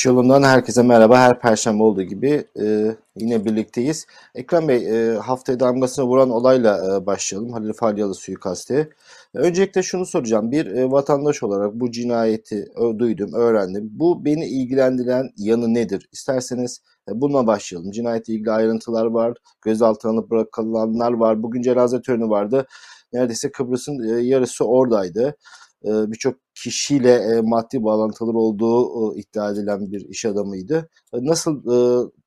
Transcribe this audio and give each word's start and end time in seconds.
Geçiş 0.00 0.06
yolundan 0.06 0.42
herkese 0.42 0.82
merhaba. 0.82 1.18
Her 1.18 1.40
perşembe 1.40 1.82
olduğu 1.82 2.02
gibi 2.02 2.44
e, 2.60 2.96
yine 3.16 3.44
birlikteyiz. 3.44 4.06
Ekrem 4.34 4.68
Bey, 4.68 4.86
e, 4.86 5.14
haftaya 5.14 5.60
damgasını 5.60 6.04
vuran 6.04 6.30
olayla 6.30 6.96
e, 6.96 7.06
başlayalım. 7.06 7.52
Halil 7.52 7.72
Falyalı 7.72 8.14
suikasti. 8.14 8.90
Öncelikle 9.34 9.82
şunu 9.82 10.06
soracağım. 10.06 10.50
Bir 10.50 10.66
e, 10.66 10.90
vatandaş 10.90 11.42
olarak 11.42 11.74
bu 11.74 11.90
cinayeti 11.90 12.68
ö, 12.76 12.98
duydum, 12.98 13.32
öğrendim. 13.34 13.88
Bu 13.92 14.24
beni 14.24 14.46
ilgilendiren 14.46 15.30
yanı 15.36 15.74
nedir? 15.74 16.08
İsterseniz 16.12 16.80
e, 17.08 17.20
bununla 17.20 17.46
başlayalım. 17.46 17.90
Cinayetle 17.90 18.34
ilgili 18.34 18.50
ayrıntılar 18.50 19.06
var. 19.06 19.34
Gözaltına 19.62 20.10
alınıp 20.12 20.30
bırakılanlar 20.30 21.12
var. 21.12 21.42
Bugün 21.42 21.62
cenaze 21.62 22.02
töreni 22.02 22.30
vardı. 22.30 22.66
Neredeyse 23.12 23.52
Kıbrıs'ın 23.52 24.16
e, 24.16 24.20
yarısı 24.22 24.64
oradaydı. 24.64 25.36
E, 25.84 25.88
birçok 25.88 26.34
kişiyle 26.62 27.12
e, 27.14 27.40
maddi 27.40 27.84
bağlantıları 27.84 28.36
olduğu 28.36 29.14
e, 29.14 29.20
iddia 29.20 29.50
edilen 29.50 29.92
bir 29.92 30.08
iş 30.08 30.24
adamıydı. 30.24 30.88
Nasıl 31.12 31.62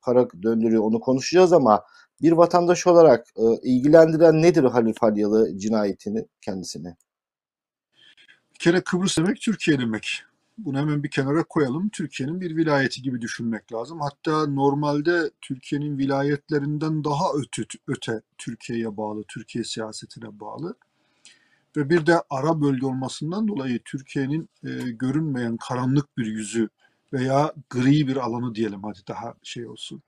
para 0.01 0.27
döndürüyor 0.43 0.83
onu 0.83 0.99
konuşacağız 0.99 1.53
ama 1.53 1.83
bir 2.21 2.31
vatandaş 2.31 2.87
olarak 2.87 3.27
ilgilendiren 3.63 4.41
nedir 4.41 4.63
Halil 4.63 4.93
Falyalı 4.93 5.57
cinayetini 5.57 6.25
kendisine? 6.41 6.95
Bir 8.53 8.59
kere 8.59 8.81
Kıbrıs 8.81 9.17
demek 9.17 9.41
Türkiye 9.41 9.79
demek. 9.79 10.23
Bunu 10.57 10.77
hemen 10.77 11.03
bir 11.03 11.09
kenara 11.09 11.43
koyalım. 11.43 11.89
Türkiye'nin 11.89 12.41
bir 12.41 12.55
vilayeti 12.55 13.01
gibi 13.01 13.21
düşünmek 13.21 13.73
lazım. 13.73 13.99
Hatta 14.01 14.47
normalde 14.47 15.31
Türkiye'nin 15.41 15.97
vilayetlerinden 15.97 17.03
daha 17.03 17.25
öte, 17.35 17.63
öte 17.87 18.21
Türkiye'ye 18.37 18.97
bağlı, 18.97 19.23
Türkiye 19.27 19.63
siyasetine 19.63 20.39
bağlı 20.39 20.75
ve 21.77 21.89
bir 21.89 22.05
de 22.05 22.21
ara 22.29 22.61
bölge 22.61 22.85
olmasından 22.85 23.47
dolayı 23.47 23.79
Türkiye'nin 23.85 24.49
e, 24.63 24.69
görünmeyen 24.91 25.57
karanlık 25.57 26.17
bir 26.17 26.25
yüzü 26.25 26.69
veya 27.13 27.53
gri 27.69 28.07
bir 28.07 28.17
alanı 28.17 28.55
diyelim 28.55 28.83
hadi 28.83 28.99
daha 29.07 29.33
şey 29.43 29.67
olsun. 29.67 30.01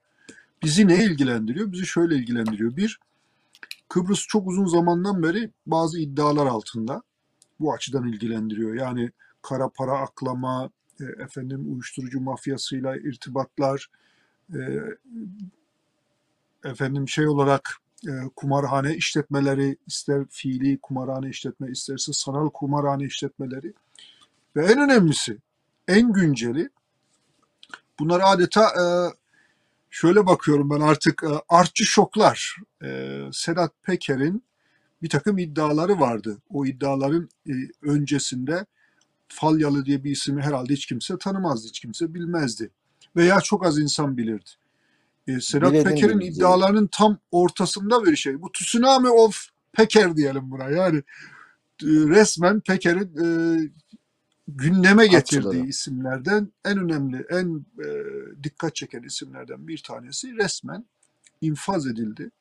Bizi 0.63 0.87
ne 0.87 1.05
ilgilendiriyor? 1.05 1.71
Bizi 1.71 1.85
şöyle 1.85 2.15
ilgilendiriyor. 2.15 2.77
Bir, 2.77 2.99
Kıbrıs 3.89 4.27
çok 4.27 4.47
uzun 4.47 4.65
zamandan 4.65 5.23
beri 5.23 5.51
bazı 5.65 5.99
iddialar 5.99 6.45
altında. 6.45 7.03
Bu 7.59 7.73
açıdan 7.73 8.07
ilgilendiriyor. 8.07 8.73
Yani 8.73 9.11
kara 9.41 9.69
para 9.69 9.99
aklama, 9.99 10.69
e, 10.99 11.23
efendim 11.23 11.73
uyuşturucu 11.73 12.21
mafyasıyla 12.21 12.97
irtibatlar, 12.97 13.87
e, 14.53 14.59
efendim 16.63 17.09
şey 17.09 17.27
olarak 17.27 17.77
e, 18.07 18.11
kumarhane 18.35 18.95
işletmeleri, 18.95 19.77
ister 19.87 20.25
fiili 20.29 20.79
kumarhane 20.81 21.29
işletme, 21.29 21.71
isterse 21.71 22.13
sanal 22.13 22.49
kumarhane 22.49 23.03
işletmeleri 23.03 23.73
ve 24.55 24.65
en 24.65 24.79
önemlisi, 24.79 25.37
en 25.87 26.13
günceli 26.13 26.69
bunlar 27.99 28.21
adeta 28.23 28.63
e, 28.63 28.85
şöyle 29.89 30.25
bakıyorum 30.25 30.69
ben 30.69 30.79
artık 30.79 31.23
e, 31.23 31.27
artçı 31.49 31.85
şoklar. 31.85 32.55
E, 32.83 33.19
Sedat 33.33 33.71
Peker'in 33.83 34.43
bir 35.01 35.09
takım 35.09 35.37
iddiaları 35.37 35.99
vardı. 35.99 36.37
O 36.49 36.65
iddiaların 36.65 37.29
e, 37.49 37.53
öncesinde 37.81 38.65
Falyalı 39.27 39.85
diye 39.85 40.03
bir 40.03 40.11
ismi 40.11 40.41
herhalde 40.41 40.73
hiç 40.73 40.85
kimse 40.85 41.17
tanımazdı, 41.17 41.67
hiç 41.67 41.79
kimse 41.79 42.13
bilmezdi. 42.13 42.71
Veya 43.15 43.41
çok 43.41 43.65
az 43.65 43.79
insan 43.79 44.17
bilirdi 44.17 44.49
e, 45.27 45.41
Sedat 45.41 45.83
Peker'in 45.83 46.19
iddialarının 46.19 46.89
tam 46.91 47.19
ortasında 47.31 48.05
bir 48.05 48.15
şey. 48.15 48.41
Bu 48.41 48.51
tsunami 48.51 49.09
of 49.09 49.47
Peker 49.73 50.17
diyelim 50.17 50.51
buna. 50.51 50.69
Yani 50.69 50.97
e, 51.83 51.87
resmen 51.87 52.59
Peker'in 52.59 53.17
e, 53.23 53.25
gündeme 54.47 55.07
getirdiği 55.07 55.49
Açıları. 55.49 55.67
isimlerden 55.67 56.51
en 56.65 56.77
önemli, 56.77 57.25
en 57.29 57.65
e, 57.85 57.87
dikkat 58.43 58.75
çeken 58.75 59.03
isimlerden 59.03 59.67
bir 59.67 59.77
tanesi 59.77 60.35
resmen 60.35 60.85
infaz 61.41 61.87
edildi. 61.87 62.31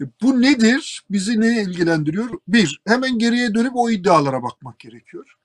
E, 0.00 0.04
bu 0.22 0.40
nedir? 0.40 1.04
Bizi 1.10 1.40
ne 1.40 1.62
ilgilendiriyor? 1.62 2.30
Bir, 2.48 2.80
hemen 2.86 3.18
geriye 3.18 3.54
dönüp 3.54 3.72
o 3.74 3.90
iddialara 3.90 4.42
bakmak 4.42 4.78
gerekiyor. 4.78 5.36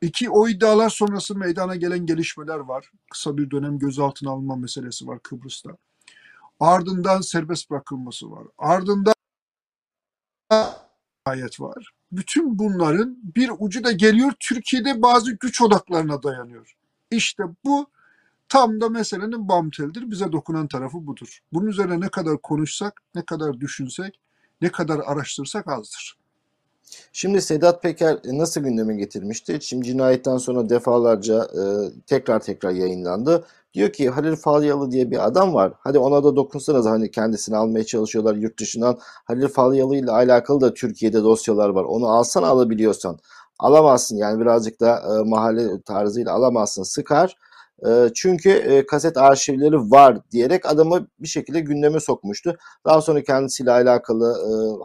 İki, 0.00 0.30
o 0.30 0.48
iddialar 0.48 0.90
sonrası 0.90 1.36
meydana 1.36 1.76
gelen 1.76 2.06
gelişmeler 2.06 2.58
var. 2.58 2.90
Kısa 3.10 3.36
bir 3.36 3.50
dönem 3.50 3.78
gözaltına 3.78 4.30
alınma 4.30 4.56
meselesi 4.56 5.06
var 5.06 5.18
Kıbrıs'ta. 5.22 5.70
Ardından 6.60 7.20
serbest 7.20 7.70
bırakılması 7.70 8.30
var. 8.30 8.46
Ardından 8.58 9.14
ayet 11.24 11.60
var. 11.60 11.92
Bütün 12.12 12.58
bunların 12.58 13.18
bir 13.36 13.50
ucu 13.58 13.84
da 13.84 13.92
geliyor 13.92 14.32
Türkiye'de 14.40 15.02
bazı 15.02 15.32
güç 15.32 15.62
odaklarına 15.62 16.22
dayanıyor. 16.22 16.76
İşte 17.10 17.42
bu 17.64 17.86
tam 18.48 18.80
da 18.80 18.88
meselenin 18.88 19.48
bam 19.48 19.70
telidir. 19.70 20.10
Bize 20.10 20.32
dokunan 20.32 20.68
tarafı 20.68 21.06
budur. 21.06 21.38
Bunun 21.52 21.66
üzerine 21.66 22.00
ne 22.00 22.08
kadar 22.08 22.42
konuşsak, 22.42 23.02
ne 23.14 23.24
kadar 23.24 23.60
düşünsek, 23.60 24.20
ne 24.60 24.72
kadar 24.72 24.98
araştırsak 24.98 25.68
azdır. 25.68 26.19
Şimdi 27.12 27.42
Sedat 27.42 27.82
Peker 27.82 28.18
nasıl 28.24 28.60
gündeme 28.60 28.96
getirmişti? 28.96 29.58
Şimdi 29.60 29.86
cinayetten 29.86 30.36
sonra 30.36 30.68
defalarca 30.68 31.44
e, 31.44 31.62
tekrar 32.06 32.40
tekrar 32.40 32.70
yayınlandı. 32.70 33.44
Diyor 33.74 33.92
ki 33.92 34.10
Halil 34.10 34.36
Falyalı 34.36 34.90
diye 34.90 35.10
bir 35.10 35.26
adam 35.26 35.54
var. 35.54 35.72
Hadi 35.78 35.98
ona 35.98 36.24
da 36.24 36.36
dokunsanız 36.36 36.86
hani 36.86 37.10
kendisini 37.10 37.56
almaya 37.56 37.84
çalışıyorlar 37.84 38.34
yurt 38.34 38.60
dışından. 38.60 38.98
Halil 39.24 39.48
Falyalı 39.48 39.96
ile 39.96 40.10
alakalı 40.10 40.60
da 40.60 40.74
Türkiye'de 40.74 41.22
dosyalar 41.22 41.68
var. 41.68 41.84
Onu 41.84 42.08
alsan 42.08 42.42
alabiliyorsan. 42.42 43.18
Alamazsın 43.58 44.16
yani 44.16 44.40
birazcık 44.40 44.80
da 44.80 44.96
e, 44.96 45.28
mahalle 45.28 45.82
tarzıyla 45.82 46.32
alamazsın. 46.32 46.82
Sıkar 46.82 47.36
çünkü 48.14 48.84
kaset 48.88 49.16
arşivleri 49.16 49.76
var 49.76 50.18
diyerek 50.30 50.66
adamı 50.66 51.08
bir 51.18 51.28
şekilde 51.28 51.60
gündeme 51.60 52.00
sokmuştu. 52.00 52.56
Daha 52.86 53.00
sonra 53.00 53.22
kendisiyle 53.22 53.70
alakalı 53.70 54.34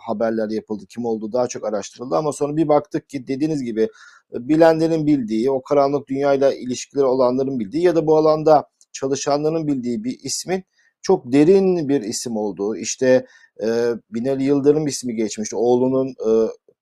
haberler 0.01 0.49
yapıldı. 0.49 0.85
Kim 0.89 1.05
olduğu 1.05 1.33
daha 1.33 1.47
çok 1.47 1.65
araştırıldı 1.65 2.15
ama 2.15 2.31
sonra 2.31 2.55
bir 2.55 2.67
baktık 2.67 3.09
ki 3.09 3.27
dediğiniz 3.27 3.63
gibi 3.63 3.89
bilenlerin 4.33 5.07
bildiği, 5.07 5.51
o 5.51 5.61
karanlık 5.61 6.07
dünyayla 6.07 6.53
ilişkileri 6.53 7.05
olanların 7.05 7.59
bildiği 7.59 7.83
ya 7.83 7.95
da 7.95 8.07
bu 8.07 8.17
alanda 8.17 8.69
çalışanların 8.93 9.67
bildiği 9.67 10.03
bir 10.03 10.19
ismin 10.23 10.63
çok 11.01 11.31
derin 11.31 11.89
bir 11.89 12.01
isim 12.01 12.37
olduğu. 12.37 12.75
İşte 12.75 13.25
e, 13.63 13.67
Binali 14.09 14.43
Yıldırım 14.43 14.87
ismi 14.87 15.15
geçmişti. 15.15 15.55
Oğlunun 15.55 16.07
e, 16.09 16.31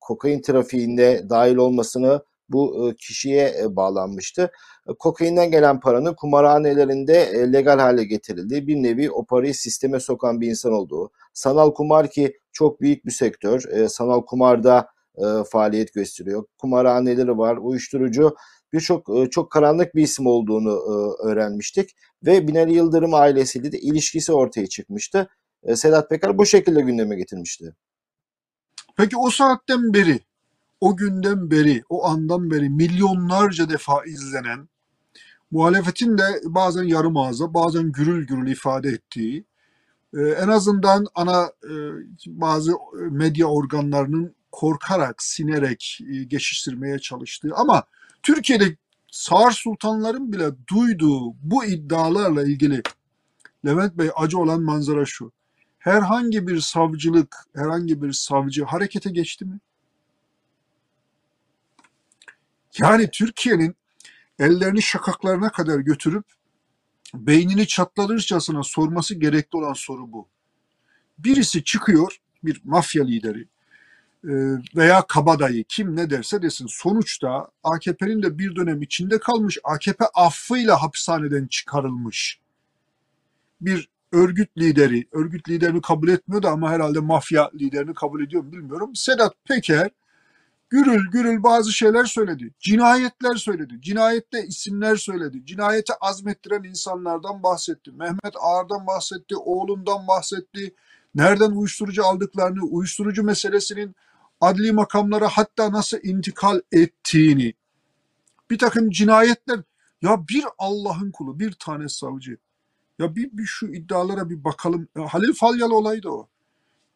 kokain 0.01 0.41
trafiğinde 0.41 1.25
dahil 1.29 1.55
olmasını 1.55 2.23
bu 2.49 2.93
kişiye 2.99 3.55
bağlanmıştı. 3.69 4.51
Kokainden 4.99 5.51
gelen 5.51 5.79
paranın 5.79 6.13
kumarhanelerinde 6.13 7.47
legal 7.53 7.79
hale 7.79 8.03
getirildiği 8.03 8.67
bir 8.67 8.75
nevi 8.75 9.11
o 9.11 9.25
parayı 9.25 9.55
sisteme 9.55 9.99
sokan 9.99 10.41
bir 10.41 10.47
insan 10.47 10.71
olduğu. 10.73 11.11
Sanal 11.33 11.73
kumar 11.73 12.09
ki 12.09 12.39
çok 12.51 12.81
büyük 12.81 13.05
bir 13.05 13.11
sektör. 13.11 13.87
Sanal 13.87 14.21
kumarda 14.21 14.87
faaliyet 15.51 15.93
gösteriyor. 15.93 16.45
Kumarhaneleri 16.57 17.37
var, 17.37 17.57
uyuşturucu 17.57 18.35
birçok 18.73 19.31
çok 19.31 19.51
karanlık 19.51 19.95
bir 19.95 20.03
isim 20.03 20.27
olduğunu 20.27 20.79
öğrenmiştik 21.23 21.95
ve 22.25 22.47
Binali 22.47 22.73
Yıldırım 22.73 23.13
ailesiyle 23.13 23.71
de 23.71 23.79
ilişkisi 23.79 24.33
ortaya 24.33 24.67
çıkmıştı. 24.67 25.29
Sedat 25.75 26.09
Peker 26.09 26.37
bu 26.37 26.45
şekilde 26.45 26.81
gündeme 26.81 27.15
getirmişti. 27.15 27.75
Peki 28.97 29.17
o 29.17 29.29
saatten 29.29 29.93
beri 29.93 30.19
o 30.81 30.97
günden 30.97 31.51
beri, 31.51 31.83
o 31.89 32.05
andan 32.05 32.51
beri 32.51 32.69
milyonlarca 32.69 33.69
defa 33.69 34.05
izlenen, 34.05 34.69
muhalefetin 35.53 36.17
de 36.17 36.23
bazen 36.45 36.83
yarım 36.83 37.17
ağza, 37.17 37.53
bazen 37.53 37.91
gürül 37.91 38.27
gürül 38.27 38.51
ifade 38.51 38.89
ettiği, 38.89 39.45
e, 40.13 40.21
en 40.21 40.47
azından 40.47 41.05
ana 41.15 41.51
e, 41.63 41.73
bazı 42.27 42.71
medya 43.11 43.45
organlarının 43.45 44.35
korkarak, 44.51 45.23
sinerek 45.23 45.99
e, 46.13 46.23
geçiştirmeye 46.23 46.99
çalıştığı 46.99 47.55
ama 47.55 47.83
Türkiye'de 48.23 48.77
Sağır 49.11 49.51
Sultanların 49.51 50.31
bile 50.31 50.49
duyduğu 50.69 51.33
bu 51.43 51.65
iddialarla 51.65 52.43
ilgili 52.43 52.81
Levent 53.65 53.97
Bey 53.97 54.09
acı 54.15 54.39
olan 54.39 54.61
manzara 54.61 55.05
şu. 55.05 55.31
Herhangi 55.79 56.47
bir 56.47 56.59
savcılık, 56.59 57.35
herhangi 57.55 58.01
bir 58.01 58.13
savcı 58.13 58.63
harekete 58.63 59.09
geçti 59.09 59.45
mi? 59.45 59.59
Yani 62.79 63.09
Türkiye'nin 63.11 63.75
ellerini 64.39 64.81
şakaklarına 64.81 65.51
kadar 65.51 65.79
götürüp 65.79 66.25
beynini 67.13 67.67
çatlatırcasına 67.67 68.63
sorması 68.63 69.15
gerekli 69.15 69.57
olan 69.57 69.73
soru 69.73 70.11
bu. 70.11 70.27
Birisi 71.17 71.63
çıkıyor, 71.63 72.17
bir 72.43 72.61
mafya 72.63 73.05
lideri 73.05 73.47
e, 74.23 74.33
veya 74.75 75.05
kabadayı 75.07 75.63
kim 75.63 75.95
ne 75.95 76.09
derse 76.09 76.41
desin 76.41 76.67
sonuçta 76.69 77.47
AKP'nin 77.63 78.23
de 78.23 78.37
bir 78.37 78.55
dönem 78.55 78.81
içinde 78.81 79.19
kalmış 79.19 79.57
AKP 79.63 80.05
affıyla 80.13 80.81
hapishaneden 80.81 81.47
çıkarılmış 81.47 82.39
bir 83.61 83.89
örgüt 84.11 84.57
lideri, 84.57 85.07
örgüt 85.11 85.49
liderini 85.49 85.81
kabul 85.81 86.07
etmiyordu 86.07 86.47
ama 86.47 86.71
herhalde 86.71 86.99
mafya 86.99 87.51
liderini 87.55 87.93
kabul 87.93 88.23
ediyor 88.23 88.51
bilmiyorum. 88.51 88.95
Sedat 88.95 89.33
Peker 89.45 89.89
Gürül 90.73 91.11
gürül 91.11 91.43
bazı 91.43 91.73
şeyler 91.73 92.05
söyledi. 92.05 92.51
Cinayetler 92.59 93.35
söyledi. 93.35 93.81
Cinayette 93.81 94.45
isimler 94.47 94.95
söyledi. 94.95 95.45
Cinayeti 95.45 95.93
azmettiren 96.01 96.63
insanlardan 96.63 97.43
bahsetti. 97.43 97.91
Mehmet 97.91 98.33
Ağar'dan 98.39 98.87
bahsetti. 98.87 99.35
Oğlundan 99.35 100.07
bahsetti. 100.07 100.75
Nereden 101.15 101.51
uyuşturucu 101.51 102.05
aldıklarını, 102.05 102.63
uyuşturucu 102.63 103.23
meselesinin 103.23 103.95
adli 104.41 104.71
makamlara 104.71 105.27
hatta 105.27 105.71
nasıl 105.71 105.97
intikal 106.03 106.61
ettiğini, 106.71 107.53
bir 108.49 108.57
takım 108.57 108.89
cinayetler. 108.89 109.59
Ya 110.01 110.27
bir 110.29 110.45
Allah'ın 110.57 111.11
kulu, 111.11 111.39
bir 111.39 111.51
tane 111.51 111.89
savcı. 111.89 112.37
Ya 112.99 113.15
bir, 113.15 113.29
bir 113.37 113.45
şu 113.45 113.67
iddialara 113.67 114.29
bir 114.29 114.43
bakalım. 114.43 114.87
Ya 114.97 115.07
Halil 115.07 115.33
Falyalı 115.33 115.75
olayı 115.75 116.03
da 116.03 116.11
o. 116.11 116.27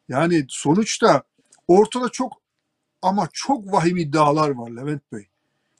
Yani 0.08 0.46
sonuçta 0.48 1.22
ortada 1.68 2.08
çok 2.08 2.47
ama 3.02 3.28
çok 3.32 3.72
vahim 3.72 3.96
iddialar 3.96 4.50
var 4.50 4.70
Levent 4.70 5.12
Bey. 5.12 5.28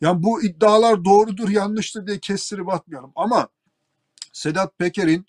Yani 0.01 0.23
bu 0.23 0.43
iddialar 0.43 1.05
doğrudur 1.05 1.49
yanlıştır 1.49 2.07
diye 2.07 2.19
kestirip 2.19 2.69
atmayalım. 2.69 3.13
Ama 3.17 3.49
Sedat 4.33 4.79
Peker'in 4.79 5.27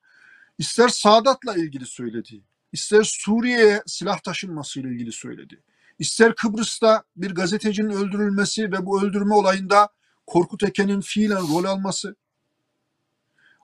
ister 0.58 0.88
Sadat'la 0.88 1.56
ilgili 1.56 1.86
söylediği, 1.86 2.44
ister 2.72 3.04
Suriye'ye 3.04 3.84
silah 3.86 4.20
taşınmasıyla 4.20 4.90
ilgili 4.90 5.12
söylediği, 5.12 5.62
ister 6.00 6.36
Kıbrıs'ta 6.36 7.04
bir 7.16 7.36
gazetecinin 7.36 7.90
öldürülmesi 7.90 8.72
ve 8.72 8.86
bu 8.86 9.04
öldürme 9.04 9.34
olayında 9.34 9.90
Korkut 10.28 10.64
Eken'in 10.64 11.02
fiilen 11.02 11.42
rol 11.42 11.64
alması, 11.64 12.16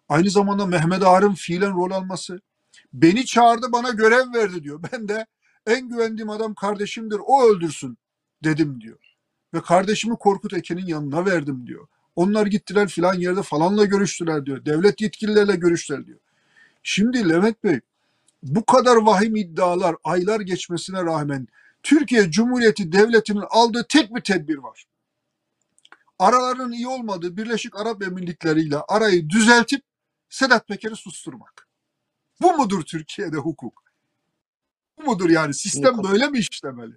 aynı 0.09 0.29
zamanda 0.29 0.65
Mehmet 0.65 1.03
Ağar'ın 1.03 1.33
fiilen 1.33 1.73
rol 1.73 1.91
alması, 1.91 2.41
beni 2.93 3.25
çağırdı 3.25 3.71
bana 3.71 3.89
görev 3.89 4.33
verdi 4.33 4.63
diyor. 4.63 4.83
Ben 4.91 5.07
de 5.07 5.25
en 5.67 5.89
güvendiğim 5.89 6.29
adam 6.29 6.55
kardeşimdir 6.55 7.19
o 7.25 7.43
öldürsün 7.43 7.97
dedim 8.45 8.81
diyor. 8.81 8.99
Ve 9.53 9.61
kardeşimi 9.61 10.15
Korkut 10.15 10.53
Eken'in 10.53 10.85
yanına 10.85 11.25
verdim 11.25 11.67
diyor. 11.67 11.87
Onlar 12.15 12.45
gittiler 12.45 12.87
filan 12.87 13.13
yerde 13.13 13.43
falanla 13.43 13.85
görüştüler 13.85 14.45
diyor. 14.45 14.65
Devlet 14.65 15.01
yetkililerle 15.01 15.55
görüştüler 15.55 16.05
diyor. 16.05 16.19
Şimdi 16.83 17.29
Levent 17.29 17.63
Bey 17.63 17.79
bu 18.43 18.65
kadar 18.65 18.95
vahim 18.95 19.35
iddialar 19.35 19.95
aylar 20.03 20.39
geçmesine 20.39 21.01
rağmen 21.03 21.47
Türkiye 21.83 22.31
Cumhuriyeti 22.31 22.91
Devleti'nin 22.91 23.43
aldığı 23.49 23.85
tek 23.89 24.15
bir 24.15 24.21
tedbir 24.21 24.57
var. 24.57 24.85
Aralarının 26.19 26.71
iyi 26.71 26.87
olmadığı 26.87 27.37
Birleşik 27.37 27.79
Arap 27.79 28.03
Emirlikleri 28.03 28.61
ile 28.61 28.77
arayı 28.77 29.29
düzeltip 29.29 29.83
Sedat 30.29 30.67
Peker'i 30.67 30.95
susturmak. 30.95 31.67
Bu 32.41 32.57
mudur 32.57 32.81
Türkiye'de 32.81 33.37
hukuk? 33.37 33.83
Bu 34.97 35.03
mudur 35.03 35.29
yani? 35.29 35.53
Sistem 35.53 36.03
böyle 36.03 36.27
mi 36.27 36.37
işlemeli? 36.37 36.93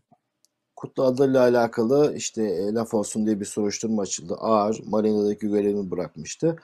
Kutlu 0.79 1.05
adıyla 1.05 1.41
alakalı 1.41 2.15
işte 2.17 2.43
e, 2.43 2.73
laf 2.75 2.95
olsun 2.95 3.27
diye 3.27 3.41
bir 3.41 3.45
soruşturma 3.45 4.03
açıldı. 4.03 4.35
Ağır 4.35 4.81
marinadaki 4.87 5.49
görevini 5.49 5.91
bırakmıştı. 5.91 6.57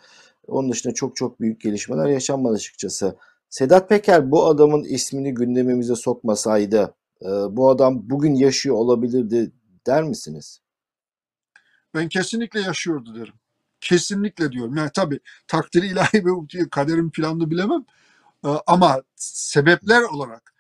Onun 0.47 0.73
dışında 0.73 0.95
çok 0.95 1.17
çok 1.17 1.41
büyük 1.41 1.61
gelişmeler 1.61 2.07
yaşanmadı 2.07 2.55
açıkçası. 2.55 3.17
Sedat 3.51 3.89
Peker 3.89 4.31
bu 4.31 4.47
adamın 4.47 4.85
ismini 4.85 5.35
gündemimize 5.35 5.95
sokmasaydı 5.95 6.95
e, 7.23 7.27
bu 7.29 7.71
adam 7.71 8.11
bugün 8.11 8.35
yaşıyor 8.35 8.77
olabilirdi 8.77 9.53
der 9.87 10.03
misiniz? 10.03 10.61
Ben 11.95 12.09
kesinlikle 12.09 12.61
yaşıyordu 12.61 13.15
derim. 13.15 13.35
Kesinlikle 13.81 14.53
diyorum. 14.53 14.77
Yani 14.77 14.91
tabii 14.95 15.21
takdiri 15.49 15.87
ilahi 15.87 16.25
ve 16.27 16.69
kaderin 16.71 17.11
planını 17.11 17.51
bilemem. 17.51 17.85
Ee, 18.45 18.49
Ama 18.67 19.03
sebepler 19.17 20.03
olarak 20.03 20.54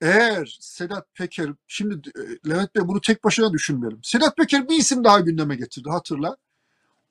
eğer 0.00 0.56
Sedat 0.60 1.14
Peker, 1.14 1.50
şimdi 1.66 2.10
e, 2.18 2.50
Levent 2.50 2.74
Bey 2.74 2.88
bunu 2.88 3.00
tek 3.00 3.24
başına 3.24 3.52
düşünmeyelim. 3.52 4.00
Sedat 4.02 4.36
Peker 4.36 4.68
bir 4.68 4.78
isim 4.78 5.04
daha 5.04 5.20
gündeme 5.20 5.56
getirdi 5.56 5.90
hatırla. 5.90 6.36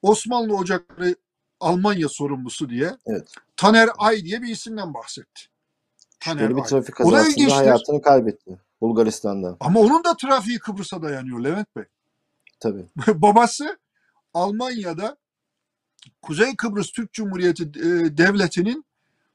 Osmanlı 0.02 0.56
Ocakları 0.56 1.16
Almanya 1.60 2.10
sorumlusu 2.10 2.70
diye 2.70 2.98
Evet. 3.06 3.28
Taner 3.58 3.90
Ay 3.98 4.24
diye 4.24 4.42
bir 4.42 4.48
isimden 4.48 4.94
bahsetti. 4.94 5.42
Taner 6.20 6.40
Şüpheli 6.40 6.58
bir 6.58 6.62
Ay. 6.62 6.68
trafik 6.68 7.02
O 7.02 7.04
da 7.06 7.10
kazasında 7.10 7.32
ilginçtir. 7.32 7.58
hayatını 7.58 8.02
kaybetti. 8.02 8.60
Bulgaristan'da. 8.82 9.58
Ama 9.60 9.80
onun 9.80 10.04
da 10.04 10.18
trafiği 10.18 10.60
Kıbrıs'a 10.60 11.02
dayanıyor 11.02 11.40
Levent 11.40 11.76
Bey. 11.76 11.84
Tabii. 12.60 12.86
babası 13.08 13.78
Almanya'da 14.34 15.18
Kuzey 16.22 16.56
Kıbrıs 16.56 16.92
Türk 16.92 17.14
Cumhuriyeti 17.14 17.64
e, 17.64 18.18
Devleti'nin 18.18 18.86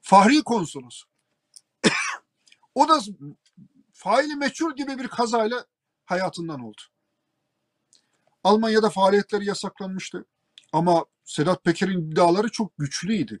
fahri 0.01 0.43
konsolosu. 0.43 1.07
O 2.79 2.87
da 2.87 2.99
faili 3.93 4.35
meçhul 4.35 4.75
gibi 4.75 4.99
bir 4.99 5.07
kazayla 5.07 5.65
hayatından 6.05 6.59
oldu. 6.59 6.81
Almanya'da 8.43 8.89
faaliyetleri 8.89 9.45
yasaklanmıştı. 9.45 10.25
Ama 10.73 11.05
Sedat 11.25 11.63
Peker'in 11.63 12.11
iddiaları 12.11 12.49
çok 12.49 12.77
güçlüydü. 12.77 13.39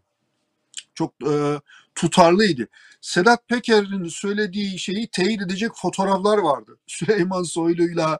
Çok 0.93 1.13
e, 1.27 1.61
tutarlıydı. 1.95 2.67
Sedat 3.01 3.47
Peker'in 3.47 4.05
söylediği 4.05 4.79
şeyi 4.79 5.07
teyit 5.07 5.41
edecek 5.41 5.71
fotoğraflar 5.75 6.37
vardı. 6.37 6.77
Süleyman 6.87 7.43
Soylu'yla 7.43 8.19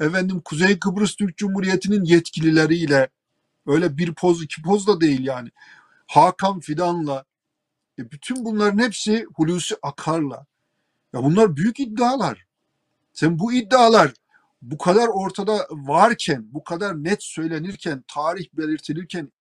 efendim 0.00 0.40
Kuzey 0.44 0.78
Kıbrıs 0.78 1.14
Türk 1.14 1.36
Cumhuriyeti'nin 1.36 2.04
yetkilileriyle 2.04 3.08
öyle 3.66 3.98
bir 3.98 4.14
poz 4.14 4.42
iki 4.42 4.62
poz 4.62 4.86
da 4.86 5.00
değil 5.00 5.24
yani. 5.24 5.50
Hakan 6.06 6.60
Fidan'la 6.60 7.24
e 7.98 8.10
bütün 8.10 8.44
bunların 8.44 8.78
hepsi 8.78 9.26
Hulusi 9.34 9.76
Akar'la. 9.82 10.46
Ya 11.16 11.24
bunlar 11.24 11.56
büyük 11.56 11.80
iddialar. 11.80 12.46
Sen 13.12 13.38
bu 13.38 13.52
iddialar 13.52 14.12
bu 14.62 14.78
kadar 14.78 15.08
ortada 15.08 15.66
varken, 15.70 16.48
bu 16.52 16.64
kadar 16.64 17.04
net 17.04 17.22
söylenirken, 17.22 18.04
tarih 18.08 18.46
belirtilirken 18.52 19.32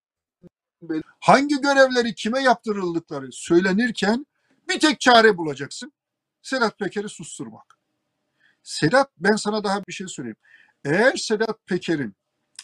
hangi 1.20 1.62
görevleri 1.62 2.16
kime 2.16 2.44
yaptırıldıkları 2.44 3.32
söylenirken 3.32 4.26
bir 4.70 4.80
tek 4.80 5.00
çare 5.00 5.38
bulacaksın. 5.38 5.94
Sedat 6.42 6.80
Peker'i 6.80 7.10
susturmak. 7.10 7.80
Sedat 8.64 9.12
ben 9.18 9.36
sana 9.36 9.64
daha 9.64 9.84
bir 9.88 9.94
şey 9.94 10.08
söyleyeyim. 10.08 10.38
Eğer 10.86 11.16
Sedat 11.16 11.68
Peker'in 11.68 12.16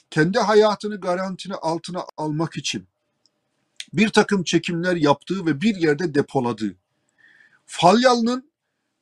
kendi 0.10 0.40
hayatını 0.40 1.00
garantini 1.00 1.56
altına 1.56 2.06
almak 2.18 2.58
için 2.58 2.88
bir 3.94 4.10
takım 4.10 4.44
çekimler 4.44 4.96
yaptığı 4.96 5.46
ve 5.46 5.62
bir 5.62 5.76
yerde 5.76 6.14
depoladığı 6.14 6.76
Falyalı'nın 7.66 8.51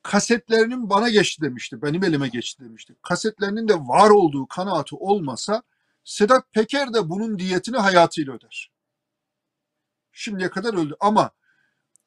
kasetlerinin 0.02 0.90
bana 0.90 1.10
geçti 1.10 1.42
demişti. 1.42 1.82
Benim 1.82 2.04
elime 2.04 2.28
geçti 2.28 2.64
demişti. 2.64 2.94
Kasetlerinin 3.02 3.68
de 3.68 3.74
var 3.74 4.10
olduğu 4.10 4.46
kanaati 4.46 4.96
olmasa 4.96 5.62
Sedat 6.04 6.52
Peker 6.52 6.94
de 6.94 7.08
bunun 7.10 7.38
diyetini 7.38 7.76
hayatıyla 7.76 8.34
öder. 8.34 8.70
Şimdiye 10.12 10.50
kadar 10.50 10.74
öldü 10.74 10.96
ama 11.00 11.30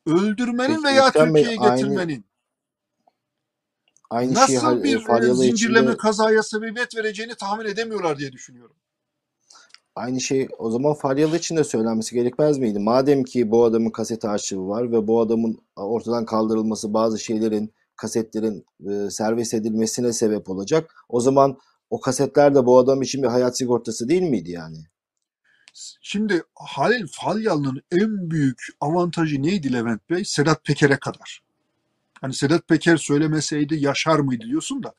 öldürmenin 0.05 0.73
Peki, 0.75 0.83
veya 0.83 1.11
Türkiye'ye 1.11 1.59
aynı- 1.59 1.75
getirmenin 1.75 2.25
Aynı 4.09 4.33
şey 4.35 4.41
nasıl 4.43 4.55
Hal- 4.55 4.83
bir 4.83 5.31
zincirleme 5.33 5.79
içinde 5.85 5.97
kazaya 5.97 6.43
sebebiyet 6.43 6.95
vereceğini 6.95 7.35
tahmin 7.35 7.65
edemiyorlar 7.65 8.17
diye 8.17 8.31
düşünüyorum. 8.31 8.75
Aynı 9.95 10.21
şey 10.21 10.47
o 10.57 10.71
zaman 10.71 10.93
Faryalı 10.93 11.37
için 11.37 11.57
de 11.57 11.63
söylenmesi 11.63 12.15
gerekmez 12.15 12.57
miydi? 12.57 12.79
Madem 12.79 13.23
ki 13.23 13.51
bu 13.51 13.63
adamın 13.65 13.89
kaset 13.89 14.25
arşivi 14.25 14.59
var 14.67 14.91
ve 14.91 15.07
bu 15.07 15.21
adamın 15.21 15.59
ortadan 15.75 16.25
kaldırılması 16.25 16.93
bazı 16.93 17.19
şeylerin, 17.19 17.73
kasetlerin 18.03 18.65
e, 18.89 19.09
servis 19.09 19.53
edilmesine 19.53 20.13
sebep 20.13 20.49
olacak. 20.49 21.05
O 21.09 21.19
zaman 21.19 21.57
o 21.89 21.99
kasetler 21.99 22.55
de 22.55 22.65
bu 22.65 22.77
adam 22.77 23.01
için 23.01 23.23
bir 23.23 23.27
hayat 23.27 23.57
sigortası 23.57 24.09
değil 24.09 24.21
miydi 24.21 24.51
yani? 24.51 24.77
Şimdi 26.01 26.43
Halil 26.55 27.07
Falyalı'nın 27.11 27.81
en 27.91 28.31
büyük 28.31 28.67
avantajı 28.81 29.43
neydi 29.43 29.73
Levent 29.73 30.09
Bey? 30.09 30.25
Sedat 30.25 30.65
Peker'e 30.65 30.97
kadar. 30.97 31.43
Hani 32.21 32.33
Sedat 32.33 32.67
Peker 32.67 32.97
söylemeseydi 32.97 33.75
yaşar 33.75 34.19
mıydı 34.19 34.45
diyorsun 34.45 34.83
da 34.83 34.93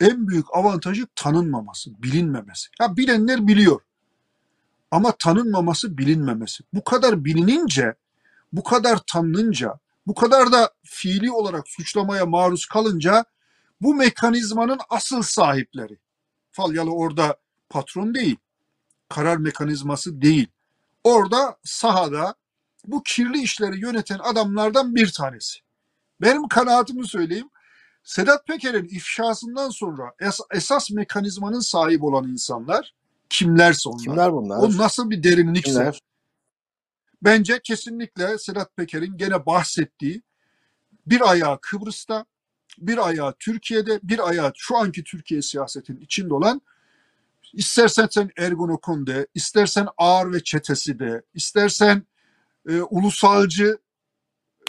en 0.00 0.28
büyük 0.28 0.46
avantajı 0.52 1.06
tanınmaması, 1.14 2.02
bilinmemesi. 2.02 2.68
Ya 2.80 2.96
bilenler 2.96 3.46
biliyor. 3.46 3.80
Ama 4.90 5.12
tanınmaması, 5.18 5.98
bilinmemesi. 5.98 6.64
Bu 6.74 6.84
kadar 6.84 7.24
bilinince, 7.24 7.94
bu 8.52 8.62
kadar 8.62 8.98
tanınınca, 9.06 9.78
bu 10.06 10.14
kadar 10.14 10.52
da 10.52 10.70
fiili 10.84 11.32
olarak 11.32 11.68
suçlamaya 11.68 12.26
maruz 12.26 12.66
kalınca 12.66 13.24
bu 13.80 13.94
mekanizmanın 13.94 14.78
asıl 14.90 15.22
sahipleri. 15.22 15.98
Falyalı 16.50 16.94
orada 16.94 17.36
patron 17.68 18.14
değil 18.14 18.36
karar 19.08 19.36
mekanizması 19.36 20.22
değil. 20.22 20.46
Orada 21.04 21.56
sahada 21.64 22.34
bu 22.86 23.02
kirli 23.02 23.42
işleri 23.42 23.80
yöneten 23.80 24.18
adamlardan 24.18 24.94
bir 24.94 25.12
tanesi. 25.12 25.58
Benim 26.20 26.48
kanaatimi 26.48 27.08
söyleyeyim. 27.08 27.48
Sedat 28.04 28.46
Peker'in 28.46 28.84
ifşasından 28.88 29.70
sonra 29.70 30.12
es- 30.20 30.56
esas 30.56 30.90
mekanizmanın 30.90 31.60
sahibi 31.60 32.04
olan 32.04 32.28
insanlar 32.28 32.94
kimlerse 33.28 33.88
onlar. 33.88 34.02
Kimler 34.04 34.32
bunlar? 34.32 34.58
O 34.58 34.78
nasıl 34.78 35.10
bir 35.10 35.22
derinlikse. 35.22 35.72
Kimler? 35.72 36.00
Bence 37.22 37.60
kesinlikle 37.64 38.38
Sedat 38.38 38.76
Peker'in 38.76 39.16
gene 39.16 39.46
bahsettiği 39.46 40.22
bir 41.06 41.30
ayağı 41.30 41.60
Kıbrıs'ta, 41.60 42.24
bir 42.78 43.08
ayağı 43.08 43.34
Türkiye'de, 43.38 44.00
bir 44.02 44.28
ayağı 44.28 44.52
şu 44.56 44.76
anki 44.76 45.04
Türkiye 45.04 45.42
siyasetinin 45.42 46.00
içinde 46.00 46.34
olan 46.34 46.62
İstersen 47.52 48.08
sen 48.10 48.30
Ergonokon 48.36 49.06
de, 49.06 49.26
istersen 49.34 49.86
Ağır 49.96 50.32
ve 50.32 50.42
Çetesi 50.42 50.98
de, 50.98 51.22
istersen 51.34 52.06
e, 52.68 52.80
ulusalcı 52.80 53.78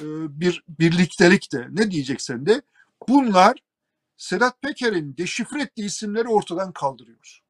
e, 0.01 0.05
bir 0.39 0.63
birliktelik 0.79 1.53
de, 1.53 1.67
ne 1.71 1.91
diyeceksen 1.91 2.45
de 2.45 2.61
bunlar 3.09 3.57
Sedat 4.17 4.61
Peker'in 4.61 5.17
deşifre 5.17 5.61
ettiği 5.61 5.85
isimleri 5.85 6.27
ortadan 6.27 6.71
kaldırıyor. 6.71 7.41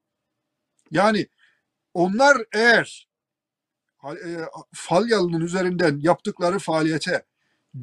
Yani 0.91 1.27
onlar 1.93 2.37
eğer 2.53 3.07
Falyalı'nın 4.73 5.41
üzerinden 5.41 5.99
yaptıkları 5.99 6.59
faaliyete 6.59 7.25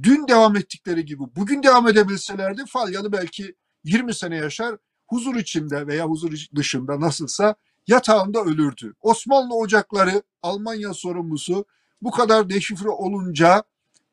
dün 0.03 0.29
devam 0.29 0.57
ettikleri 0.57 1.05
gibi 1.05 1.23
bugün 1.37 1.63
devam 1.63 1.89
edebilselerdi 1.89 2.65
Falyalı 2.67 3.13
belki 3.13 3.55
20 3.85 4.15
sene 4.15 4.37
yaşar 4.37 4.77
huzur 5.07 5.37
içinde 5.37 5.87
veya 5.87 6.07
huzur 6.07 6.33
dışında 6.55 7.01
nasılsa 7.01 7.55
yatağında 7.87 8.41
ölürdü. 8.41 8.95
Osmanlı 9.01 9.55
ocakları 9.55 10.23
Almanya 10.43 10.95
sorumlusu 10.95 11.65
bu 12.03 12.11
kadar 12.11 12.51
deşifre 12.51 12.89
olunca 12.89 13.63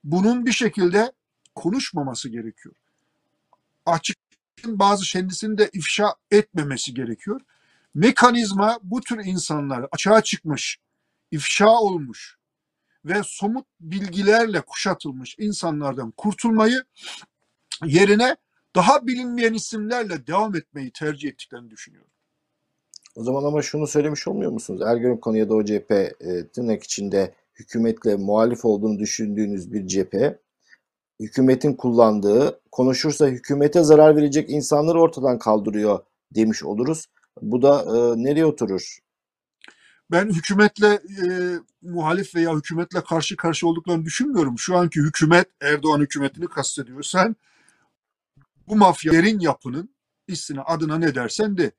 bunun 0.04 0.46
bir 0.46 0.52
şekilde 0.52 1.12
konuşmaması 1.56 2.30
gerekiyor. 2.30 2.76
Açık 3.86 4.18
bazı 4.66 5.06
kendisini 5.06 5.58
de 5.58 5.70
ifşa 5.74 6.16
etmemesi 6.32 6.94
gerekiyor. 6.94 7.42
Mekanizma 7.96 8.80
bu 8.84 9.02
tür 9.02 9.26
insanlar 9.26 9.86
açığa 9.92 10.22
çıkmış, 10.22 10.78
ifşa 11.32 11.70
olmuş 11.70 12.38
ve 13.06 13.22
somut 13.26 13.66
bilgilerle 13.80 14.62
kuşatılmış 14.62 15.36
insanlardan 15.40 16.12
kurtulmayı 16.12 16.84
yerine 17.86 18.36
daha 18.76 19.08
bilinmeyen 19.08 19.54
isimlerle 19.54 20.28
devam 20.28 20.56
etmeyi 20.56 20.92
tercih 20.92 21.30
ettiklerini 21.30 21.70
düşünüyorum. 21.70 22.12
O 23.16 23.24
zaman 23.24 23.44
ama 23.44 23.62
şunu 23.62 23.88
söylemiş 23.88 24.28
olmuyor 24.28 24.52
musunuz? 24.52 24.82
Ergenekon 24.82 25.36
ya 25.36 25.50
da 25.50 25.54
o 25.54 25.66
cephe 25.66 26.14
e, 26.20 26.48
tırnak 26.48 26.84
içinde 26.84 27.34
hükümetle 27.56 28.16
muhalif 28.16 28.66
olduğunu 28.66 29.00
düşündüğünüz 29.00 29.74
bir 29.74 29.88
cephe 29.88 30.40
hükümetin 31.20 31.74
kullandığı 31.74 32.62
konuşursa 32.72 33.28
hükümete 33.28 33.84
zarar 33.84 34.16
verecek 34.16 34.50
insanları 34.50 35.02
ortadan 35.02 35.40
kaldırıyor 35.40 36.00
demiş 36.32 36.64
oluruz. 36.64 37.06
Bu 37.42 37.62
da 37.62 37.82
e, 37.82 38.24
nereye 38.24 38.46
oturur? 38.46 39.00
Ben 40.12 40.30
hükümetle 40.30 40.88
e, 40.94 41.28
muhalif 41.82 42.36
veya 42.36 42.56
hükümetle 42.56 43.04
karşı 43.04 43.38
karşı 43.38 43.68
olduklarını 43.68 44.06
düşünmüyorum. 44.06 44.60
Şu 44.60 44.78
anki 44.78 45.02
hükümet 45.02 45.48
Erdoğan 45.62 46.00
hükümetini 46.00 46.48
kastediyorsan 46.48 47.36
bu 48.68 48.76
mafya 48.76 49.14
derin 49.14 49.40
yapının 49.40 49.90
ismine 50.28 50.62
adına 50.62 50.98
ne 50.98 51.16
dersen 51.16 51.58
de 51.58 51.72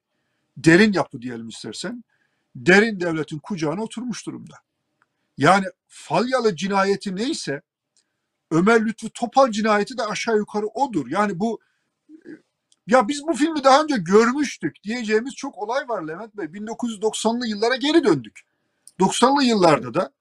derin 0.56 0.92
yapı 0.92 1.22
diyelim 1.22 1.48
istersen 1.48 2.04
derin 2.56 3.00
devletin 3.00 3.38
kucağına 3.38 3.82
oturmuş 3.82 4.26
durumda. 4.26 4.54
Yani 5.38 5.66
Falyalı 5.88 6.56
cinayeti 6.56 7.16
neyse 7.16 7.62
Ömer 8.50 8.86
Lütfü 8.86 9.10
Topal 9.10 9.50
cinayeti 9.50 9.98
de 9.98 10.02
aşağı 10.02 10.36
yukarı 10.36 10.66
odur. 10.66 11.06
Yani 11.10 11.40
bu 11.40 11.60
ya 12.86 13.08
biz 13.08 13.22
bu 13.26 13.34
filmi 13.34 13.64
daha 13.64 13.82
önce 13.82 13.96
görmüştük 13.96 14.82
diyeceğimiz 14.82 15.34
çok 15.34 15.58
olay 15.58 15.88
var 15.88 16.02
Levent 16.02 16.36
Bey. 16.36 16.46
1990'lı 16.46 17.46
yıllara 17.46 17.76
geri 17.76 18.04
döndük. 18.04 18.40
90'lı 19.00 19.44
yıllarda 19.44 19.94
da 19.94 20.12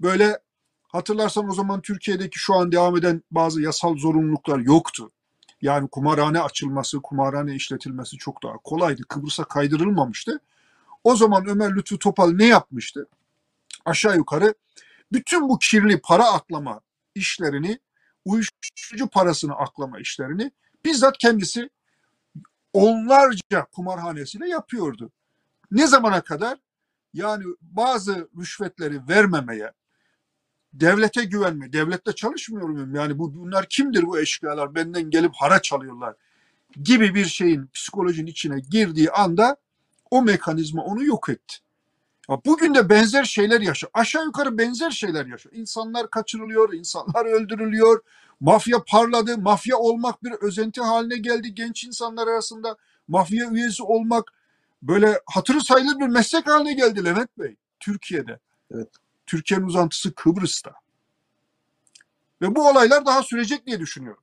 böyle 0.00 0.38
hatırlarsan 0.88 1.48
o 1.48 1.54
zaman 1.54 1.80
Türkiye'deki 1.80 2.38
şu 2.38 2.54
an 2.54 2.72
devam 2.72 2.96
eden 2.96 3.22
bazı 3.30 3.62
yasal 3.62 3.96
zorunluluklar 3.96 4.58
yoktu. 4.58 5.10
Yani 5.62 5.88
kumarhane 5.88 6.40
açılması, 6.40 7.02
kumarhane 7.02 7.54
işletilmesi 7.54 8.16
çok 8.16 8.42
daha 8.42 8.56
kolaydı. 8.56 9.02
Kıbrıs'a 9.08 9.44
kaydırılmamıştı. 9.44 10.40
O 11.04 11.16
zaman 11.16 11.46
Ömer 11.48 11.76
Lütfü 11.76 11.98
Topal 11.98 12.30
ne 12.30 12.46
yapmıştı? 12.46 13.08
Aşağı 13.84 14.16
yukarı 14.16 14.54
bütün 15.12 15.48
bu 15.48 15.58
kirli 15.58 16.00
para 16.00 16.32
aklama 16.32 16.80
işlerini, 17.14 17.78
uyuşturucu 18.24 19.08
parasını 19.08 19.54
aklama 19.54 20.00
işlerini 20.00 20.50
bizzat 20.84 21.18
kendisi 21.18 21.70
onlarca 22.76 23.64
kumarhanesiyle 23.72 24.48
yapıyordu. 24.48 25.10
Ne 25.70 25.86
zamana 25.86 26.20
kadar? 26.20 26.58
Yani 27.14 27.44
bazı 27.60 28.28
rüşvetleri 28.38 29.08
vermemeye, 29.08 29.72
devlete 30.72 31.24
güvenme, 31.24 31.72
devlette 31.72 32.12
çalışmıyorum 32.12 32.94
yani 32.94 33.18
bu 33.18 33.34
bunlar 33.34 33.66
kimdir 33.68 34.02
bu 34.02 34.18
eşkıyalar 34.18 34.74
benden 34.74 35.10
gelip 35.10 35.32
haraç 35.34 35.72
alıyorlar 35.72 36.14
gibi 36.82 37.14
bir 37.14 37.24
şeyin 37.24 37.66
psikolojinin 37.74 38.30
içine 38.30 38.60
girdiği 38.70 39.10
anda 39.10 39.56
o 40.10 40.22
mekanizma 40.22 40.82
onu 40.82 41.04
yok 41.04 41.28
etti. 41.28 41.56
Bugün 42.28 42.74
de 42.74 42.88
benzer 42.88 43.24
şeyler 43.24 43.60
yaşıyor. 43.60 43.90
Aşağı 43.94 44.24
yukarı 44.24 44.58
benzer 44.58 44.90
şeyler 44.90 45.26
yaşıyor. 45.26 45.54
İnsanlar 45.54 46.10
kaçırılıyor, 46.10 46.72
insanlar 46.72 47.24
öldürülüyor. 47.24 48.00
Mafya 48.40 48.84
parladı. 48.86 49.38
Mafya 49.38 49.76
olmak 49.76 50.24
bir 50.24 50.32
özenti 50.32 50.80
haline 50.80 51.16
geldi 51.18 51.54
genç 51.54 51.84
insanlar 51.84 52.28
arasında. 52.28 52.76
Mafya 53.08 53.50
üyesi 53.50 53.82
olmak 53.82 54.32
böyle 54.82 55.20
hatırı 55.26 55.60
sayılır 55.60 55.98
bir 55.98 56.06
meslek 56.06 56.46
haline 56.46 56.72
geldi 56.72 57.04
Levent 57.04 57.38
Bey. 57.38 57.56
Türkiye'de. 57.80 58.38
Evet. 58.74 58.88
Türkiye'nin 59.26 59.66
uzantısı 59.66 60.14
Kıbrıs'ta. 60.14 60.72
Ve 62.42 62.54
bu 62.56 62.68
olaylar 62.68 63.06
daha 63.06 63.22
sürecek 63.22 63.66
diye 63.66 63.80
düşünüyorum. 63.80 64.22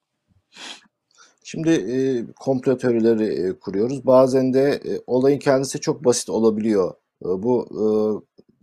Şimdi 1.43 1.69
e, 1.69 2.25
komplo 2.39 2.77
teorileri 2.77 3.25
e, 3.25 3.59
kuruyoruz. 3.59 4.05
Bazen 4.05 4.53
de 4.53 4.81
e, 4.85 5.01
olayın 5.07 5.39
kendisi 5.39 5.79
çok 5.79 6.05
basit 6.05 6.29
olabiliyor. 6.29 6.93
E, 7.23 7.43
bu 7.43 7.65
e, 7.71 7.85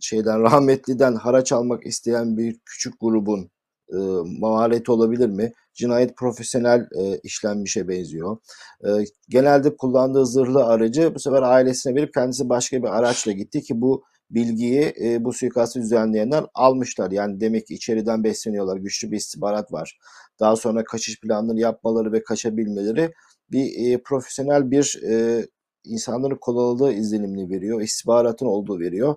şeyden 0.00 0.42
rahmetliden 0.42 1.14
haraç 1.14 1.52
almak 1.52 1.86
isteyen 1.86 2.36
bir 2.36 2.60
küçük 2.66 3.00
grubun 3.00 3.50
e, 3.92 3.98
mahareti 4.40 4.92
olabilir 4.92 5.28
mi? 5.28 5.52
Cinayet 5.74 6.16
profesyonel 6.16 6.80
e, 6.80 7.18
işlenmişe 7.22 7.88
benziyor. 7.88 8.36
E, 8.84 8.88
genelde 9.28 9.76
kullandığı 9.76 10.26
zırhlı 10.26 10.64
aracı 10.64 11.14
bu 11.14 11.18
sefer 11.18 11.42
ailesine 11.42 11.94
verip 11.94 12.14
kendisi 12.14 12.48
başka 12.48 12.82
bir 12.82 12.98
araçla 12.98 13.32
gitti 13.32 13.62
ki 13.62 13.80
bu 13.80 14.04
bilgiyi 14.30 14.94
e, 15.04 15.24
bu 15.24 15.32
suikastı 15.32 15.80
düzenleyenler 15.80 16.44
almışlar. 16.54 17.10
Yani 17.10 17.40
demek 17.40 17.66
ki 17.66 17.74
içeriden 17.74 18.24
besleniyorlar. 18.24 18.76
Güçlü 18.76 19.10
bir 19.10 19.16
istihbarat 19.16 19.72
var. 19.72 19.98
Daha 20.40 20.56
sonra 20.56 20.84
kaçış 20.84 21.20
planlarını 21.20 21.60
yapmaları 21.60 22.12
ve 22.12 22.22
kaçabilmeleri 22.24 23.12
bir 23.52 23.92
e, 23.92 24.02
profesyonel 24.02 24.70
bir 24.70 25.00
e, 25.10 25.46
insanların 25.84 26.36
kullanıldığı 26.36 26.92
izlenimini 26.92 27.50
veriyor. 27.50 27.80
istihbaratın 27.80 28.46
olduğu 28.46 28.80
veriyor. 28.80 29.16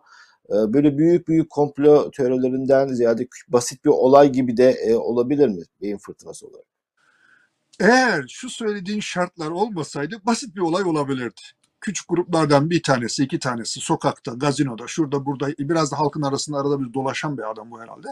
Böyle 0.50 0.98
büyük 0.98 1.28
büyük 1.28 1.50
komplo 1.50 2.12
teorilerinden 2.12 2.88
ziyade 2.88 3.28
basit 3.48 3.86
bir 3.86 3.90
olay 3.90 4.32
gibi 4.32 4.58
de 4.58 4.96
olabilir 4.98 5.48
mi 5.48 5.64
beyin 5.82 5.98
fırtınası 5.98 6.48
olarak? 6.48 6.66
Eğer 7.80 8.26
şu 8.30 8.50
söylediğin 8.50 9.00
şartlar 9.00 9.52
olmasaydı 9.52 10.16
basit 10.26 10.56
bir 10.56 10.62
olay 10.62 10.84
olabilirdi 10.84 11.42
küçük 11.84 12.10
gruplardan 12.10 12.70
bir 12.70 12.84
tanesi, 12.84 13.24
iki 13.24 13.40
tanesi 13.40 13.80
sokakta, 13.80 14.32
gazinoda, 14.32 14.88
şurada, 14.88 15.26
burada 15.26 15.48
biraz 15.60 15.92
da 15.92 16.00
halkın 16.00 16.22
arasında 16.22 16.58
arada 16.58 16.82
bir 16.82 16.94
dolaşan 16.94 17.38
bir 17.38 17.52
adam 17.52 17.72
bu 17.72 17.82
herhalde. 17.82 18.08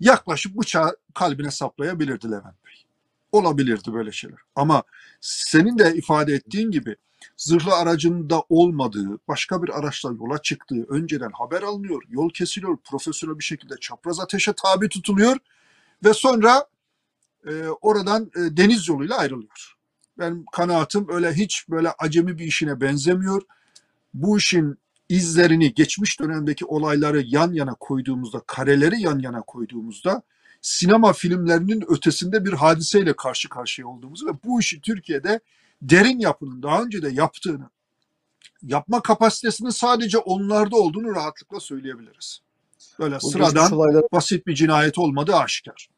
Yaklaşıp 0.00 0.56
bıçağı 0.58 0.96
kalbine 1.14 1.50
saplayabilirdi 1.50 2.26
Levent 2.26 2.64
Bey. 2.66 2.84
Olabilirdi 3.32 3.92
böyle 3.92 4.12
şeyler. 4.12 4.38
Ama 4.56 4.82
senin 5.20 5.78
de 5.78 5.94
ifade 5.94 6.34
ettiğin 6.34 6.70
gibi 6.70 6.96
zırhlı 7.36 7.74
aracında 7.74 8.42
olmadığı, 8.48 9.18
başka 9.28 9.62
bir 9.62 9.78
araçla 9.78 10.12
yola 10.12 10.42
çıktığı 10.42 10.84
önceden 10.88 11.30
haber 11.32 11.62
alınıyor, 11.62 12.02
yol 12.08 12.30
kesiliyor, 12.30 12.76
profesyonel 12.84 13.38
bir 13.38 13.44
şekilde 13.44 13.74
çapraz 13.80 14.20
ateşe 14.20 14.52
tabi 14.52 14.88
tutuluyor 14.88 15.36
ve 16.04 16.14
sonra 16.14 16.66
e, 17.46 17.52
oradan 17.80 18.30
e, 18.36 18.56
deniz 18.56 18.88
yoluyla 18.88 19.18
ayrılıyor. 19.18 19.74
Ben 20.18 20.44
kanaatim 20.52 21.06
öyle 21.08 21.32
hiç 21.32 21.68
böyle 21.68 21.92
acemi 21.98 22.38
bir 22.38 22.44
işine 22.44 22.80
benzemiyor. 22.80 23.42
Bu 24.14 24.38
işin 24.38 24.78
izlerini 25.08 25.74
geçmiş 25.74 26.20
dönemdeki 26.20 26.64
olayları 26.64 27.22
yan 27.26 27.52
yana 27.52 27.74
koyduğumuzda, 27.74 28.40
kareleri 28.46 29.00
yan 29.00 29.18
yana 29.18 29.42
koyduğumuzda 29.42 30.22
sinema 30.62 31.12
filmlerinin 31.12 31.84
ötesinde 31.88 32.44
bir 32.44 32.52
hadiseyle 32.52 33.16
karşı 33.16 33.48
karşıya 33.48 33.88
olduğumuzu 33.88 34.26
ve 34.26 34.30
bu 34.44 34.60
işi 34.60 34.80
Türkiye'de 34.80 35.40
derin 35.82 36.18
yapının 36.18 36.62
daha 36.62 36.82
önce 36.82 37.02
de 37.02 37.08
yaptığını, 37.08 37.70
yapma 38.62 39.02
kapasitesinin 39.02 39.70
sadece 39.70 40.18
onlarda 40.18 40.76
olduğunu 40.76 41.14
rahatlıkla 41.14 41.60
söyleyebiliriz. 41.60 42.40
Böyle 42.98 43.16
bu 43.22 43.30
sıradan 43.30 43.72
olaylar... 43.72 44.04
basit 44.12 44.46
bir 44.46 44.54
cinayet 44.54 44.98
olmadığı 44.98 45.36
aşikar 45.36 45.88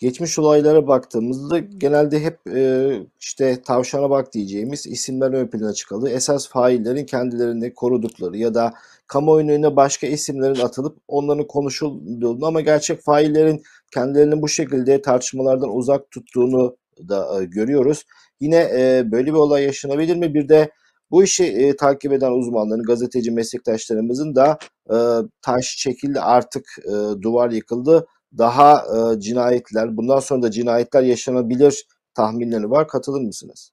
geçmiş 0.00 0.38
olaylara 0.38 0.86
baktığımızda 0.86 1.58
genelde 1.58 2.20
hep 2.20 2.38
e, 2.54 2.92
işte 3.20 3.62
tavşana 3.62 4.10
bak 4.10 4.32
diyeceğimiz 4.32 4.86
isimler 4.86 5.32
ön 5.32 5.46
plana 5.46 5.72
çıkalı. 5.72 6.10
Esas 6.10 6.48
faillerin 6.48 7.04
kendilerini 7.04 7.74
korudukları 7.74 8.36
ya 8.36 8.54
da 8.54 8.74
kamuoyunun 9.06 9.52
önüne 9.52 9.76
başka 9.76 10.06
isimlerin 10.06 10.60
atılıp 10.60 10.98
onların 11.08 11.46
konuşulduğunu 11.46 12.46
ama 12.46 12.60
gerçek 12.60 13.02
faillerin 13.02 13.62
kendilerini 13.94 14.42
bu 14.42 14.48
şekilde 14.48 15.02
tartışmalardan 15.02 15.76
uzak 15.76 16.10
tuttuğunu 16.10 16.76
da 17.08 17.42
e, 17.42 17.44
görüyoruz. 17.44 18.04
Yine 18.40 18.56
e, 18.56 19.12
böyle 19.12 19.26
bir 19.26 19.38
olay 19.38 19.64
yaşanabilir 19.64 20.16
mi? 20.16 20.34
Bir 20.34 20.48
de 20.48 20.70
Bu 21.10 21.24
işi 21.24 21.44
e, 21.44 21.76
takip 21.76 22.12
eden 22.12 22.32
uzmanların, 22.32 22.82
gazeteci 22.82 23.30
meslektaşlarımızın 23.30 24.34
da 24.34 24.58
e, 24.90 24.96
taş 25.42 25.76
çekildi 25.76 26.20
artık 26.20 26.78
e, 26.84 27.22
duvar 27.22 27.50
yıkıldı. 27.50 28.06
Daha 28.38 28.82
e, 28.82 29.20
cinayetler, 29.20 29.96
bundan 29.96 30.20
sonra 30.20 30.42
da 30.42 30.50
cinayetler 30.50 31.02
yaşanabilir 31.02 31.86
tahminleri 32.14 32.70
var. 32.70 32.88
Katılır 32.88 33.20
mısınız? 33.20 33.72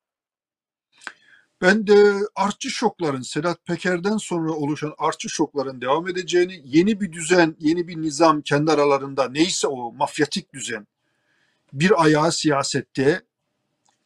Ben 1.61 1.87
de 1.87 2.13
artçı 2.35 2.69
şokların, 2.69 3.21
Sedat 3.21 3.65
Peker'den 3.65 4.17
sonra 4.17 4.51
oluşan 4.51 4.93
artçı 4.97 5.29
şokların 5.29 5.81
devam 5.81 6.07
edeceğini, 6.09 6.61
yeni 6.63 7.01
bir 7.01 7.11
düzen, 7.11 7.55
yeni 7.59 7.87
bir 7.87 8.01
nizam 8.01 8.41
kendi 8.41 8.71
aralarında 8.71 9.29
neyse 9.29 9.67
o 9.67 9.91
mafyatik 9.91 10.53
düzen, 10.53 10.87
bir 11.73 12.03
ayağı 12.03 12.31
siyasette, 12.31 13.21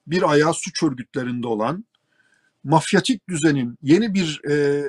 bir 0.08 0.32
ayağı 0.32 0.54
suç 0.54 0.84
örgütlerinde 0.84 1.48
olan 1.48 1.86
mafyatik 2.64 3.30
düzenin 3.30 3.78
yeni 3.84 4.14
bir 4.14 4.42
e, 4.50 4.86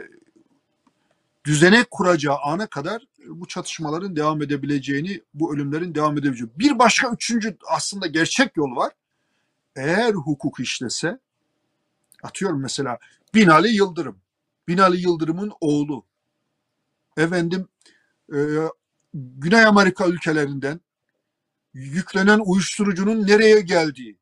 düzene 1.44 1.84
kuracağı 1.90 2.36
ana 2.44 2.66
kadar 2.66 3.06
bu 3.26 3.48
çatışmaların 3.48 4.16
devam 4.16 4.42
edebileceğini, 4.42 5.22
bu 5.34 5.54
ölümlerin 5.54 5.94
devam 5.94 6.18
edebileceğini. 6.18 6.58
Bir 6.58 6.78
başka 6.78 7.10
üçüncü 7.10 7.56
aslında 7.68 8.06
gerçek 8.06 8.56
yol 8.56 8.76
var. 8.76 8.92
Eğer 9.76 10.12
hukuk 10.12 10.60
işlese, 10.60 11.18
atıyorum 12.22 12.62
mesela 12.62 12.98
Binali 13.34 13.68
Yıldırım, 13.68 14.18
Binali 14.68 15.00
Yıldırım'ın 15.00 15.52
oğlu, 15.60 16.04
efendim 17.16 17.68
e, 18.34 18.38
Güney 19.14 19.64
Amerika 19.64 20.06
ülkelerinden 20.06 20.80
yüklenen 21.74 22.40
uyuşturucunun 22.44 23.26
nereye 23.26 23.60
geldiği, 23.60 24.16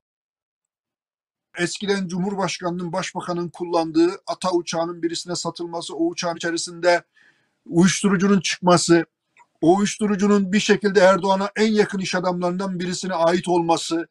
eskiden 1.59 2.09
Cumhurbaşkanı'nın, 2.09 2.93
Başbakan'ın 2.93 3.49
kullandığı 3.49 4.11
ata 4.27 4.53
uçağının 4.53 5.03
birisine 5.03 5.37
satılması, 5.37 5.97
o 5.97 6.07
uçağın 6.07 6.37
içerisinde 6.37 7.03
uyuşturucunun 7.67 8.41
çıkması, 8.41 9.07
o 9.61 9.77
uyuşturucunun 9.77 10.53
bir 10.53 10.61
şekilde 10.61 11.01
Erdoğan'a 11.01 11.51
en 11.57 11.73
yakın 11.73 11.99
iş 11.99 12.15
adamlarından 12.15 12.81
birisine 12.81 13.15
ait 13.15 13.49
olması, 13.49 14.09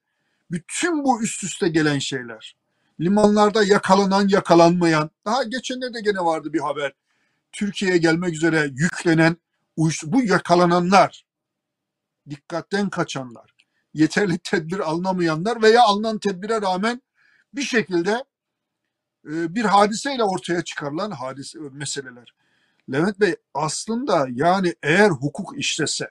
bütün 0.51 1.03
bu 1.03 1.23
üst 1.23 1.43
üste 1.43 1.69
gelen 1.69 1.99
şeyler. 1.99 2.55
Limanlarda 3.01 3.63
yakalanan, 3.63 4.27
yakalanmayan, 4.27 5.09
daha 5.25 5.43
geçenlerde 5.43 6.01
gene 6.01 6.19
vardı 6.19 6.53
bir 6.53 6.59
haber. 6.59 6.93
Türkiye'ye 7.51 7.97
gelmek 7.97 8.33
üzere 8.33 8.69
yüklenen, 8.73 9.37
bu 10.03 10.23
yakalananlar, 10.23 11.25
dikkatten 12.29 12.89
kaçanlar, 12.89 13.53
yeterli 13.93 14.37
tedbir 14.37 14.79
alınamayanlar 14.79 15.61
veya 15.61 15.83
alınan 15.83 16.19
tedbire 16.19 16.61
rağmen 16.61 17.01
bir 17.53 17.61
şekilde 17.61 18.23
bir 19.25 19.65
hadiseyle 19.65 20.23
ortaya 20.23 20.63
çıkarılan 20.63 21.11
hadise 21.11 21.59
meseleler. 21.59 22.33
Levent 22.91 23.19
Bey 23.19 23.35
aslında 23.53 24.27
yani 24.31 24.75
eğer 24.83 25.09
hukuk 25.09 25.59
işlese 25.59 26.09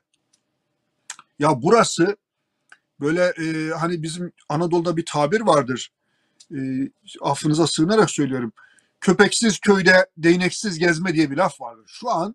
ya 1.38 1.62
burası 1.62 2.16
böyle 3.00 3.24
e, 3.24 3.70
hani 3.70 4.02
bizim 4.02 4.32
Anadolu'da 4.48 4.96
bir 4.96 5.04
tabir 5.06 5.40
vardır. 5.40 5.92
E, 6.54 6.58
affınıza 7.20 7.66
sığınarak 7.66 8.10
söylüyorum. 8.10 8.52
Köpeksiz 9.00 9.60
köyde 9.60 10.06
değneksiz 10.16 10.78
gezme 10.78 11.14
diye 11.14 11.30
bir 11.30 11.36
laf 11.36 11.60
vardır. 11.60 11.84
Şu 11.88 12.10
an 12.10 12.34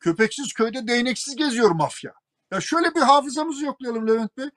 köpeksiz 0.00 0.52
köyde 0.52 0.86
değneksiz 0.86 1.36
geziyor 1.36 1.70
mafya. 1.70 2.12
Ya 2.50 2.60
şöyle 2.60 2.94
bir 2.94 3.00
hafızamızı 3.00 3.64
yoklayalım 3.64 4.08
Levent 4.08 4.36
Bey. 4.36 4.50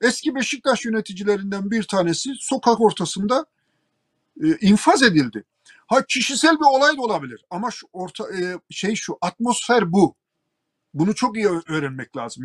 Eski 0.00 0.34
Beşiktaş 0.34 0.84
yöneticilerinden 0.84 1.70
bir 1.70 1.82
tanesi 1.82 2.30
sokak 2.38 2.80
ortasında 2.80 3.46
e, 4.42 4.56
infaz 4.60 5.02
edildi. 5.02 5.44
Ha 5.86 6.04
kişisel 6.08 6.54
bir 6.54 6.78
olay 6.78 6.96
da 6.96 7.02
olabilir 7.02 7.44
ama 7.50 7.70
şu 7.70 7.86
orta 7.92 8.36
e, 8.36 8.58
şey 8.70 8.94
şu 8.94 9.18
atmosfer 9.20 9.92
bu. 9.92 10.14
Bunu 10.94 11.14
çok 11.14 11.36
iyi 11.36 11.46
öğrenmek 11.46 12.16
lazım. 12.16 12.44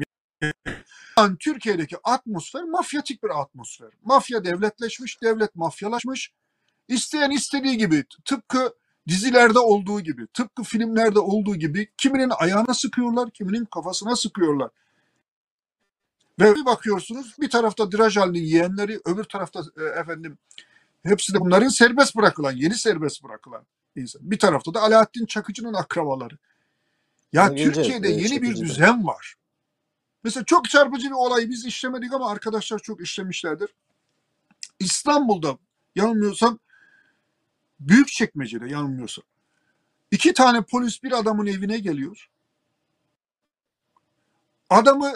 Yani 1.17 1.37
Türkiye'deki 1.39 1.97
atmosfer 2.03 2.63
mafyatik 2.63 3.23
bir 3.23 3.41
atmosfer. 3.41 3.89
Mafya 4.03 4.45
devletleşmiş, 4.45 5.21
devlet 5.21 5.55
mafyalaşmış. 5.55 6.31
İsteyen 6.87 7.31
istediği 7.31 7.77
gibi 7.77 8.05
tıpkı 8.25 8.73
dizilerde 9.07 9.59
olduğu 9.59 10.01
gibi, 10.01 10.27
tıpkı 10.27 10.63
filmlerde 10.63 11.19
olduğu 11.19 11.55
gibi 11.55 11.89
kiminin 11.97 12.29
ayağına 12.29 12.73
sıkıyorlar, 12.73 13.31
kiminin 13.31 13.65
kafasına 13.65 14.15
sıkıyorlar. 14.15 14.69
Ve 16.39 16.55
bir 16.55 16.65
bakıyorsunuz 16.65 17.35
bir 17.39 17.49
tarafta 17.49 17.91
Drajal'in 17.91 18.43
yeğenleri, 18.43 18.99
öbür 19.05 19.23
tarafta 19.23 19.63
e, 19.77 19.83
efendim 19.83 20.37
hepsi 21.03 21.33
de 21.33 21.39
bunların 21.39 21.67
serbest 21.67 22.15
bırakılan, 22.15 22.51
yeni 22.51 22.75
serbest 22.75 23.23
bırakılan 23.23 23.65
insan. 23.95 24.31
Bir 24.31 24.39
tarafta 24.39 24.73
da 24.73 24.81
Alaaddin 24.81 25.25
Çakıcı'nın 25.25 25.73
akrabaları. 25.73 26.37
Ya 27.33 27.47
Gelecek, 27.47 27.75
Türkiye'de 27.75 28.07
e, 28.07 28.11
yeni 28.11 28.41
bir 28.41 28.47
Çakıcı'da. 28.47 28.69
düzen 28.69 29.07
var. 29.07 29.35
Mesela 30.23 30.43
çok 30.45 30.69
çarpıcı 30.69 31.07
bir 31.07 31.11
olayı 31.11 31.49
biz 31.49 31.65
işlemedik 31.65 32.13
ama 32.13 32.29
arkadaşlar 32.29 32.79
çok 32.79 33.01
işlemişlerdir. 33.01 33.69
İstanbul'da 34.79 35.57
yanılmıyorsam 35.95 36.59
Büyükçekmece'de 37.79 38.69
yanılmıyorsam 38.69 39.23
iki 40.11 40.33
tane 40.33 40.61
polis 40.61 41.03
bir 41.03 41.11
adamın 41.11 41.45
evine 41.45 41.77
geliyor. 41.77 42.29
Adamı 44.69 45.13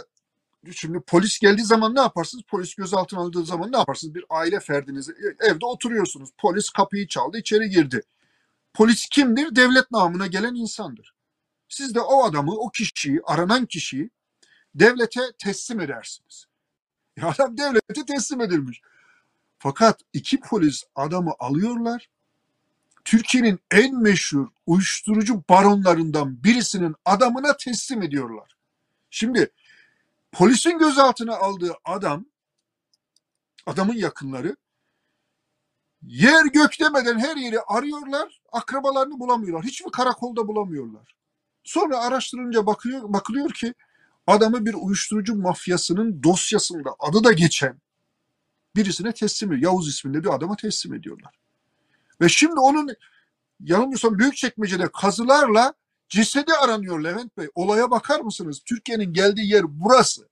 şimdi 0.76 1.00
polis 1.00 1.40
geldiği 1.40 1.64
zaman 1.64 1.96
ne 1.96 2.00
yaparsınız? 2.00 2.44
Polis 2.48 2.76
gözaltına 2.76 3.20
aldığı 3.20 3.46
zaman 3.46 3.72
ne 3.72 3.78
yaparsınız? 3.78 4.16
Bir 4.16 4.26
aile 4.30 4.60
ferdiniz 4.60 5.10
evde 5.40 5.66
oturuyorsunuz. 5.66 6.30
Polis 6.38 6.70
kapıyı 6.70 7.08
çaldı, 7.08 7.38
içeri 7.38 7.70
girdi. 7.70 8.02
Polis 8.74 9.06
kimdir? 9.10 9.56
Devlet 9.56 9.92
namına 9.92 10.28
gelen 10.28 10.56
insandır. 10.56 11.14
Siz 11.68 11.96
de 11.96 12.00
o 12.00 12.24
adamı, 12.24 12.52
o 12.52 12.70
kişiyi, 12.70 13.22
aranan 13.24 13.66
kişiyi 13.66 14.10
devlete 14.76 15.22
teslim 15.38 15.80
edersiniz. 15.80 16.46
Ya 17.18 17.28
adam 17.28 17.58
devlete 17.58 18.06
teslim 18.06 18.42
edilmiş. 18.42 18.82
Fakat 19.60 20.02
iki 20.14 20.40
polis 20.40 20.84
adamı 20.96 21.34
alıyorlar. 21.40 22.10
Türkiye'nin 23.06 23.60
en 23.72 24.02
meşhur 24.02 24.48
uyuşturucu 24.66 25.44
baronlarından 25.50 26.44
birisinin 26.44 26.96
adamına 27.06 27.58
teslim 27.58 28.02
ediyorlar. 28.02 28.56
Şimdi 29.10 29.52
polisin 30.32 30.78
gözaltına 30.78 31.36
aldığı 31.36 31.76
adam, 31.86 32.26
adamın 33.66 33.96
yakınları 33.96 34.56
yer 36.02 36.46
gök 36.46 36.80
demeden 36.80 37.20
her 37.20 37.38
yeri 37.38 37.62
arıyorlar, 37.62 38.42
akrabalarını 38.52 39.20
bulamıyorlar. 39.20 39.66
Hiçbir 39.66 39.92
karakolda 39.92 40.48
bulamıyorlar. 40.48 41.16
Sonra 41.64 41.98
araştırınca 41.98 42.66
bakıyor, 42.66 43.14
bakılıyor 43.14 43.54
ki 43.54 43.74
adamı 44.28 44.66
bir 44.66 44.74
uyuşturucu 44.74 45.36
mafyasının 45.36 46.24
dosyasında 46.24 46.96
adı 47.00 47.24
da 47.24 47.32
geçen 47.32 47.82
birisine 48.76 49.14
teslim 49.14 49.52
ediyor. 49.52 49.72
Yavuz 49.72 49.88
isminde 49.88 50.24
bir 50.24 50.36
adama 50.36 50.56
teslim 50.56 50.94
ediyorlar. 50.94 51.40
Ve 52.22 52.30
şimdi 52.30 52.60
onun 52.60 52.96
yanılmıyorsam 53.60 54.20
Büyükçekmece'de 54.20 54.90
kazılarla 55.02 55.74
cesedi 56.10 56.54
aranıyor 56.54 57.04
Levent 57.04 57.38
Bey. 57.38 57.48
Olaya 57.56 57.92
bakar 57.92 58.20
mısınız? 58.20 58.62
Türkiye'nin 58.66 59.14
geldiği 59.14 59.52
yer 59.52 59.64
burası. 59.68 60.30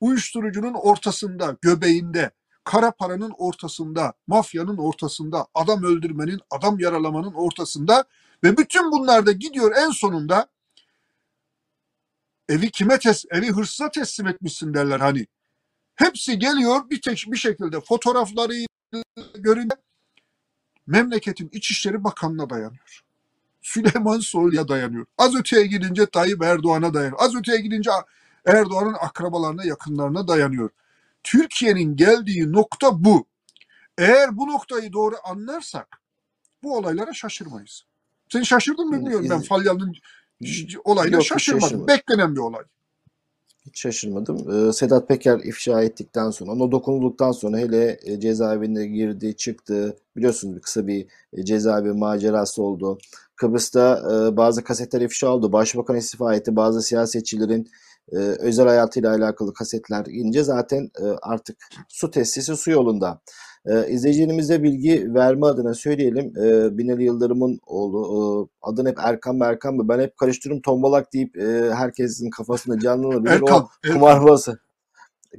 Uyuşturucunun 0.00 0.74
ortasında, 0.74 1.56
göbeğinde, 1.62 2.30
kara 2.64 2.90
paranın 2.90 3.32
ortasında, 3.38 4.14
mafyanın 4.26 4.76
ortasında, 4.76 5.46
adam 5.54 5.84
öldürmenin, 5.84 6.40
adam 6.50 6.78
yaralamanın 6.78 7.34
ortasında 7.34 8.04
ve 8.44 8.56
bütün 8.56 8.92
bunlar 8.92 9.26
da 9.26 9.32
gidiyor 9.32 9.72
en 9.76 9.90
sonunda 9.90 10.48
evi 12.48 12.70
kime 12.70 12.98
tes 12.98 13.24
evi 13.30 13.52
hırsıza 13.52 13.90
teslim 13.90 14.26
etmişsin 14.26 14.74
derler 14.74 15.00
hani. 15.00 15.26
Hepsi 15.94 16.38
geliyor 16.38 16.90
bir 16.90 17.00
tek 17.00 17.24
bir 17.28 17.36
şekilde 17.36 17.80
fotoğrafları 17.80 18.52
görünüyor. 19.34 19.78
Memleketin 20.86 21.48
İçişleri 21.52 22.04
Bakanı'na 22.04 22.50
dayanıyor. 22.50 23.02
Süleyman 23.62 24.18
Soylu'ya 24.18 24.68
dayanıyor. 24.68 25.06
Az 25.18 25.34
öteye 25.36 25.66
gidince 25.66 26.06
Tayyip 26.06 26.42
Erdoğan'a 26.42 26.94
dayanıyor. 26.94 27.18
Az 27.20 27.36
öteye 27.36 27.60
gidince 27.60 27.90
Erdoğan'ın 28.46 28.96
akrabalarına, 29.00 29.64
yakınlarına 29.64 30.28
dayanıyor. 30.28 30.70
Türkiye'nin 31.24 31.96
geldiği 31.96 32.52
nokta 32.52 33.04
bu. 33.04 33.26
Eğer 33.98 34.36
bu 34.36 34.46
noktayı 34.46 34.92
doğru 34.92 35.14
anlarsak 35.24 36.00
bu 36.62 36.76
olaylara 36.76 37.12
şaşırmayız. 37.12 37.84
Sen 38.28 38.42
şaşırdın 38.42 38.86
mı 38.86 38.96
bilmiyorum 38.96 39.26
ben 39.30 39.40
Falyalı'nın 39.40 39.94
olayına 40.84 41.16
Yok, 41.16 41.24
şaşırmadım. 41.24 41.62
şaşırmadım. 41.62 41.88
Beklenen 41.88 42.34
bir 42.34 42.40
olay. 42.40 42.62
Hiç 43.66 43.80
şaşırmadım. 43.80 44.68
Ee, 44.68 44.72
Sedat 44.72 45.08
Peker 45.08 45.38
ifşa 45.38 45.82
ettikten 45.82 46.30
sonra, 46.30 46.50
ona 46.50 46.72
dokunulduktan 46.72 47.32
sonra 47.32 47.58
hele 47.58 47.98
e, 48.02 48.20
cezaevine 48.20 48.86
girdi, 48.86 49.36
çıktı. 49.36 49.96
Biliyorsunuz 50.16 50.60
kısa 50.62 50.86
bir 50.86 51.06
e, 51.32 51.44
cezaevi 51.44 51.92
macerası 51.92 52.62
oldu. 52.62 52.98
Kıbrıs'ta 53.42 54.02
e, 54.12 54.36
bazı 54.36 54.64
kasetler 54.64 55.00
ifşa 55.00 55.28
oldu. 55.28 55.52
Başbakan 55.52 55.96
istifa 55.96 56.34
etti. 56.34 56.56
Bazı 56.56 56.82
siyasetçilerin 56.82 57.66
e, 58.12 58.16
özel 58.16 58.66
hayatıyla 58.66 59.10
alakalı 59.14 59.54
kasetler 59.54 60.06
inince 60.06 60.42
zaten 60.42 60.90
e, 61.00 61.04
artık 61.22 61.56
su 61.88 62.10
testisi 62.10 62.56
su 62.56 62.70
yolunda. 62.70 63.20
E, 63.66 63.88
izleyicilerimize 63.88 64.62
bilgi 64.62 65.14
verme 65.14 65.46
adına 65.46 65.74
söyleyelim. 65.74 66.32
E, 66.38 66.78
Binali 66.78 67.04
Yıldırım'ın 67.04 67.60
oğlu. 67.66 68.00
E, 68.02 68.20
adını 68.62 68.88
hep 68.88 68.98
Erkan 68.98 69.36
mı 69.36 69.44
Erkan 69.44 69.74
mı? 69.74 69.88
Ben 69.88 70.00
hep 70.00 70.16
karıştırıyorum. 70.16 70.62
Tombalak 70.62 71.12
deyip 71.12 71.36
e, 71.36 71.70
herkesin 71.74 72.30
kafasında 72.30 72.78
canlanabilir. 72.78 73.30
Erkan, 73.30 73.46
o 73.48 74.08
Erkan. 74.08 74.58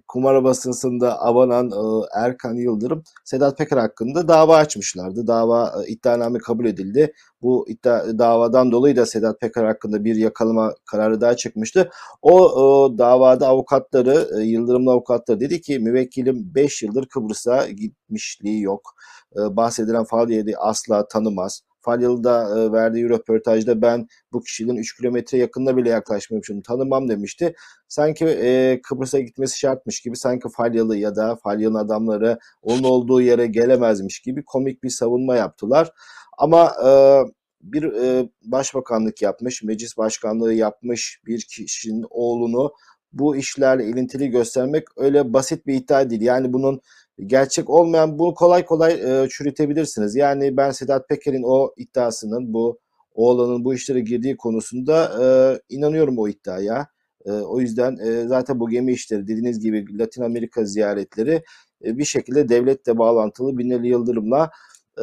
Kumarbaz 0.07 0.33
kumar 0.33 0.43
basısında 0.43 1.19
avanan 1.19 1.71
e, 1.71 2.07
Erkan 2.19 2.55
Yıldırım 2.55 3.03
Sedat 3.25 3.57
Peker 3.57 3.77
hakkında 3.77 4.27
dava 4.27 4.57
açmışlardı. 4.57 5.27
Dava 5.27 5.83
e, 5.87 5.91
iddianame 5.91 6.39
kabul 6.39 6.65
edildi. 6.65 7.13
Bu 7.41 7.65
iddia, 7.69 8.19
davadan 8.19 8.71
dolayı 8.71 8.95
da 8.95 9.05
Sedat 9.05 9.41
Peker 9.41 9.63
hakkında 9.63 10.03
bir 10.03 10.15
yakalama 10.15 10.73
kararı 10.91 11.21
daha 11.21 11.35
çıkmıştı. 11.35 11.89
O 12.21 12.45
e, 12.47 12.97
davada 12.97 13.47
avukatları, 13.47 14.29
e, 14.39 14.43
Yıldırım'ın 14.43 14.91
avukatları 14.91 15.39
dedi 15.39 15.61
ki 15.61 15.79
müvekkilim 15.79 16.55
5 16.55 16.83
yıldır 16.83 17.05
Kıbrıs'a 17.07 17.67
gitmişliği 17.67 18.61
yok. 18.61 18.81
E, 19.35 19.55
bahsedilen 19.55 20.03
faaliyeti 20.03 20.57
asla 20.57 21.07
tanımaz. 21.07 21.61
Falyalı'da 21.83 22.59
e, 22.59 22.71
verdiği 22.71 23.09
röportajda 23.09 23.81
ben 23.81 24.07
bu 24.31 24.41
kişinin 24.41 24.75
3 24.75 24.97
kilometre 24.97 25.37
yakınına 25.37 25.77
bile 25.77 25.89
yaklaşmamışım 25.89 26.61
tanımam 26.61 27.09
demişti. 27.09 27.55
Sanki 27.87 28.25
e, 28.25 28.81
Kıbrıs'a 28.83 29.19
gitmesi 29.19 29.59
şartmış 29.59 30.01
gibi 30.01 30.17
sanki 30.17 30.49
Falyalı 30.49 30.97
ya 30.97 31.15
da 31.15 31.35
Falyalı'nın 31.35 31.79
adamları 31.79 32.39
onun 32.61 32.83
olduğu 32.83 33.21
yere 33.21 33.47
gelemezmiş 33.47 34.19
gibi 34.19 34.43
komik 34.45 34.83
bir 34.83 34.89
savunma 34.89 35.35
yaptılar. 35.35 35.91
Ama 36.37 36.71
e, 36.85 36.89
bir 37.61 37.83
e, 37.83 38.29
başbakanlık 38.43 39.21
yapmış, 39.21 39.63
meclis 39.63 39.97
başkanlığı 39.97 40.53
yapmış 40.53 41.21
bir 41.25 41.41
kişinin 41.41 42.05
oğlunu 42.09 42.73
bu 43.13 43.35
işlerle 43.35 43.85
ilintili 43.85 44.29
göstermek 44.29 44.83
öyle 44.97 45.33
basit 45.33 45.67
bir 45.67 45.73
iddia 45.73 46.09
değil. 46.09 46.21
Yani 46.21 46.53
bunun 46.53 46.81
gerçek 47.25 47.69
olmayan 47.69 48.19
bunu 48.19 48.33
kolay 48.33 48.65
kolay 48.65 49.23
e, 49.23 49.29
çürütebilirsiniz. 49.29 50.15
Yani 50.15 50.57
ben 50.57 50.71
Sedat 50.71 51.09
Peker'in 51.09 51.43
o 51.45 51.73
iddiasının 51.77 52.53
bu 52.53 52.79
oğlanın 53.13 53.65
bu 53.65 53.73
işlere 53.73 53.99
girdiği 53.99 54.37
konusunda 54.37 55.11
e, 55.23 55.25
inanıyorum 55.75 56.17
o 56.17 56.27
iddiaya. 56.27 56.87
E, 57.25 57.31
o 57.31 57.59
yüzden 57.59 57.97
e, 57.97 58.27
zaten 58.27 58.59
bu 58.59 58.69
gemi 58.69 58.91
işleri 58.93 59.23
dediğiniz 59.23 59.59
gibi 59.59 59.97
Latin 59.97 60.21
Amerika 60.21 60.65
ziyaretleri 60.65 61.43
e, 61.85 61.97
bir 61.97 62.05
şekilde 62.05 62.49
devletle 62.49 62.97
bağlantılı 62.97 63.57
Binali 63.57 63.87
Yıldırım'la 63.87 64.51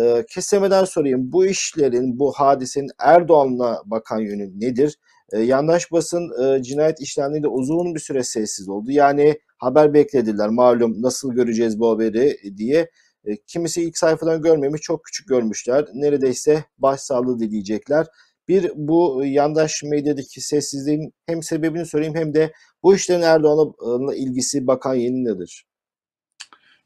e, 0.01 0.25
kesemeden 0.29 0.85
sorayım. 0.85 1.33
Bu 1.33 1.47
işlerin, 1.47 2.19
bu 2.19 2.33
hadisenin 2.33 2.91
Erdoğan'la 2.99 3.83
bakan 3.87 4.19
yönü 4.19 4.61
nedir? 4.61 4.99
E, 5.33 5.41
yandaş 5.41 5.93
basın 5.93 6.31
e, 6.45 6.63
cinayet 6.63 7.01
işlemlerinde 7.01 7.49
uzun 7.49 7.95
bir 7.95 8.01
süre 8.01 8.23
sessiz 8.23 8.69
oldu. 8.69 8.91
Yani 8.91 9.39
haber 9.61 9.95
beklediler 9.95 10.49
malum 10.49 11.03
nasıl 11.03 11.33
göreceğiz 11.33 11.81
bu 11.81 11.91
haberi 11.91 12.39
diye. 12.57 12.91
E, 13.25 13.37
kimisi 13.37 13.83
ilk 13.83 13.99
sayfadan 13.99 14.43
görmemiş 14.43 14.81
çok 14.81 15.05
küçük 15.05 15.29
görmüşler. 15.29 15.87
Neredeyse 15.95 16.65
başsağlığı 16.79 17.41
dileyecekler. 17.41 18.07
Bir 18.49 18.73
bu 18.75 19.23
yandaş 19.25 19.83
medyadaki 19.83 20.41
sessizliğin 20.41 21.15
hem 21.27 21.43
sebebini 21.43 21.87
sorayım 21.87 22.15
hem 22.15 22.35
de 22.35 22.53
bu 22.83 22.95
işlerin 22.95 23.23
Erdoğan'la 23.23 24.15
ilgisi 24.15 24.67
bakan 24.67 24.95
yeni 24.95 25.25
nedir? 25.25 25.67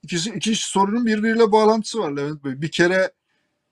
İkisi, 0.03 0.31
iki 0.31 0.55
sorunun 0.55 1.07
birbiriyle 1.07 1.53
bağlantısı 1.53 1.99
var 1.99 2.13
Levent 2.13 2.45
Bey. 2.45 2.63
Bir 2.63 2.71
kere 2.71 3.13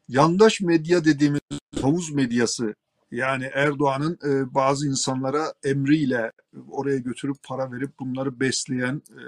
yandaş 0.09 0.61
medya 0.61 1.05
dediğimiz 1.05 1.41
havuz 1.81 2.13
medyası 2.13 2.75
yani 3.13 3.51
Erdoğan'ın 3.55 4.19
e, 4.25 4.55
bazı 4.55 4.87
insanlara 4.87 5.55
emriyle 5.65 6.33
oraya 6.71 6.99
götürüp 6.99 7.43
para 7.43 7.73
verip 7.73 8.01
bunları 8.01 8.41
besleyen 8.41 9.03
e, 9.11 9.25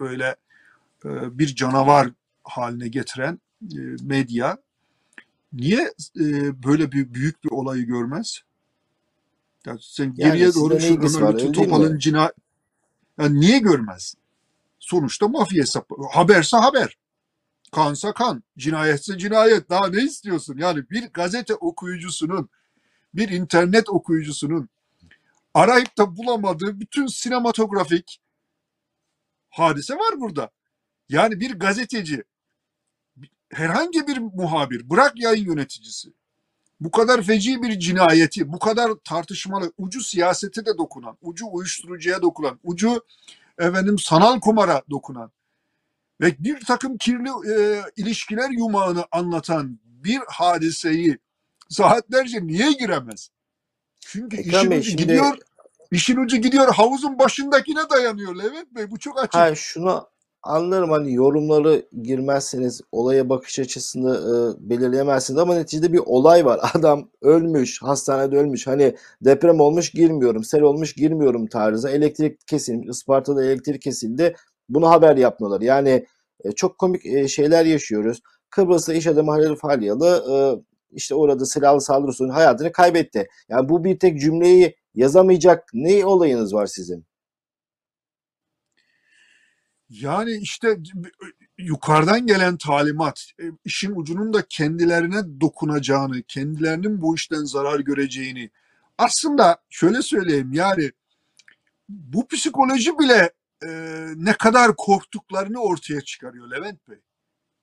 böyle 0.00 0.36
e, 1.04 1.38
bir 1.38 1.54
canavar 1.54 2.08
haline 2.44 2.88
getiren 2.88 3.40
e, 3.62 3.80
medya 4.02 4.58
niye 5.52 5.92
e, 6.20 6.62
böyle 6.62 6.92
bir 6.92 7.14
büyük 7.14 7.44
bir 7.44 7.50
olayı 7.50 7.82
görmez? 7.82 8.40
Yani 9.66 9.78
sen 9.82 10.04
Yani 10.04 10.16
geriye 10.16 10.54
doğru 10.54 10.80
şu 10.80 10.94
Ömer 10.94 11.34
Lütfü 11.34 11.52
Topal'ın 11.52 11.92
mi? 11.92 12.00
cina 12.00 12.32
yani 13.18 13.40
niye 13.40 13.58
görmez? 13.58 14.14
Sonuçta 14.78 15.28
mafya 15.28 15.62
hesapı. 15.62 15.94
Haberse 16.12 16.56
haber. 16.56 16.98
Kansa 17.72 18.12
kan. 18.12 18.42
Cinayetse 18.58 19.18
cinayet. 19.18 19.70
Daha 19.70 19.88
ne 19.88 20.02
istiyorsun? 20.02 20.58
Yani 20.58 20.90
bir 20.90 21.08
gazete 21.08 21.54
okuyucusunun, 21.54 22.48
bir 23.14 23.28
internet 23.28 23.88
okuyucusunun 23.88 24.68
arayıp 25.54 25.98
da 25.98 26.16
bulamadığı 26.16 26.80
bütün 26.80 27.06
sinematografik 27.06 28.20
hadise 29.50 29.94
var 29.94 30.20
burada. 30.20 30.50
Yani 31.08 31.40
bir 31.40 31.58
gazeteci, 31.58 32.24
herhangi 33.52 34.06
bir 34.06 34.18
muhabir, 34.18 34.90
bırak 34.90 35.12
yayın 35.16 35.46
yöneticisi, 35.46 36.12
bu 36.80 36.90
kadar 36.90 37.22
feci 37.22 37.62
bir 37.62 37.78
cinayeti, 37.78 38.52
bu 38.52 38.58
kadar 38.58 38.92
tartışmalı, 39.04 39.72
ucu 39.78 40.00
siyasete 40.00 40.66
de 40.66 40.78
dokunan, 40.78 41.16
ucu 41.22 41.46
uyuşturucuya 41.50 42.22
dokunan, 42.22 42.60
ucu 42.64 43.04
efendim 43.58 43.98
sanal 43.98 44.40
kumara 44.40 44.82
dokunan 44.90 45.30
ve 46.20 46.38
bir 46.38 46.60
takım 46.64 46.98
kirli 46.98 47.28
e, 47.52 47.82
ilişkiler 47.96 48.50
yumağını 48.50 49.04
anlatan 49.12 49.80
bir 49.84 50.20
hadiseyi 50.28 51.18
saatlerce 51.68 52.46
niye 52.46 52.72
giremez? 52.72 53.30
Çünkü 54.00 54.36
Ekrem 54.36 54.60
işin 54.60 54.70
Bey 54.70 54.78
ucu 54.78 54.88
şimdi 54.90 55.02
gidiyor, 55.02 55.38
işin 55.90 56.16
ucu 56.16 56.36
gidiyor 56.36 56.74
havuzun 56.74 57.18
başındakine 57.18 57.90
dayanıyor 57.90 58.36
Levent 58.36 58.74
Bey. 58.74 58.90
Bu 58.90 58.98
çok 58.98 59.18
açık. 59.18 59.34
ha 59.34 59.54
şunu 59.54 60.08
anlarım 60.46 60.90
hani 60.90 61.14
yorumları 61.14 61.86
girmezseniz 62.02 62.80
olaya 62.92 63.28
bakış 63.28 63.58
açısını 63.58 64.14
e, 64.16 64.70
belirleyemezsiniz 64.70 65.38
ama 65.38 65.54
neticede 65.54 65.92
bir 65.92 65.98
olay 65.98 66.44
var. 66.44 66.60
Adam 66.74 67.10
ölmüş, 67.22 67.82
hastanede 67.82 68.36
ölmüş. 68.36 68.66
Hani 68.66 68.96
deprem 69.20 69.60
olmuş 69.60 69.90
girmiyorum, 69.90 70.44
sel 70.44 70.62
olmuş 70.62 70.92
girmiyorum 70.92 71.46
tarzı. 71.46 71.88
Elektrik 71.88 72.46
kesilmiş, 72.48 72.88
Isparta'da 72.88 73.44
elektrik 73.44 73.82
kesildi. 73.82 74.36
Bunu 74.68 74.90
haber 74.90 75.16
yapmıyorlar. 75.16 75.60
Yani 75.60 76.06
e, 76.44 76.52
çok 76.52 76.78
komik 76.78 77.06
e, 77.06 77.28
şeyler 77.28 77.64
yaşıyoruz. 77.64 78.20
Kıbrıs'ta 78.50 78.94
iş 78.94 79.06
adamı 79.06 79.30
Halil 79.30 79.54
Falyalı 79.54 80.24
e, 80.30 80.36
işte 80.90 81.14
orada 81.14 81.46
silahlı 81.46 81.80
saldırı 81.80 82.32
hayatını 82.32 82.72
kaybetti. 82.72 83.28
Yani 83.48 83.68
bu 83.68 83.84
bir 83.84 83.98
tek 83.98 84.20
cümleyi 84.20 84.76
yazamayacak 84.94 85.68
ne 85.74 86.04
olayınız 86.04 86.54
var 86.54 86.66
sizin? 86.66 87.06
Yani 89.88 90.32
işte 90.32 90.78
yukarıdan 91.58 92.26
gelen 92.26 92.56
talimat, 92.56 93.30
e, 93.40 93.44
işin 93.64 93.92
ucunun 93.96 94.32
da 94.32 94.44
kendilerine 94.48 95.40
dokunacağını, 95.40 96.22
kendilerinin 96.22 97.00
bu 97.00 97.14
işten 97.14 97.44
zarar 97.44 97.80
göreceğini. 97.80 98.50
Aslında 98.98 99.56
şöyle 99.70 100.02
söyleyeyim 100.02 100.52
yani 100.52 100.92
bu 101.88 102.28
psikoloji 102.28 102.98
bile 102.98 103.32
e, 103.62 103.68
ne 104.16 104.32
kadar 104.32 104.76
korktuklarını 104.76 105.60
ortaya 105.60 106.00
çıkarıyor 106.00 106.50
Levent 106.50 106.88
Bey. 106.88 106.98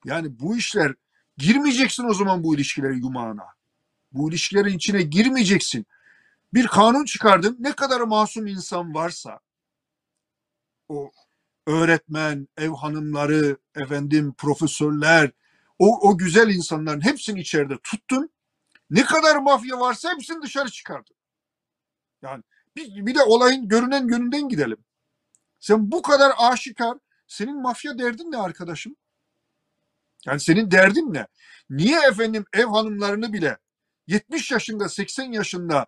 Yani 0.06 0.40
bu 0.40 0.58
işler 0.58 0.94
girmeyeceksin 1.38 2.04
o 2.04 2.14
zaman 2.14 2.44
bu 2.44 2.56
ilişkilerin 2.56 3.04
yumağına. 3.04 3.46
Bu 4.12 4.30
ilişkilerin 4.30 4.78
içine 4.78 5.02
girmeyeceksin. 5.02 5.86
Bir 6.54 6.68
kanun 6.68 7.06
çıkardım. 7.06 7.56
Ne 7.60 7.72
kadar 7.72 8.02
masum 8.02 8.48
insan 8.48 8.94
varsa 8.94 9.40
o 10.90 11.12
öğretmen, 11.68 12.48
ev 12.58 12.70
hanımları, 12.70 13.58
efendim 13.76 14.34
profesörler, 14.38 15.32
o, 15.80 16.10
o 16.10 16.18
güzel 16.18 16.50
insanların 16.50 17.02
hepsini 17.02 17.40
içeride 17.40 17.78
tuttun. 17.84 18.30
Ne 18.90 19.04
kadar 19.04 19.36
mafya 19.36 19.80
varsa 19.80 20.14
hepsini 20.14 20.42
dışarı 20.42 20.70
çıkardın. 20.72 21.16
Yani 22.22 22.44
bir, 22.76 23.06
bir 23.06 23.16
de 23.16 23.24
olayın 23.24 23.68
görünen 23.68 24.08
yönünden 24.08 24.50
gidelim. 24.50 24.78
Sen 25.60 25.92
bu 25.92 26.02
kadar 26.02 26.34
aşikar, 26.38 26.98
senin 27.28 27.62
mafya 27.62 27.98
derdin 27.98 28.32
ne 28.32 28.38
arkadaşım? 28.38 28.96
Yani 30.28 30.40
senin 30.40 30.72
derdin 30.72 31.14
ne? 31.14 31.28
Niye 31.70 32.00
efendim 32.08 32.46
ev 32.54 32.66
hanımlarını 32.66 33.34
bile 33.34 33.58
70 34.08 34.52
yaşında, 34.52 34.90
80 34.90 35.32
yaşında 35.32 35.86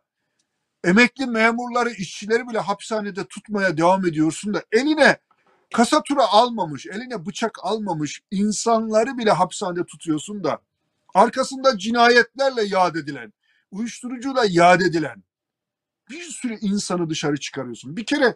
emekli 0.83 1.25
memurları, 1.25 1.89
işçileri 1.89 2.47
bile 2.47 2.59
hapishanede 2.59 3.25
tutmaya 3.25 3.77
devam 3.77 4.05
ediyorsun 4.05 4.53
da 4.53 4.63
eline 4.71 5.17
kasatura 5.73 6.27
almamış, 6.27 6.85
eline 6.85 7.25
bıçak 7.25 7.57
almamış 7.63 8.21
insanları 8.31 9.17
bile 9.17 9.31
hapishanede 9.31 9.85
tutuyorsun 9.85 10.43
da 10.43 10.59
arkasında 11.13 11.77
cinayetlerle 11.77 12.63
yad 12.63 12.95
edilen, 12.95 13.33
uyuşturucuyla 13.71 14.45
yad 14.49 14.81
edilen 14.81 15.23
bir 16.09 16.21
sürü 16.21 16.57
insanı 16.61 17.09
dışarı 17.09 17.39
çıkarıyorsun. 17.39 17.97
Bir 17.97 18.05
kere 18.05 18.35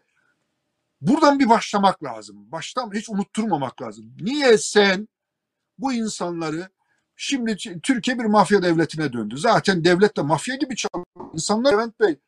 buradan 1.01 1.39
bir 1.39 1.49
başlamak 1.49 2.03
lazım. 2.03 2.51
Baştan 2.51 2.93
hiç 2.93 3.09
unutturmamak 3.09 3.81
lazım. 3.81 4.15
Niye 4.19 4.57
sen 4.57 5.07
bu 5.81 5.93
insanları 5.93 6.69
şimdi 7.15 7.57
Türkiye 7.83 8.19
bir 8.19 8.25
mafya 8.25 8.63
devletine 8.63 9.13
döndü. 9.13 9.37
Zaten 9.37 9.85
devlet 9.85 10.17
de 10.17 10.21
mafya 10.21 10.55
gibi 10.55 10.75
çalışıyor. 10.75 11.33
İnsanlar 11.33 11.73
Levent 11.73 11.99
Bey 11.99 12.19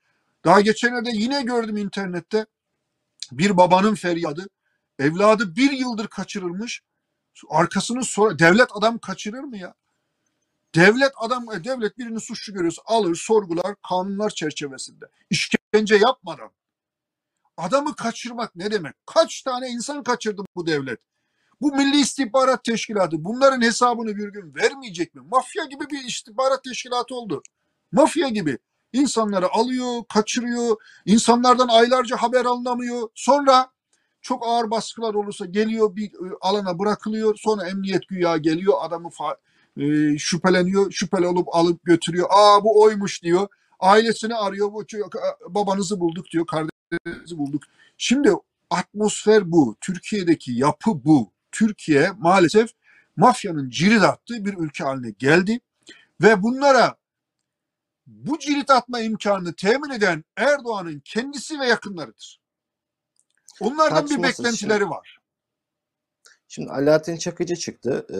daha 0.46 0.62
geçenlerde 0.62 1.10
yine 1.14 1.42
gördüm 1.42 1.78
internette 1.78 2.46
bir 3.32 3.58
babanın 3.58 3.96
feryadı. 3.96 4.48
Evladı 5.00 5.56
bir 5.56 5.72
yıldır 5.72 6.08
kaçırılmış. 6.08 6.82
Arkasını 7.50 8.06
sonra 8.06 8.40
devlet 8.40 8.70
adam 8.74 8.98
kaçırır 8.98 9.40
mı 9.44 9.58
ya? 9.58 9.74
Devlet 10.76 11.12
adam 11.16 11.46
e, 11.54 11.64
devlet 11.64 11.98
birini 11.98 12.20
suçlu 12.20 12.54
görüyorsa 12.54 12.82
alır 12.86 13.16
sorgular 13.16 13.76
kanunlar 13.90 14.30
çerçevesinde. 14.30 15.06
İşkence 15.30 15.96
yapmadan. 15.96 16.50
Adamı 17.58 17.96
kaçırmak 17.96 18.56
ne 18.56 18.72
demek? 18.72 18.96
Kaç 19.06 19.42
tane 19.42 19.70
insan 19.70 20.04
kaçırdı 20.04 20.42
bu 20.56 20.68
devlet? 20.68 21.00
Bu 21.62 21.76
Milli 21.76 22.00
İstihbarat 22.00 22.64
Teşkilatı 22.64 23.26
bunların 23.26 23.62
hesabını 23.62 24.16
bir 24.18 24.28
gün 24.28 24.56
vermeyecek 24.56 25.16
mi? 25.16 25.22
Mafya 25.32 25.66
gibi 25.66 25.90
bir 25.90 26.06
istihbarat 26.06 26.64
teşkilatı 26.64 27.16
oldu. 27.16 27.44
Mafya 27.92 28.30
gibi. 28.30 28.58
İnsanları 28.94 29.50
alıyor, 29.52 30.04
kaçırıyor. 30.14 30.76
insanlardan 31.06 31.68
aylarca 31.68 32.18
haber 32.18 32.46
alınamıyor. 32.46 33.10
Sonra 33.16 33.72
çok 34.22 34.48
ağır 34.48 34.72
baskılar 34.72 35.14
olursa 35.14 35.46
geliyor 35.46 35.96
bir 35.96 36.06
e, 36.06 36.36
alana 36.42 36.80
bırakılıyor. 36.80 37.36
Sonra 37.38 37.68
emniyet 37.68 38.08
güya 38.08 38.38
geliyor 38.38 38.74
adamı 38.82 39.10
e, 39.78 40.18
şüpheleniyor. 40.18 40.92
Şüpheli 40.92 41.28
olup 41.28 41.56
alıp 41.56 41.86
götürüyor. 41.86 42.28
Aa 42.32 42.64
bu 42.64 42.82
oymuş 42.82 43.24
diyor. 43.24 43.48
Ailesini 43.80 44.36
arıyor. 44.36 44.74
Bu 44.74 44.86
babanızı 45.48 46.00
bulduk 46.00 46.26
diyor. 46.32 46.46
Kardeşinizi 46.46 47.38
bulduk. 47.38 47.64
Şimdi 47.98 48.34
atmosfer 48.70 49.52
bu. 49.52 49.76
Türkiye'deki 49.82 50.52
yapı 50.52 51.06
bu. 51.06 51.32
Türkiye 51.52 52.12
maalesef 52.18 52.70
mafyanın 53.16 53.70
cirit 53.70 54.04
attığı 54.04 54.46
bir 54.46 54.58
ülke 54.58 54.84
haline 54.84 55.10
geldi. 55.10 55.60
Ve 56.22 56.44
bunlara 56.44 56.96
bu 58.08 58.40
cirit 58.40 58.70
atma 58.70 59.00
imkanını 59.00 59.54
temin 59.54 59.90
eden 59.90 60.24
Erdoğan'ın 60.38 61.02
kendisi 61.06 61.60
ve 61.60 61.66
yakınlarıdır. 61.68 62.42
Onlardan 63.60 64.06
bir 64.06 64.10
Tartışmasız 64.10 64.46
beklentileri 64.46 64.90
var. 64.90 65.20
Şimdi 66.48 66.70
Alaaddin 66.70 67.18
Çakıcı 67.18 67.56
çıktı. 67.56 68.06
Ee, 68.14 68.18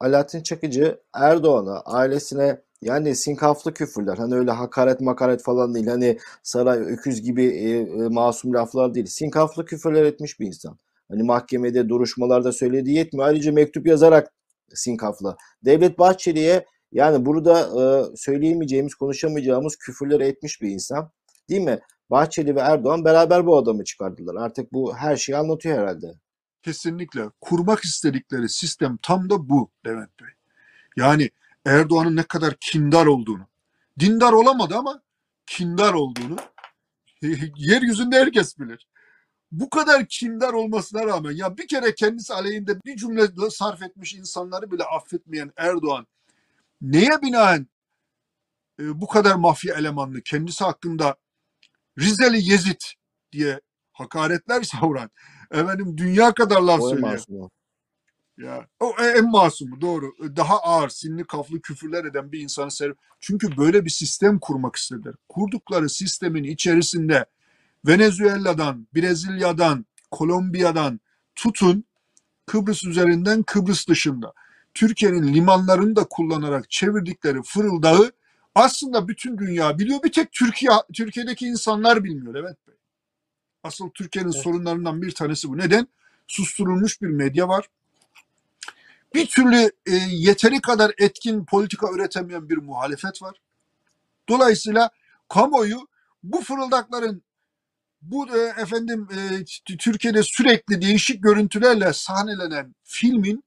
Alaaddin 0.00 0.42
Çakıcı 0.42 1.00
Erdoğan'a, 1.14 1.80
ailesine 1.80 2.62
yani 2.82 3.16
sinkaflı 3.16 3.74
küfürler 3.74 4.16
hani 4.16 4.34
öyle 4.34 4.50
hakaret 4.50 5.00
makaret 5.00 5.42
falan 5.42 5.74
değil 5.74 5.86
hani 5.86 6.18
saray 6.42 6.78
öküz 6.78 7.22
gibi 7.22 7.44
e, 7.44 7.78
e, 7.78 8.08
masum 8.08 8.54
laflar 8.54 8.94
değil. 8.94 9.06
Sinkaflı 9.06 9.64
küfürler 9.64 10.04
etmiş 10.04 10.40
bir 10.40 10.46
insan. 10.46 10.78
Hani 11.08 11.22
mahkemede 11.22 11.88
duruşmalarda 11.88 12.52
söylediği 12.52 12.96
yetmiyor. 12.96 13.28
Ayrıca 13.28 13.52
mektup 13.52 13.86
yazarak 13.86 14.32
sinkaflı. 14.74 15.36
Devlet 15.64 15.98
Bahçeli'ye 15.98 16.64
yani 16.92 17.26
burada 17.26 17.60
e, 17.60 18.16
söyleyemeyeceğimiz, 18.16 18.94
konuşamayacağımız 18.94 19.76
küfürler 19.76 20.20
etmiş 20.20 20.62
bir 20.62 20.68
insan. 20.68 21.10
Değil 21.48 21.60
mi? 21.60 21.80
Bahçeli 22.10 22.56
ve 22.56 22.60
Erdoğan 22.60 23.04
beraber 23.04 23.46
bu 23.46 23.56
adamı 23.56 23.84
çıkardılar. 23.84 24.34
Artık 24.34 24.72
bu 24.72 24.96
her 24.96 25.16
şeyi 25.16 25.36
anlatıyor 25.36 25.78
herhalde. 25.78 26.14
Kesinlikle. 26.62 27.30
Kurmak 27.40 27.84
istedikleri 27.84 28.48
sistem 28.48 28.98
tam 29.02 29.30
da 29.30 29.48
bu 29.48 29.70
Levent 29.86 30.20
Bey. 30.20 30.28
Yani 30.96 31.30
Erdoğan'ın 31.66 32.16
ne 32.16 32.22
kadar 32.22 32.54
kindar 32.60 33.06
olduğunu, 33.06 33.46
dindar 34.00 34.32
olamadı 34.32 34.74
ama 34.76 35.02
kindar 35.46 35.94
olduğunu 35.94 36.36
yeryüzünde 37.56 38.16
herkes 38.16 38.58
bilir. 38.58 38.86
Bu 39.52 39.70
kadar 39.70 40.06
kindar 40.08 40.52
olmasına 40.52 41.06
rağmen 41.06 41.32
ya 41.32 41.58
bir 41.58 41.68
kere 41.68 41.94
kendisi 41.94 42.34
aleyhinde 42.34 42.84
bir 42.84 42.96
cümle 42.96 43.50
sarf 43.50 43.82
etmiş 43.82 44.14
insanları 44.14 44.70
bile 44.70 44.84
affetmeyen 44.84 45.52
Erdoğan 45.56 46.06
neye 46.80 47.22
binaen 47.22 47.66
e, 48.80 49.00
bu 49.00 49.06
kadar 49.06 49.34
mafya 49.34 49.74
elemanlı 49.74 50.22
kendisi 50.22 50.64
hakkında 50.64 51.16
Rizeli 51.98 52.50
Yezid 52.50 52.80
diye 53.32 53.60
hakaretler 53.92 54.62
savuran 54.80 55.10
efendim 55.50 55.98
dünya 55.98 56.34
kadar 56.34 56.60
laf 56.60 56.80
O 56.80 56.94
masumu. 56.98 57.50
ya 58.38 58.66
o 58.80 58.94
en 59.00 59.30
masumu 59.30 59.80
doğru. 59.80 60.12
Daha 60.36 60.58
ağır, 60.58 60.88
sinli 60.88 61.24
kaflı 61.26 61.60
küfürler 61.60 62.04
eden 62.04 62.32
bir 62.32 62.40
insanı 62.40 62.70
sev. 62.70 62.92
Çünkü 63.20 63.56
böyle 63.56 63.84
bir 63.84 63.90
sistem 63.90 64.38
kurmak 64.38 64.76
istediler. 64.76 65.14
Kurdukları 65.28 65.88
sistemin 65.88 66.44
içerisinde 66.44 67.26
Venezuela'dan, 67.86 68.86
Brezilya'dan, 68.94 69.86
Kolombiya'dan 70.10 71.00
tutun 71.36 71.84
Kıbrıs 72.46 72.84
üzerinden 72.84 73.42
Kıbrıs 73.42 73.88
dışında 73.88 74.32
Türkiye'nin 74.74 75.34
limanlarını 75.34 75.96
da 75.96 76.04
kullanarak 76.10 76.70
çevirdikleri 76.70 77.42
fırıldağı 77.42 78.12
aslında 78.54 79.08
bütün 79.08 79.38
dünya 79.38 79.78
biliyor. 79.78 80.02
Bir 80.02 80.12
tek 80.12 80.32
Türkiye 80.32 80.72
Türkiye'deki 80.94 81.46
insanlar 81.46 82.04
bilmiyor 82.04 82.34
Levent 82.34 82.68
Bey. 82.68 82.74
Asıl 83.62 83.90
Türkiye'nin 83.90 84.32
Evet. 84.32 84.42
sorunlarından 84.42 85.02
bir 85.02 85.10
tanesi 85.10 85.48
bu. 85.48 85.58
Neden? 85.58 85.88
Susturulmuş 86.26 87.02
bir 87.02 87.06
medya 87.06 87.48
var 87.48 87.68
bir 89.14 89.26
türlü 89.26 89.72
e, 89.86 89.94
yeteri 90.10 90.60
kadar 90.60 90.92
etkin 90.98 91.44
politika 91.44 91.92
üretemeyen 91.92 92.48
bir 92.48 92.56
muhalefet 92.56 93.22
var. 93.22 93.40
Dolayısıyla 94.28 94.90
kamuoyu 95.28 95.88
bu 96.22 96.40
fırıldakların 96.40 97.22
bu 98.02 98.36
e, 98.36 98.38
efendim 98.62 99.08
e, 99.12 99.44
Türkiye'de 99.78 100.22
sürekli 100.22 100.82
değişik 100.82 101.22
görüntülerle 101.22 101.92
sahnelenen 101.92 102.74
filmin 102.84 103.44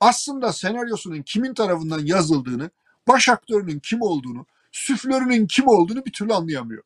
aslında 0.00 0.52
senaryosunun 0.52 1.22
kimin 1.22 1.54
tarafından 1.54 1.98
yazıldığını, 2.06 2.70
baş 3.08 3.28
aktörünün 3.28 3.78
kim 3.78 4.02
olduğunu, 4.02 4.46
süflörünün 4.72 5.46
kim 5.46 5.68
olduğunu 5.68 6.04
bir 6.04 6.12
türlü 6.12 6.34
anlayamıyor. 6.34 6.82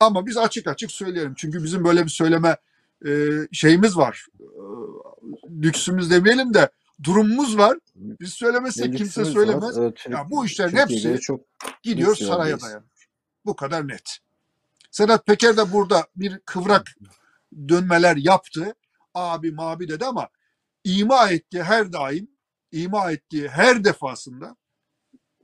Ama 0.00 0.26
biz 0.26 0.36
açık 0.36 0.66
açık 0.66 0.90
söyleyelim. 0.92 1.34
Çünkü 1.36 1.64
bizim 1.64 1.84
böyle 1.84 2.04
bir 2.04 2.10
söyleme 2.10 2.56
e, 3.06 3.10
şeyimiz 3.52 3.96
var. 3.96 4.26
E, 4.40 4.44
lüksümüz 5.62 6.10
demeyelim 6.10 6.54
de 6.54 6.70
durumumuz 7.04 7.58
var. 7.58 7.78
Biz 7.94 8.32
söylemezsek 8.32 8.96
kimse 8.96 9.22
var. 9.22 9.26
söylemez. 9.30 9.78
Ee, 9.78 9.94
Türk- 9.94 10.12
Ya 10.14 10.30
bu 10.30 10.46
işlerin 10.46 10.76
hepsi 10.76 11.20
çok 11.20 11.40
gidiyor 11.82 12.16
saraya 12.16 12.60
dayanıyor. 12.60 12.82
Bu 13.46 13.56
kadar 13.56 13.88
net. 13.88 14.18
Sedat 14.92 15.26
Peker 15.26 15.56
de 15.56 15.72
burada 15.72 16.06
bir 16.16 16.38
kıvrak 16.38 16.86
dönmeler 17.68 18.16
yaptı. 18.16 18.74
Abi 19.14 19.52
mabi 19.52 19.88
dedi 19.88 20.04
ama 20.04 20.28
ima 20.84 21.30
ettiği 21.30 21.62
her 21.62 21.92
daim, 21.92 22.28
ima 22.72 23.12
ettiği 23.12 23.48
her 23.48 23.84
defasında 23.84 24.56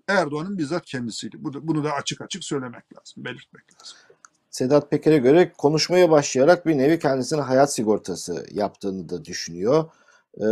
Erdoğan'ın 0.08 0.58
bizzat 0.58 0.84
kendisiydi. 0.84 1.36
Bunu 1.40 1.84
da 1.84 1.92
açık 1.92 2.20
açık 2.20 2.44
söylemek 2.44 2.96
lazım, 2.96 3.24
belirtmek 3.24 3.64
lazım. 3.74 3.98
Sedat 4.50 4.90
Peker'e 4.90 5.18
göre 5.18 5.52
konuşmaya 5.58 6.10
başlayarak 6.10 6.66
bir 6.66 6.78
nevi 6.78 6.98
kendisine 6.98 7.40
hayat 7.40 7.74
sigortası 7.74 8.46
yaptığını 8.52 9.08
da 9.08 9.24
düşünüyor. 9.24 9.90
Ee, 10.40 10.44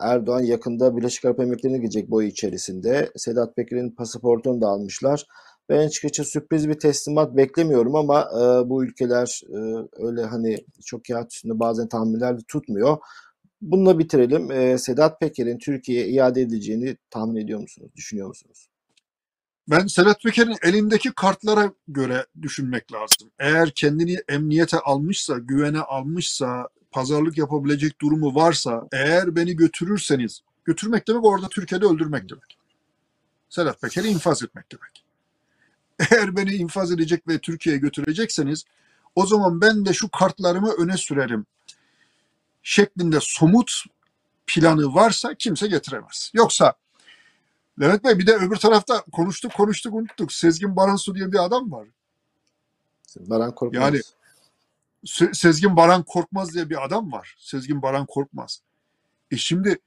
Erdoğan 0.00 0.40
yakında 0.40 0.96
Birleşik 0.96 1.24
Arap 1.24 1.40
Emirlikleri'ne 1.40 1.78
gidecek 1.78 2.10
boyu 2.10 2.28
içerisinde. 2.28 3.12
Sedat 3.16 3.56
Peker'in 3.56 3.90
pasaportunu 3.90 4.60
da 4.60 4.66
almışlar. 4.66 5.26
Ben 5.68 5.86
açıkçası 5.86 6.30
sürpriz 6.30 6.68
bir 6.68 6.78
teslimat 6.78 7.36
beklemiyorum 7.36 7.94
ama 7.94 8.20
e, 8.20 8.68
bu 8.68 8.84
ülkeler 8.84 9.40
e, 9.48 9.86
öyle 9.92 10.22
hani 10.22 10.56
çok 10.84 11.04
kağıt 11.04 11.32
üstünde 11.32 11.58
bazen 11.58 11.88
tahminler 11.88 12.38
de 12.38 12.42
tutmuyor. 12.48 12.98
Bununla 13.62 13.98
bitirelim. 13.98 14.50
Ee, 14.50 14.78
Sedat 14.78 15.20
Peker'in 15.20 15.58
Türkiye'ye 15.58 16.08
iade 16.08 16.40
edileceğini 16.40 16.96
tahmin 17.10 17.36
ediyor 17.36 17.60
musunuz? 17.60 17.90
Düşünüyor 17.96 18.28
musunuz? 18.28 18.68
Ben 19.70 19.86
Sedat 19.86 20.22
Peker'in 20.22 20.56
elindeki 20.62 21.12
kartlara 21.12 21.72
göre 21.88 22.26
düşünmek 22.42 22.92
lazım. 22.92 23.30
Eğer 23.38 23.70
kendini 23.70 24.16
emniyete 24.28 24.78
almışsa, 24.78 25.38
güvene 25.38 25.80
almışsa, 25.80 26.68
pazarlık 26.90 27.38
yapabilecek 27.38 28.00
durumu 28.00 28.34
varsa, 28.34 28.88
eğer 28.92 29.36
beni 29.36 29.56
götürürseniz, 29.56 30.40
götürmek 30.64 31.08
demek 31.08 31.24
orada 31.24 31.48
Türkiye'de 31.48 31.86
öldürmek 31.86 32.30
demek. 32.30 32.58
Sedat 33.48 33.80
Peker'i 33.80 34.08
infaz 34.08 34.42
etmek 34.42 34.72
demek. 34.72 35.07
Eğer 36.10 36.36
beni 36.36 36.54
infaz 36.54 36.92
edecek 36.92 37.28
ve 37.28 37.38
Türkiye'ye 37.38 37.80
götürecekseniz, 37.80 38.64
o 39.14 39.26
zaman 39.26 39.60
ben 39.60 39.86
de 39.86 39.92
şu 39.92 40.08
kartlarımı 40.08 40.72
öne 40.72 40.96
sürerim. 40.96 41.46
Şeklinde 42.62 43.18
somut 43.20 43.72
planı 44.46 44.94
varsa 44.94 45.34
kimse 45.34 45.66
getiremez. 45.66 46.30
Yoksa 46.34 46.74
Levent 47.80 48.04
Bey 48.04 48.18
bir 48.18 48.26
de 48.26 48.36
öbür 48.36 48.56
tarafta 48.56 49.04
konuştuk 49.12 49.54
konuştuk 49.54 49.94
unuttuk. 49.94 50.32
Sezgin 50.32 50.76
Baransu 50.76 51.14
diye 51.14 51.32
bir 51.32 51.44
adam 51.44 51.72
var. 51.72 51.88
Baran 53.16 53.54
Korkmaz. 53.54 53.82
Yani- 53.82 54.00
Se- 55.06 55.34
Sezgin 55.34 55.76
Baran 55.76 56.02
Korkmaz 56.02 56.54
diye 56.54 56.70
bir 56.70 56.84
adam 56.84 57.12
var. 57.12 57.36
Sezgin 57.38 57.82
Baran 57.82 58.06
Korkmaz. 58.06 58.62
E 59.30 59.36
şimdi 59.36 59.78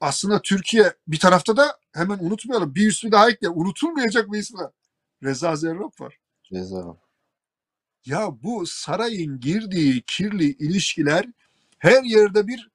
aslında 0.00 0.42
Türkiye 0.42 0.94
bir 1.08 1.18
tarafta 1.18 1.56
da 1.56 1.78
hemen 1.92 2.18
unutmayalım. 2.18 2.74
Bir 2.74 2.88
ismi 2.88 3.12
daha 3.12 3.30
ekle. 3.30 3.48
Unutulmayacak 3.48 4.32
bir 4.32 4.38
ismi. 4.38 4.60
Reza 5.22 5.56
Zerrab 5.56 6.00
var. 6.00 6.18
Ceza. 6.42 6.96
Ya 8.04 8.28
bu 8.42 8.66
sarayın 8.66 9.40
girdiği 9.40 10.02
kirli 10.02 10.44
ilişkiler 10.44 11.26
her 11.78 12.02
yerde 12.02 12.46
bir 12.46 12.70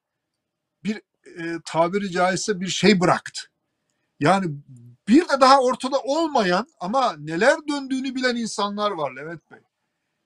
bir 0.83 1.01
e, 1.39 1.59
tabiri 1.65 2.11
caizse 2.11 2.59
bir 2.59 2.67
şey 2.67 2.99
bıraktı. 2.99 3.41
Yani 4.19 4.45
bir 5.07 5.21
de 5.21 5.41
daha 5.41 5.61
ortada 5.61 5.99
olmayan 5.99 6.67
ama 6.79 7.15
neler 7.17 7.67
döndüğünü 7.67 8.15
bilen 8.15 8.35
insanlar 8.35 8.91
var 8.91 9.15
Levent 9.15 9.51
Bey. 9.51 9.59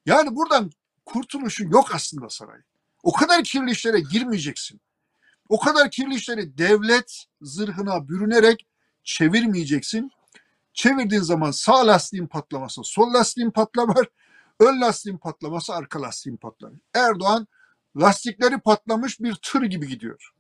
Yani 0.06 0.36
buradan 0.36 0.72
kurtuluşu 1.06 1.64
yok 1.64 1.96
aslında 1.96 2.30
sarayın. 2.30 2.66
O 3.04 3.14
kadar 3.14 3.44
kirli 3.44 3.72
işlere 3.72 4.00
girmeyeceksin. 4.00 4.82
O 5.50 5.60
kadar 5.60 5.92
kirli 5.92 6.16
işleri 6.16 6.58
devlet 6.58 7.26
zırhına 7.42 8.10
bürünerek 8.10 8.68
çevirmeyeceksin. 9.04 10.12
Çevirdiğin 10.74 11.22
zaman 11.22 11.52
sağ 11.52 11.88
lastiğin 11.88 12.28
patlaması 12.28 12.82
sol 12.84 13.14
lastiğin 13.14 13.52
patlamar, 13.52 14.08
ön 14.60 14.82
lastiğin 14.82 15.18
patlaması 15.18 15.74
arka 15.74 16.02
lastiğin 16.02 16.38
patlar. 16.38 16.72
Erdoğan 16.94 17.48
lastikleri 17.98 18.60
patlamış 18.60 19.20
bir 19.20 19.36
tır 19.36 19.62
gibi 19.62 19.88
gidiyor. 19.88 20.34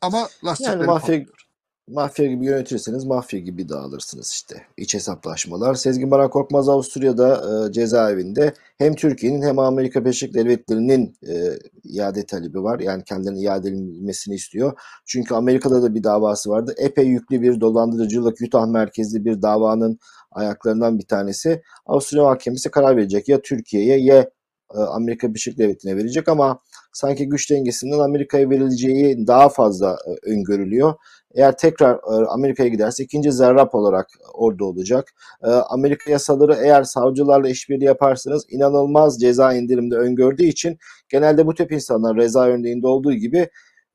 Ama 0.00 0.28
lastikleri 0.44 0.72
Yani 0.72 0.86
mafya 0.86 1.18
patlıyor. 1.18 1.46
Mafya 1.92 2.26
gibi 2.26 2.46
yönetirseniz 2.46 3.04
mafya 3.04 3.40
gibi 3.40 3.68
dağılırsınız 3.68 4.30
işte. 4.32 4.62
İç 4.76 4.94
hesaplaşmalar. 4.94 5.74
Sezgin 5.74 6.10
Baran 6.10 6.30
Korkmaz 6.30 6.68
Avusturya'da 6.68 7.42
e, 7.68 7.72
cezaevinde 7.72 8.54
hem 8.78 8.94
Türkiye'nin 8.94 9.42
hem 9.42 9.58
Amerika 9.58 10.04
Birleşik 10.04 10.34
Devletleri'nin 10.34 11.16
e, 11.28 11.58
iade 11.84 12.26
talebi 12.26 12.62
var. 12.62 12.80
Yani 12.80 13.04
kendilerine 13.04 13.40
iade 13.40 13.68
edilmesini 13.68 14.34
istiyor. 14.34 14.72
Çünkü 15.06 15.34
Amerika'da 15.34 15.82
da 15.82 15.94
bir 15.94 16.04
davası 16.04 16.50
vardı. 16.50 16.74
Epey 16.78 17.06
yüklü 17.06 17.42
bir 17.42 17.60
dolandırıcılık 17.60 18.40
Utah 18.40 18.66
merkezli 18.66 19.24
bir 19.24 19.42
davanın 19.42 19.98
ayaklarından 20.32 20.98
bir 20.98 21.06
tanesi. 21.06 21.62
Avusturya 21.86 22.24
Mahkemesi 22.24 22.70
karar 22.70 22.96
verecek. 22.96 23.28
Ya 23.28 23.42
Türkiye'ye 23.42 23.98
ya 23.98 24.30
e, 24.74 24.78
Amerika 24.78 25.28
Birleşik 25.28 25.58
Devletleri'ne 25.58 25.98
verecek 25.98 26.28
ama 26.28 26.58
sanki 26.92 27.28
güç 27.28 27.50
dengesinden 27.50 27.98
Amerika'ya 27.98 28.50
verileceği 28.50 29.26
daha 29.26 29.48
fazla 29.48 29.96
e, 30.06 30.30
öngörülüyor. 30.30 30.94
Eğer 31.34 31.56
tekrar 31.56 31.94
e, 31.94 32.26
Amerika'ya 32.26 32.68
giderse 32.68 33.04
ikinci 33.04 33.32
zerrap 33.32 33.74
olarak 33.74 34.06
orada 34.34 34.64
olacak. 34.64 35.12
E, 35.44 35.48
Amerika 35.48 36.10
yasaları 36.10 36.54
eğer 36.62 36.82
savcılarla 36.82 37.48
işbirliği 37.48 37.84
yaparsanız 37.84 38.46
inanılmaz 38.50 39.20
ceza 39.20 39.54
indirimde 39.54 39.96
öngördüğü 39.96 40.44
için 40.44 40.78
genelde 41.08 41.46
bu 41.46 41.54
tip 41.54 41.72
insanlar 41.72 42.16
reza 42.16 42.46
örneğinde 42.46 42.86
olduğu 42.86 43.12
gibi 43.12 43.48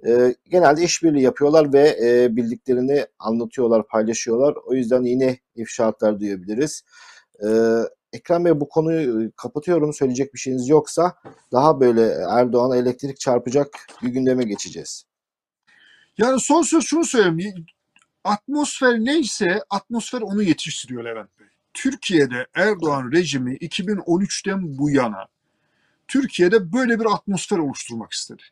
e, 0.08 0.36
genelde 0.50 0.84
işbirliği 0.84 1.24
yapıyorlar 1.24 1.74
ve 1.74 1.98
bildiklerini 2.36 3.06
anlatıyorlar, 3.20 3.88
paylaşıyorlar. 3.88 4.56
O 4.66 4.74
yüzden 4.74 5.04
yine 5.04 5.38
ifşaatlar 5.56 6.20
duyabiliriz. 6.20 6.84
Ekrem 8.14 8.46
Bey 8.46 8.60
bu 8.60 8.70
konuyu 8.70 9.32
kapatıyorum. 9.36 9.94
Söyleyecek 9.94 10.34
bir 10.34 10.40
şeyiniz 10.40 10.70
yoksa 10.70 11.14
daha 11.52 11.80
böyle 11.80 12.14
Erdoğan'a 12.30 12.78
elektrik 12.78 13.20
çarpacak 13.20 13.68
bir 14.04 14.10
gündeme 14.10 14.44
geçeceğiz. 14.44 15.07
Yani 16.18 16.40
son 16.40 16.62
söz 16.62 16.86
şunu 16.86 17.06
söyleyeyim. 17.06 17.66
Atmosfer 18.24 19.00
neyse 19.00 19.64
atmosfer 19.70 20.22
onu 20.22 20.44
yetiştiriyor 20.44 21.06
Levent 21.06 21.40
Bey. 21.40 21.48
Türkiye'de 21.74 22.48
Erdoğan 22.54 23.12
rejimi 23.12 23.56
2013'ten 23.56 24.78
bu 24.78 24.90
yana 24.90 25.28
Türkiye'de 26.08 26.74
böyle 26.74 27.00
bir 27.00 27.06
atmosfer 27.06 27.58
oluşturmak 27.58 28.14
istedi. 28.14 28.44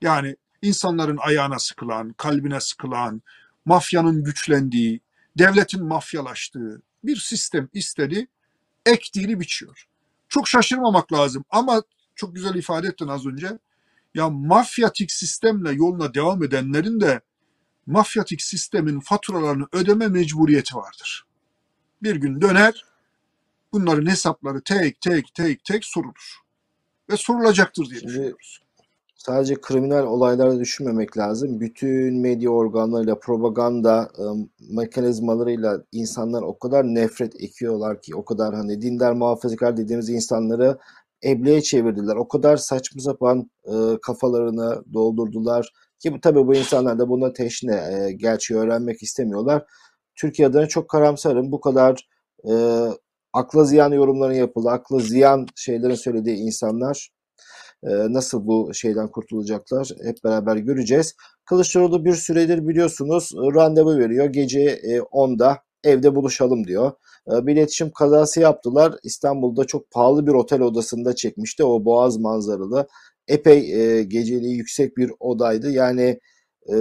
Yani 0.00 0.36
insanların 0.62 1.18
ayağına 1.20 1.58
sıkılan, 1.58 2.12
kalbine 2.12 2.60
sıkılan, 2.60 3.22
mafyanın 3.64 4.24
güçlendiği, 4.24 5.00
devletin 5.38 5.84
mafyalaştığı 5.84 6.82
bir 7.04 7.16
sistem 7.16 7.68
istedi. 7.72 8.28
Ektiğini 8.86 9.40
biçiyor. 9.40 9.84
Çok 10.28 10.48
şaşırmamak 10.48 11.12
lazım 11.12 11.44
ama 11.50 11.82
çok 12.14 12.34
güzel 12.34 12.54
ifade 12.54 12.86
ettin 12.86 13.08
az 13.08 13.26
önce. 13.26 13.58
Ya 14.14 14.30
mafyatik 14.30 15.12
sistemle 15.12 15.72
yoluna 15.72 16.14
devam 16.14 16.42
edenlerin 16.44 17.00
de 17.00 17.20
mafyatik 17.86 18.42
sistemin 18.42 19.00
faturalarını 19.00 19.66
ödeme 19.72 20.08
mecburiyeti 20.08 20.76
vardır. 20.76 21.26
Bir 22.02 22.16
gün 22.16 22.40
döner, 22.40 22.84
bunların 23.72 24.10
hesapları 24.10 24.62
tek 24.62 25.00
tek 25.00 25.34
tek 25.34 25.64
tek 25.64 25.84
sorulur. 25.84 26.36
Ve 27.10 27.16
sorulacaktır 27.16 27.90
diye 27.90 28.00
Şimdi 28.00 28.12
düşünüyoruz. 28.12 28.60
sadece 29.16 29.60
kriminal 29.60 30.04
olaylara 30.06 30.60
düşünmemek 30.60 31.18
lazım. 31.18 31.60
Bütün 31.60 32.20
medya 32.20 32.50
organlarıyla, 32.50 33.18
propaganda 33.18 34.10
e, 34.18 34.24
mekanizmalarıyla 34.74 35.84
insanlar 35.92 36.42
o 36.42 36.58
kadar 36.58 36.84
nefret 36.84 37.42
ekiyorlar 37.42 38.02
ki, 38.02 38.16
o 38.16 38.24
kadar 38.24 38.54
hani 38.54 38.82
dindar 38.82 39.12
muhafazakar 39.12 39.76
dediğimiz 39.76 40.08
insanları 40.10 40.78
ebleye 41.24 41.62
çevirdiler. 41.62 42.16
O 42.16 42.28
kadar 42.28 42.56
saçma 42.56 43.02
sapan 43.02 43.50
e, 43.64 43.72
kafalarını 44.02 44.84
doldurdular 44.92 45.72
ki 45.98 46.12
bu, 46.12 46.20
tabii 46.20 46.46
bu 46.46 46.54
insanlar 46.54 46.98
da 46.98 47.08
buna 47.08 47.32
teşne, 47.32 47.74
e, 47.74 48.12
gerçeği 48.12 48.60
öğrenmek 48.60 49.02
istemiyorlar. 49.02 49.64
Türkiye 50.14 50.48
adına 50.48 50.66
çok 50.66 50.88
karamsarım. 50.88 51.52
Bu 51.52 51.60
kadar 51.60 52.08
e, 52.50 52.52
akla 53.32 53.64
ziyan 53.64 53.92
yorumların 53.92 54.34
yapıldı, 54.34 54.68
akla 54.70 54.98
ziyan 54.98 55.46
şeylerin 55.56 55.94
söylediği 55.94 56.36
insanlar 56.36 57.10
e, 57.84 57.88
nasıl 58.12 58.46
bu 58.46 58.74
şeyden 58.74 59.08
kurtulacaklar 59.08 59.88
hep 60.04 60.16
beraber 60.24 60.56
göreceğiz. 60.56 61.14
Kılıçdaroğlu 61.44 62.04
bir 62.04 62.14
süredir 62.14 62.68
biliyorsunuz 62.68 63.32
randevu 63.54 63.98
veriyor. 63.98 64.26
Gece 64.26 64.60
e, 64.60 64.98
10'da 64.98 65.58
evde 65.86 66.14
buluşalım 66.14 66.66
diyor. 66.66 66.92
E, 67.32 67.46
bir 67.46 67.52
iletişim 67.52 67.90
kazası 67.90 68.40
yaptılar. 68.40 68.94
İstanbul'da 69.02 69.64
çok 69.64 69.90
pahalı 69.90 70.26
bir 70.26 70.32
otel 70.32 70.60
odasında 70.60 71.14
çekmişti. 71.14 71.64
O 71.64 71.84
boğaz 71.84 72.16
manzaralı. 72.16 72.86
Epey 73.28 73.58
e, 73.72 74.02
geceliği 74.02 74.56
yüksek 74.56 74.96
bir 74.96 75.12
odaydı. 75.20 75.70
Yani 75.70 76.20
e, 76.68 76.76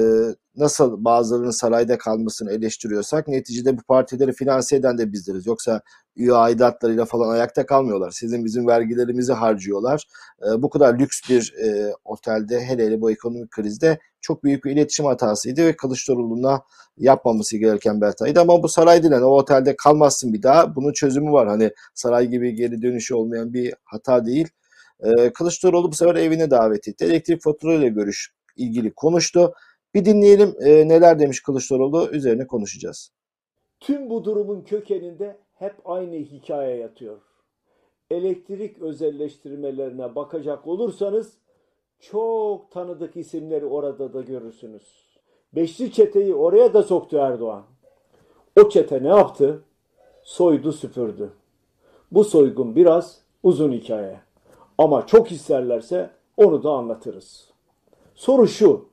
nasıl 0.55 1.05
bazılarının 1.05 1.51
sarayda 1.51 1.97
kalmasını 1.97 2.51
eleştiriyorsak 2.51 3.27
neticede 3.27 3.77
bu 3.77 3.81
partileri 3.81 4.33
finanse 4.33 4.75
eden 4.75 4.97
de 4.97 5.11
bizleriz. 5.11 5.45
Yoksa 5.45 5.81
üye 6.15 6.33
aidatlarıyla 6.33 7.05
falan 7.05 7.29
ayakta 7.29 7.65
kalmıyorlar. 7.65 8.11
Sizin 8.11 8.45
bizim 8.45 8.67
vergilerimizi 8.67 9.33
harcıyorlar. 9.33 10.07
E, 10.41 10.61
bu 10.61 10.69
kadar 10.69 10.99
lüks 10.99 11.21
bir 11.29 11.53
e, 11.63 11.93
otelde 12.05 12.65
hele 12.65 12.85
hele 12.85 13.01
bu 13.01 13.11
ekonomik 13.11 13.51
krizde 13.51 13.99
çok 14.21 14.43
büyük 14.43 14.65
bir 14.65 14.71
iletişim 14.71 15.05
hatasıydı 15.05 15.65
ve 15.65 15.75
Kılıçdaroğlu'na 15.75 16.61
yapmaması 16.97 17.57
gereken 17.57 18.01
bir 18.01 18.05
hataydı. 18.05 18.41
Ama 18.41 18.63
bu 18.63 18.69
saray. 18.69 19.01
Yani 19.03 19.25
o 19.25 19.37
otelde 19.37 19.75
kalmazsın 19.75 20.33
bir 20.33 20.43
daha. 20.43 20.75
Bunun 20.75 20.93
çözümü 20.93 21.31
var. 21.31 21.47
Hani 21.47 21.71
saray 21.93 22.27
gibi 22.27 22.55
geri 22.55 22.81
dönüşü 22.81 23.15
olmayan 23.15 23.53
bir 23.53 23.73
hata 23.83 24.25
değil. 24.25 24.47
E, 24.99 25.33
Kılıçdaroğlu 25.33 25.91
bu 25.91 25.95
sefer 25.95 26.15
evine 26.15 26.51
davet 26.51 26.87
etti. 26.87 27.05
Elektrik 27.05 27.43
faturayla 27.43 27.87
görüş 27.87 28.33
ilgili 28.55 28.93
konuştu. 28.93 29.53
Bir 29.93 30.05
dinleyelim 30.05 30.55
e, 30.59 30.87
neler 30.87 31.19
demiş 31.19 31.43
Kılıçdaroğlu 31.43 32.09
üzerine 32.11 32.47
konuşacağız. 32.47 33.11
Tüm 33.79 34.09
bu 34.09 34.25
durumun 34.25 34.61
kökeninde 34.61 35.37
hep 35.53 35.75
aynı 35.85 36.15
hikaye 36.15 36.77
yatıyor. 36.77 37.17
Elektrik 38.11 38.81
özelleştirmelerine 38.81 40.15
bakacak 40.15 40.67
olursanız 40.67 41.33
çok 41.99 42.71
tanıdık 42.71 43.17
isimleri 43.17 43.65
orada 43.65 44.13
da 44.13 44.21
görürsünüz. 44.21 45.17
Beşli 45.55 45.91
çeteyi 45.91 46.35
oraya 46.35 46.73
da 46.73 46.83
soktu 46.83 47.17
Erdoğan. 47.17 47.63
O 48.59 48.69
çete 48.69 49.03
ne 49.03 49.07
yaptı? 49.07 49.63
Soydu 50.23 50.71
süpürdü. 50.71 51.33
Bu 52.11 52.23
soygun 52.23 52.75
biraz 52.75 53.21
uzun 53.43 53.71
hikaye. 53.71 54.19
Ama 54.77 55.07
çok 55.07 55.31
isterlerse 55.31 56.09
onu 56.37 56.63
da 56.63 56.71
anlatırız. 56.71 57.51
Soru 58.15 58.47
şu. 58.47 58.92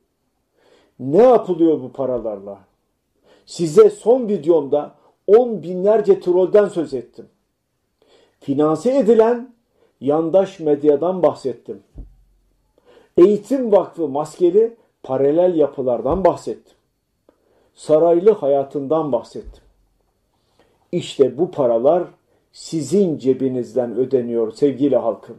Ne 1.00 1.22
yapılıyor 1.22 1.82
bu 1.82 1.92
paralarla? 1.92 2.58
Size 3.46 3.90
son 3.90 4.28
videomda 4.28 4.94
on 5.26 5.62
binlerce 5.62 6.20
trolden 6.20 6.68
söz 6.68 6.94
ettim. 6.94 7.26
Finanse 8.40 8.98
edilen 8.98 9.54
yandaş 10.00 10.60
medyadan 10.60 11.22
bahsettim. 11.22 11.82
Eğitim 13.16 13.72
Vakfı 13.72 14.08
maskeli 14.08 14.76
paralel 15.02 15.54
yapılardan 15.56 16.24
bahsettim. 16.24 16.76
Saraylı 17.74 18.32
hayatından 18.32 19.12
bahsettim. 19.12 19.62
İşte 20.92 21.38
bu 21.38 21.50
paralar 21.50 22.04
sizin 22.52 23.18
cebinizden 23.18 23.96
ödeniyor 23.96 24.52
sevgili 24.52 24.96
halkım. 24.96 25.36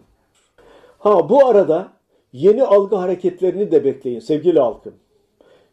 Ha 0.99 1.29
bu 1.29 1.45
arada 1.45 1.91
yeni 2.33 2.63
algı 2.63 2.95
hareketlerini 2.95 3.71
de 3.71 3.85
bekleyin 3.85 4.19
sevgili 4.19 4.59
halkım. 4.59 4.93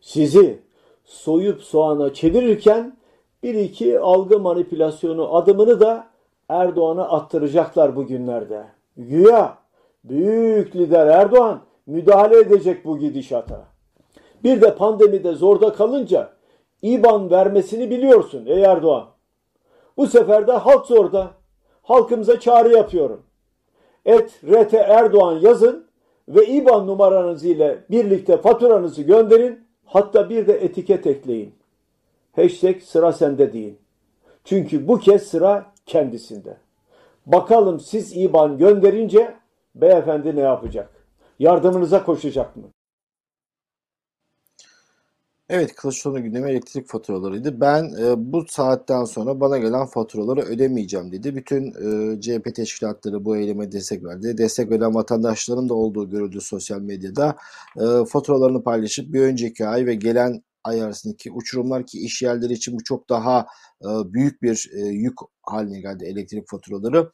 Sizi 0.00 0.62
soyup 1.04 1.62
soğana 1.62 2.14
çevirirken 2.14 2.96
bir 3.42 3.54
iki 3.54 3.98
algı 3.98 4.38
manipülasyonu 4.38 5.36
adımını 5.36 5.80
da 5.80 6.06
Erdoğan'a 6.48 7.08
attıracaklar 7.08 7.96
bugünlerde. 7.96 8.64
Güya 8.96 9.58
büyük 10.04 10.76
lider 10.76 11.06
Erdoğan 11.06 11.60
müdahale 11.86 12.38
edecek 12.38 12.84
bu 12.84 12.98
gidişata. 12.98 13.64
Bir 14.44 14.60
de 14.60 14.74
pandemide 14.74 15.32
zorda 15.32 15.72
kalınca 15.72 16.32
İBAN 16.82 17.30
vermesini 17.30 17.90
biliyorsun 17.90 18.46
ey 18.46 18.62
Erdoğan. 18.62 19.06
Bu 19.96 20.06
sefer 20.06 20.46
de 20.46 20.52
halk 20.52 20.86
zorda. 20.86 21.30
Halkımıza 21.82 22.40
çağrı 22.40 22.72
yapıyorum. 22.72 23.22
Et 24.06 24.40
RT 24.44 24.74
Erdoğan 24.74 25.38
yazın 25.38 25.86
ve 26.28 26.46
İBAN 26.46 26.86
numaranız 26.86 27.44
ile 27.44 27.84
birlikte 27.90 28.36
faturanızı 28.36 29.02
gönderin. 29.02 29.67
Hatta 29.88 30.30
bir 30.30 30.46
de 30.46 30.52
etiket 30.52 31.06
ekleyin. 31.06 31.54
Hashtag 32.36 32.82
sıra 32.82 33.12
sende 33.12 33.52
deyin. 33.52 33.78
Çünkü 34.44 34.88
bu 34.88 34.98
kez 34.98 35.22
sıra 35.22 35.72
kendisinde. 35.86 36.56
Bakalım 37.26 37.80
siz 37.80 38.16
İBAN 38.16 38.58
gönderince 38.58 39.34
beyefendi 39.74 40.36
ne 40.36 40.40
yapacak? 40.40 40.90
Yardımınıza 41.38 42.04
koşacak 42.04 42.56
mı? 42.56 42.62
Evet, 45.50 45.74
Kılıçdaroğlu 45.74 46.22
gündemi 46.22 46.50
elektrik 46.50 46.88
faturalarıydı. 46.88 47.60
Ben 47.60 47.84
e, 47.84 48.32
bu 48.32 48.44
saatten 48.48 49.04
sonra 49.04 49.40
bana 49.40 49.58
gelen 49.58 49.86
faturaları 49.86 50.40
ödemeyeceğim 50.40 51.12
dedi. 51.12 51.36
Bütün 51.36 51.66
e, 52.16 52.20
CHP 52.20 52.54
teşkilatları 52.54 53.24
bu 53.24 53.36
eyleme 53.36 53.72
destek 53.72 54.04
verdi. 54.04 54.38
Destek 54.38 54.70
veren 54.70 54.94
vatandaşların 54.94 55.68
da 55.68 55.74
olduğu 55.74 56.10
görüldü 56.10 56.40
sosyal 56.40 56.80
medyada. 56.80 57.36
E, 57.76 57.84
faturalarını 58.08 58.62
paylaşıp 58.62 59.12
bir 59.12 59.20
önceki 59.20 59.66
ay 59.66 59.86
ve 59.86 59.94
gelen 59.94 60.42
ay 60.64 60.82
arasındaki 60.82 61.32
uçurumlar 61.32 61.86
ki 61.86 61.98
iş 61.98 62.22
yerleri 62.22 62.52
için 62.52 62.74
bu 62.74 62.84
çok 62.84 63.08
daha 63.08 63.46
e, 63.82 63.88
büyük 64.12 64.42
bir 64.42 64.70
e, 64.74 64.80
yük 64.80 65.18
haline 65.42 65.80
geldi 65.80 66.04
elektrik 66.04 66.48
faturaları. 66.48 67.10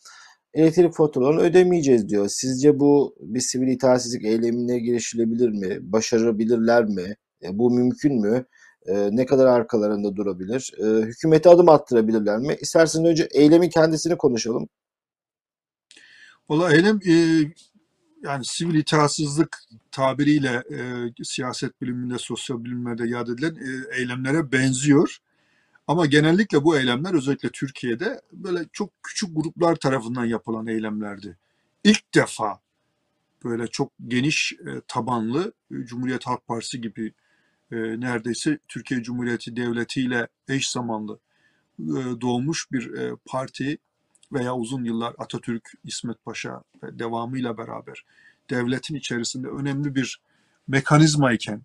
Elektrik 0.54 0.94
faturalarını 0.94 1.40
ödemeyeceğiz 1.40 2.08
diyor. 2.08 2.28
Sizce 2.28 2.80
bu 2.80 3.16
bir 3.20 3.40
sivil 3.40 3.68
itaatsizlik 3.68 4.24
eylemine 4.24 4.78
girişilebilir 4.78 5.48
mi? 5.48 5.78
Başarabilirler 5.92 6.84
mi? 6.84 7.16
E, 7.44 7.58
bu 7.58 7.70
mümkün 7.70 8.20
mü? 8.20 8.44
E, 8.86 9.08
ne 9.12 9.26
kadar 9.26 9.46
arkalarında 9.46 10.16
durabilir? 10.16 10.72
E, 10.78 11.06
hükümete 11.06 11.48
adım 11.48 11.68
attırabilirler 11.68 12.38
mi? 12.38 12.56
İsterseniz 12.60 13.10
önce 13.10 13.28
eylemin 13.30 13.68
kendisini 13.68 14.16
konuşalım. 14.16 14.68
Valla 16.48 16.72
eylem 16.72 17.00
e, 17.08 17.14
yani 18.22 18.44
sivil 18.44 18.74
itaatsızlık 18.74 19.58
tabiriyle 19.90 20.62
e, 20.70 20.78
siyaset 21.24 21.82
biliminde, 21.82 22.18
sosyal 22.18 22.64
bilimlerde 22.64 23.08
yad 23.08 23.28
edilen 23.28 23.54
e, 23.54 23.98
eylemlere 23.98 24.52
benziyor. 24.52 25.18
Ama 25.86 26.06
genellikle 26.06 26.64
bu 26.64 26.78
eylemler 26.78 27.14
özellikle 27.14 27.48
Türkiye'de 27.48 28.20
böyle 28.32 28.60
çok 28.72 28.90
küçük 29.02 29.36
gruplar 29.36 29.76
tarafından 29.76 30.24
yapılan 30.24 30.66
eylemlerdi. 30.66 31.38
İlk 31.84 32.14
defa 32.14 32.60
böyle 33.44 33.66
çok 33.66 33.92
geniş 34.08 34.52
e, 34.52 34.80
tabanlı 34.88 35.52
e, 35.70 35.74
Cumhuriyet 35.86 36.26
Halk 36.26 36.46
Partisi 36.46 36.80
gibi 36.80 37.12
e, 37.74 38.00
neredeyse 38.00 38.58
Türkiye 38.68 39.02
Cumhuriyeti 39.02 39.56
Devleti 39.56 40.00
ile 40.00 40.28
eş 40.48 40.70
zamanlı 40.70 41.18
e, 41.78 42.20
doğmuş 42.20 42.72
bir 42.72 42.94
e, 42.94 43.16
parti 43.26 43.78
veya 44.32 44.56
uzun 44.56 44.84
yıllar 44.84 45.14
Atatürk, 45.18 45.72
İsmet 45.84 46.24
Paşa 46.24 46.62
ve 46.82 46.98
devamıyla 46.98 47.58
beraber 47.58 48.04
devletin 48.50 48.94
içerisinde 48.94 49.48
önemli 49.48 49.94
bir 49.94 50.20
mekanizma 50.68 51.32
iken 51.32 51.62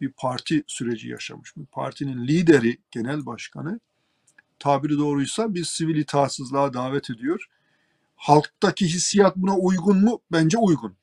bir 0.00 0.12
parti 0.12 0.64
süreci 0.66 1.08
yaşamış. 1.08 1.56
Bir 1.56 1.66
partinin 1.66 2.26
lideri, 2.26 2.78
genel 2.90 3.26
başkanı 3.26 3.80
tabiri 4.58 4.98
doğruysa 4.98 5.54
bir 5.54 5.64
sivil 5.64 5.96
itaatsızlığa 5.96 6.74
davet 6.74 7.10
ediyor. 7.10 7.46
Halktaki 8.16 8.86
hissiyat 8.86 9.36
buna 9.36 9.56
uygun 9.56 10.04
mu? 10.04 10.20
Bence 10.32 10.58
uygun. 10.58 10.96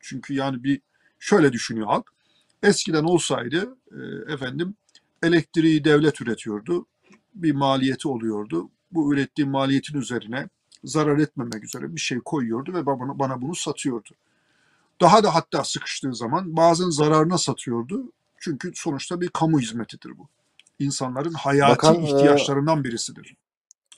Çünkü 0.00 0.34
yani 0.34 0.64
bir 0.64 0.80
şöyle 1.18 1.52
düşünüyor 1.52 1.86
halk. 1.86 2.12
Eskiden 2.62 3.04
olsaydı 3.04 3.76
e, 3.90 4.32
efendim 4.32 4.74
elektriği 5.22 5.84
devlet 5.84 6.20
üretiyordu. 6.20 6.86
Bir 7.34 7.52
maliyeti 7.52 8.08
oluyordu. 8.08 8.70
Bu 8.92 9.14
ürettiği 9.14 9.48
maliyetin 9.48 9.98
üzerine 9.98 10.48
zarar 10.84 11.18
etmemek 11.18 11.64
üzere 11.64 11.94
bir 11.94 12.00
şey 12.00 12.18
koyuyordu 12.18 12.74
ve 12.74 12.86
bana, 12.86 13.18
bana 13.18 13.42
bunu 13.42 13.54
satıyordu. 13.54 14.10
Daha 15.00 15.24
da 15.24 15.34
hatta 15.34 15.64
sıkıştığı 15.64 16.14
zaman 16.14 16.56
bazen 16.56 16.90
zararına 16.90 17.38
satıyordu. 17.38 18.12
Çünkü 18.40 18.72
sonuçta 18.74 19.20
bir 19.20 19.28
kamu 19.28 19.60
hizmetidir 19.60 20.18
bu. 20.18 20.28
İnsanların 20.78 21.32
hayati 21.32 21.72
Bakan, 21.72 21.94
e, 21.94 22.04
ihtiyaçlarından 22.04 22.84
birisidir. 22.84 23.36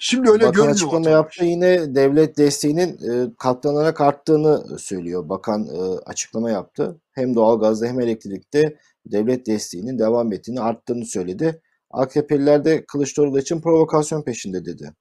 Şimdi 0.03 0.31
öyle 0.31 0.43
Bakan 0.43 0.53
görmüyor 0.53 0.75
açıklama 0.75 1.11
yaptı. 1.11 1.45
Yine 1.45 1.95
devlet 1.95 2.39
desteğinin 2.39 2.99
e, 3.11 3.35
katlanarak 3.39 4.01
arttığını 4.01 4.79
söylüyor. 4.79 5.29
Bakan 5.29 5.67
e, 5.67 5.99
açıklama 6.07 6.51
yaptı. 6.51 7.01
Hem 7.13 7.35
doğalgazda 7.35 7.87
hem 7.87 8.01
elektrikte 8.01 8.77
devlet 9.07 9.47
desteğinin 9.47 9.99
devam 9.99 10.33
ettiğini, 10.33 10.61
arttığını 10.61 11.07
söyledi. 11.07 11.61
AKP'liler 11.91 12.65
de 12.65 12.85
Kılıçdaroğlu 12.85 13.39
için 13.39 13.61
provokasyon 13.61 14.23
peşinde 14.23 14.65
dedi. 14.65 14.95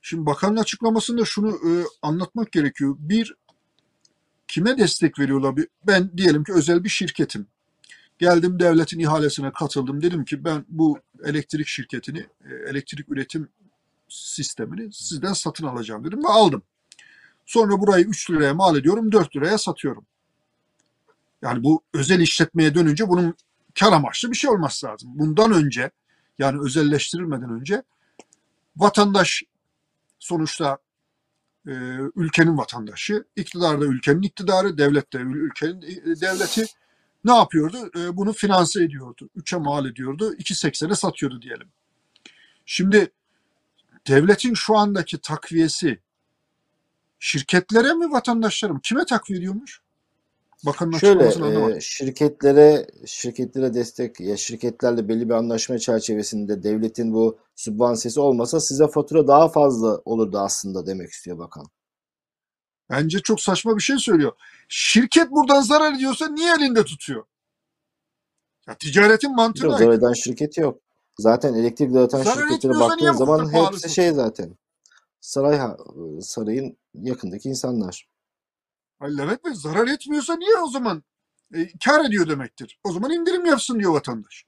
Şimdi 0.00 0.26
bakanın 0.26 0.56
açıklamasında 0.56 1.24
şunu 1.24 1.50
e, 1.50 1.70
anlatmak 2.02 2.52
gerekiyor. 2.52 2.96
Bir, 2.98 3.34
kime 4.48 4.78
destek 4.78 5.18
veriyorlar? 5.18 5.54
Ben 5.86 6.10
diyelim 6.16 6.44
ki 6.44 6.52
özel 6.52 6.84
bir 6.84 6.88
şirketim. 6.88 7.46
Geldim 8.18 8.60
devletin 8.60 8.98
ihalesine 8.98 9.52
katıldım. 9.52 10.02
Dedim 10.02 10.24
ki 10.24 10.44
ben 10.44 10.64
bu 10.68 10.98
elektrik 11.24 11.66
şirketini, 11.66 12.18
e, 12.18 12.51
elektrik 12.66 13.08
üretim 13.08 13.48
sistemini 14.08 14.92
sizden 14.92 15.32
satın 15.32 15.66
alacağım 15.66 16.04
dedim 16.04 16.24
ve 16.24 16.28
aldım. 16.28 16.62
Sonra 17.46 17.80
burayı 17.80 18.04
3 18.04 18.30
liraya 18.30 18.54
mal 18.54 18.76
ediyorum, 18.76 19.12
4 19.12 19.36
liraya 19.36 19.58
satıyorum. 19.58 20.06
Yani 21.42 21.64
bu 21.64 21.82
özel 21.94 22.20
işletmeye 22.20 22.74
dönünce 22.74 23.08
bunun 23.08 23.34
kar 23.80 23.92
amaçlı 23.92 24.30
bir 24.30 24.36
şey 24.36 24.50
olması 24.50 24.86
lazım. 24.86 25.10
Bundan 25.14 25.52
önce 25.52 25.90
yani 26.38 26.60
özelleştirilmeden 26.60 27.50
önce 27.50 27.82
vatandaş 28.76 29.42
sonuçta 30.18 30.78
e, 31.66 31.72
ülkenin 32.16 32.58
vatandaşı, 32.58 33.24
iktidar 33.36 33.80
da 33.80 33.84
ülkenin 33.84 34.22
iktidarı, 34.22 34.78
devlet 34.78 35.12
de 35.12 35.18
ül- 35.18 35.38
ülkenin 35.38 35.82
e, 35.82 36.20
devleti 36.20 36.66
ne 37.24 37.36
yapıyordu? 37.36 37.90
E, 37.98 38.16
bunu 38.16 38.32
finanse 38.32 38.84
ediyordu. 38.84 39.28
3'e 39.36 39.58
mal 39.58 39.86
ediyordu, 39.86 40.34
2.80'e 40.34 40.94
satıyordu 40.94 41.42
diyelim. 41.42 41.68
Şimdi 42.74 43.12
devletin 44.08 44.54
şu 44.54 44.76
andaki 44.76 45.20
takviyesi 45.20 45.98
şirketlere 47.18 47.94
mi 47.94 48.12
vatandaşlara 48.12 48.72
mı? 48.72 48.80
Kime 48.82 49.06
takviye 49.06 49.38
ediyormuş? 49.38 49.82
Bakanın 50.66 50.98
Şöyle 50.98 51.76
e, 51.76 51.80
şirketlere 51.80 52.86
şirketlere 53.06 53.74
destek 53.74 54.20
ya 54.20 54.36
şirketlerle 54.36 55.08
belli 55.08 55.28
bir 55.28 55.34
anlaşma 55.34 55.78
çerçevesinde 55.78 56.62
devletin 56.62 57.12
bu 57.12 57.38
sübvansiyesi 57.56 58.20
olmasa 58.20 58.60
size 58.60 58.88
fatura 58.88 59.26
daha 59.26 59.48
fazla 59.48 60.00
olurdu 60.04 60.38
aslında 60.38 60.86
demek 60.86 61.10
istiyor 61.10 61.38
bakan. 61.38 61.66
Bence 62.90 63.18
çok 63.18 63.40
saçma 63.40 63.76
bir 63.76 63.82
şey 63.82 63.98
söylüyor. 63.98 64.32
Şirket 64.68 65.30
buradan 65.30 65.60
zarar 65.60 65.94
ediyorsa 65.94 66.28
niye 66.28 66.54
elinde 66.54 66.84
tutuyor? 66.84 67.24
Ya 68.68 68.74
ticaretin 68.74 69.34
mantığına 69.34 69.70
Yok, 69.70 69.78
zarar 69.78 69.92
eden 69.92 70.12
şirketi 70.12 70.60
yok. 70.60 70.81
Zaten 71.18 71.54
elektrik 71.54 71.94
dağıtan 71.94 72.22
Zarar 72.22 72.48
şirketlere 72.48 72.80
baktığın 72.80 73.12
zaman 73.12 73.52
hepsi 73.52 73.90
şey 73.90 74.12
zaten. 74.12 74.56
Saray 75.20 75.60
sarayın 76.20 76.78
yakındaki 76.94 77.48
insanlar. 77.48 78.08
Ay 79.00 79.18
Levent 79.18 79.44
Bey 79.44 79.54
zarar 79.54 79.86
etmiyorsa 79.86 80.36
niye 80.36 80.56
o 80.56 80.68
zaman 80.68 81.02
e, 81.54 81.68
kar 81.84 82.04
ediyor 82.04 82.28
demektir. 82.28 82.80
O 82.84 82.92
zaman 82.92 83.10
indirim 83.10 83.46
yapsın 83.46 83.78
diyor 83.78 83.92
vatandaş. 83.92 84.44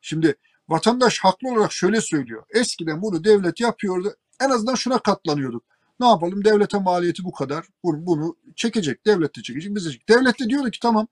Şimdi 0.00 0.34
vatandaş 0.68 1.18
haklı 1.18 1.48
olarak 1.48 1.72
şöyle 1.72 2.00
söylüyor. 2.00 2.44
Eskiden 2.50 3.02
bunu 3.02 3.24
devlet 3.24 3.60
yapıyordu. 3.60 4.16
En 4.40 4.50
azından 4.50 4.74
şuna 4.74 4.98
katlanıyorduk. 4.98 5.64
Ne 6.00 6.06
yapalım? 6.06 6.44
Devlete 6.44 6.78
maliyeti 6.78 7.24
bu 7.24 7.32
kadar. 7.32 7.66
Bunu, 7.84 8.06
bunu 8.06 8.36
çekecek. 8.56 9.06
Devlet 9.06 9.36
de 9.36 9.42
çekecek. 9.42 9.74
Biz 9.74 9.86
de 9.86 9.90
çekecek. 9.90 10.08
Devlet 10.08 10.40
de 10.40 10.48
diyordu 10.48 10.70
ki 10.70 10.80
tamam 10.80 11.08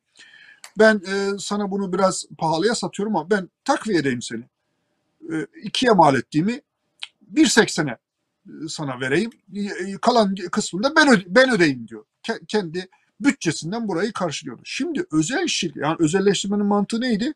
ben 0.79 1.03
e, 1.09 1.39
sana 1.39 1.71
bunu 1.71 1.93
biraz 1.93 2.25
pahalıya 2.39 2.75
satıyorum 2.75 3.17
ama 3.17 3.31
ben 3.31 3.51
takviye 3.65 3.99
edeyim 3.99 4.23
seni. 4.23 4.45
E, 5.33 5.47
ikiye 5.63 5.93
mal 5.93 6.15
ettiğimi 6.17 6.61
1.80'e 7.35 7.99
e, 8.49 8.69
sana 8.69 9.01
vereyim. 9.01 9.31
E, 9.57 9.99
Kalan 10.03 10.35
kısmını 10.35 10.85
da 10.85 10.97
ben, 10.97 11.09
öde- 11.09 11.25
ben 11.35 11.51
ödeyeyim 11.51 11.89
diyor. 11.89 12.05
Ke- 12.23 12.47
Kendi 12.47 12.89
bütçesinden 13.21 13.89
burayı 13.89 14.13
karşılıyordu. 14.13 14.63
Şimdi 14.65 15.07
özel 15.13 15.47
şirket, 15.47 15.83
yani 15.83 15.97
özelleştirmenin 15.99 16.67
mantığı 16.67 17.01
neydi? 17.01 17.33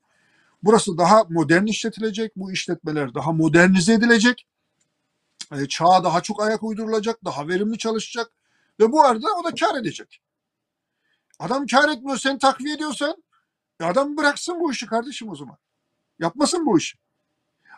Burası 0.63 0.99
daha 0.99 1.25
modern 1.25 1.67
işletilecek. 1.67 2.37
Bu 2.37 2.53
işletmeler 2.53 3.15
daha 3.15 3.33
modernize 3.33 3.93
edilecek. 3.93 4.47
E, 5.53 5.67
çağa 5.69 6.05
daha 6.05 6.21
çok 6.21 6.43
ayak 6.43 6.63
uydurulacak. 6.63 7.25
Daha 7.25 7.49
verimli 7.49 7.79
çalışacak. 7.79 8.31
Ve 8.81 8.93
bu 8.93 9.05
arada 9.05 9.27
o 9.41 9.45
da 9.45 9.55
kar 9.55 9.81
edecek. 9.81 10.21
Adam 11.39 11.67
kar 11.67 11.89
etmiyor. 11.89 12.19
Sen 12.19 12.39
takviye 12.39 12.75
ediyorsan 12.75 13.25
e, 13.81 13.85
adam 13.85 14.17
bıraksın 14.17 14.61
bu 14.61 14.73
işi 14.73 14.87
kardeşim 14.87 15.29
o 15.29 15.37
zaman. 15.37 15.57
Yapmasın 16.19 16.67
bu 16.67 16.79
işi. 16.79 16.99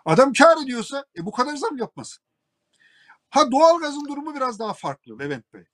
Adam 0.05 0.33
kar 0.33 0.65
ediyorsa 0.65 1.05
e, 1.19 1.27
bu 1.27 1.33
kadar 1.33 1.57
zam 1.57 1.77
yapmasın. 1.79 2.23
Ha 3.31 3.53
doğalgazın 3.53 4.09
durumu 4.09 4.35
biraz 4.35 4.59
daha 4.59 4.73
farklı 4.73 5.19
Levent 5.19 5.55
Bey. 5.55 5.65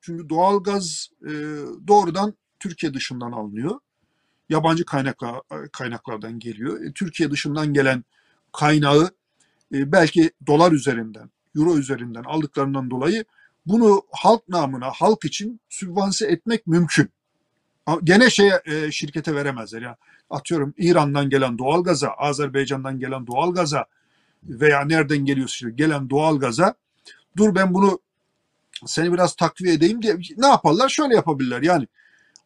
Çünkü 0.00 0.28
doğalgaz 0.28 1.08
e, 1.22 1.32
doğrudan 1.86 2.34
Türkiye 2.60 2.94
dışından 2.94 3.32
alınıyor. 3.32 3.80
Yabancı 4.48 4.84
kaynakla, 4.84 5.42
kaynaklardan 5.72 6.38
geliyor. 6.38 6.84
E, 6.84 6.92
Türkiye 6.92 7.30
dışından 7.30 7.74
gelen 7.74 8.04
kaynağı 8.52 9.10
e, 9.74 9.92
belki 9.92 10.30
dolar 10.46 10.72
üzerinden, 10.72 11.30
euro 11.56 11.78
üzerinden 11.78 12.24
aldıklarından 12.24 12.90
dolayı 12.90 13.24
bunu 13.66 14.02
halk 14.12 14.48
namına, 14.48 14.90
halk 14.90 15.24
için 15.24 15.60
sübvanse 15.68 16.26
etmek 16.26 16.66
mümkün. 16.66 17.10
Gene 18.04 18.30
şeye 18.30 18.62
e, 18.64 18.92
şirkete 18.92 19.34
veremezler 19.34 19.82
ya. 19.82 19.96
Atıyorum 20.30 20.74
İran'dan 20.78 21.30
gelen 21.30 21.58
doğalgaza, 21.58 22.08
Azerbaycan'dan 22.08 22.98
gelen 22.98 23.26
doğalgaza 23.26 23.86
veya 24.42 24.84
nereden 24.84 25.18
geliyorsa 25.18 25.68
gelen 25.68 26.10
doğalgaza 26.10 26.74
dur 27.36 27.54
ben 27.54 27.74
bunu 27.74 28.00
seni 28.86 29.12
biraz 29.12 29.34
takviye 29.34 29.74
edeyim 29.74 30.02
diye 30.02 30.16
ne 30.36 30.46
yaparlar? 30.46 30.88
Şöyle 30.88 31.14
yapabilirler 31.14 31.62
yani 31.62 31.88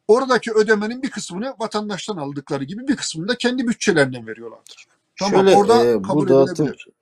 oradaki 0.09 0.53
ödemenin 0.53 1.03
bir 1.03 1.11
kısmını 1.11 1.55
vatandaştan 1.59 2.17
aldıkları 2.17 2.65
gibi 2.65 2.89
bir 2.89 2.97
kısmını 2.97 3.29
da 3.29 3.35
kendi 3.35 3.69
bütçelerinden 3.69 4.27
veriyorlardır. 4.27 4.87
Tamam 5.19 5.35
Şöyle 5.35 5.57
orada 5.57 5.85
e, 5.85 6.03
kabul 6.03 6.23
bu 6.23 6.29
dağıtım 6.29 6.67
edilebilir. 6.67 6.98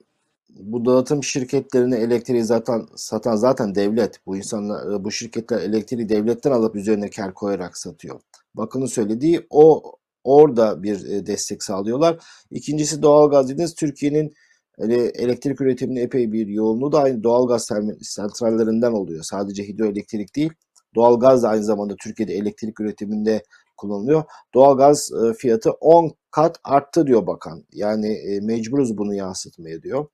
Bu 0.61 0.85
dağıtım 0.85 1.25
şirketlerine 1.25 1.97
elektriği 1.97 2.45
zaten 2.45 2.87
satan 2.97 3.37
zaten 3.37 3.75
devlet. 3.75 4.27
Bu 4.27 4.37
insanlar 4.37 4.93
e, 4.93 5.05
bu 5.05 5.11
şirketler 5.11 5.61
elektriği 5.61 6.09
devletten 6.09 6.51
alıp 6.51 6.77
üzerine 6.77 7.11
kar 7.11 7.35
koyarak 7.35 7.79
satıyor. 7.79 8.21
Bakanın 8.55 8.87
söylediği 8.87 9.47
o 9.51 9.83
orada 10.25 10.83
bir 10.83 11.07
e, 11.07 11.27
destek 11.27 11.63
sağlıyorlar. 11.63 12.25
İkincisi 12.51 13.03
doğalgaz 13.03 13.49
dediniz. 13.49 13.75
Türkiye'nin 13.75 14.35
hani 14.81 14.95
elektrik 14.95 15.61
üretiminin 15.61 16.01
epey 16.01 16.33
bir 16.33 16.47
yoğunluğu 16.47 16.93
da 16.93 17.03
aynı 17.03 17.23
doğalgaz 17.23 17.69
santrallerinden 18.03 18.93
oluyor. 18.93 19.23
Sadece 19.23 19.63
hidroelektrik 19.65 20.37
değil. 20.37 20.53
Doğalgaz 20.95 21.43
da 21.43 21.49
aynı 21.49 21.65
zamanda 21.65 21.95
Türkiye'de 22.03 22.35
elektrik 22.35 22.81
üretiminde 22.81 23.43
kullanılıyor. 23.77 24.25
Doğalgaz 24.55 25.11
e, 25.13 25.35
fiyatı 25.35 25.71
10 25.71 26.13
kat 26.31 26.57
arttı 26.65 27.07
diyor 27.07 27.27
bakan. 27.27 27.65
Yani 27.73 28.41
mecburuz 28.43 28.99
bunu 28.99 29.15
yansıtmaya 29.15 29.83
diyor. 29.83 30.07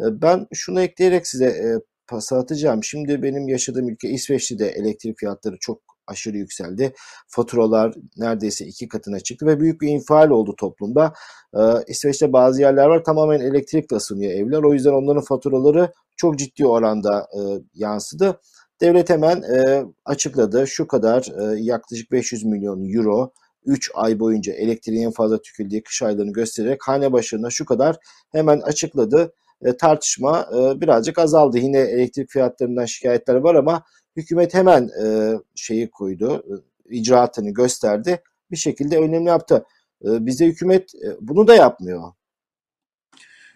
E, 0.00 0.22
Ben 0.22 0.46
şunu 0.52 0.80
ekleyerek 0.80 1.26
size 1.26 1.46
e, 1.46 1.66
pas 2.08 2.32
atacağım. 2.32 2.84
Şimdi 2.84 3.22
benim 3.22 3.48
yaşadığım 3.48 3.88
ülke 3.88 4.08
İsveç'te 4.08 4.58
de 4.58 4.68
elektrik 4.68 5.18
fiyatları 5.18 5.56
çok 5.60 5.80
aşırı 6.06 6.36
yükseldi. 6.36 6.92
Faturalar 7.28 7.94
neredeyse 8.16 8.66
iki 8.66 8.88
katına 8.88 9.20
çıktı 9.20 9.46
ve 9.46 9.60
büyük 9.60 9.80
bir 9.80 9.88
infial 9.88 10.30
oldu 10.30 10.54
toplumda. 10.58 11.12
E, 11.56 11.60
İsveç'te 11.86 12.32
bazı 12.32 12.60
yerler 12.60 12.86
var 12.86 13.04
tamamen 13.04 13.40
elektrikle 13.40 13.96
ısınıyor 13.96 14.32
evler. 14.32 14.62
O 14.62 14.74
yüzden 14.74 14.92
onların 14.92 15.24
faturaları 15.24 15.92
çok 16.16 16.38
ciddi 16.38 16.66
oranda 16.66 17.20
e, 17.20 17.40
yansıdı. 17.74 18.40
Devlet 18.80 19.10
hemen 19.10 19.42
e, 19.42 19.84
açıkladı. 20.04 20.66
Şu 20.66 20.86
kadar 20.86 21.26
yaklaşık 21.56 22.12
500 22.12 22.44
milyon 22.44 22.94
euro 22.94 23.32
3 23.66 23.90
ay 23.94 24.20
boyunca 24.20 24.52
elektriğin 24.52 25.10
fazla 25.10 25.42
tüküldüğü 25.42 25.82
kış 25.82 26.02
aylarını 26.02 26.32
göstererek 26.32 26.80
hane 26.88 27.12
başına 27.12 27.50
şu 27.50 27.64
kadar 27.64 27.96
hemen 28.32 28.60
açıkladı. 28.60 29.32
E, 29.64 29.76
tartışma 29.76 30.48
e, 30.52 30.80
birazcık 30.80 31.18
azaldı. 31.18 31.58
Yine 31.58 31.78
elektrik 31.78 32.30
fiyatlarından 32.30 32.84
şikayetler 32.84 33.34
var 33.34 33.54
ama 33.54 33.82
hükümet 34.16 34.54
hemen 34.54 34.88
e, 35.04 35.34
şeyi 35.54 35.90
koydu, 35.90 36.44
icraatını 36.90 37.50
gösterdi. 37.50 38.22
Bir 38.50 38.56
şekilde 38.56 38.98
önlemli 38.98 39.28
yaptı. 39.28 39.64
E, 40.04 40.26
bizde 40.26 40.46
hükümet 40.46 40.92
bunu 41.20 41.46
da 41.46 41.54
yapmıyor. 41.54 42.12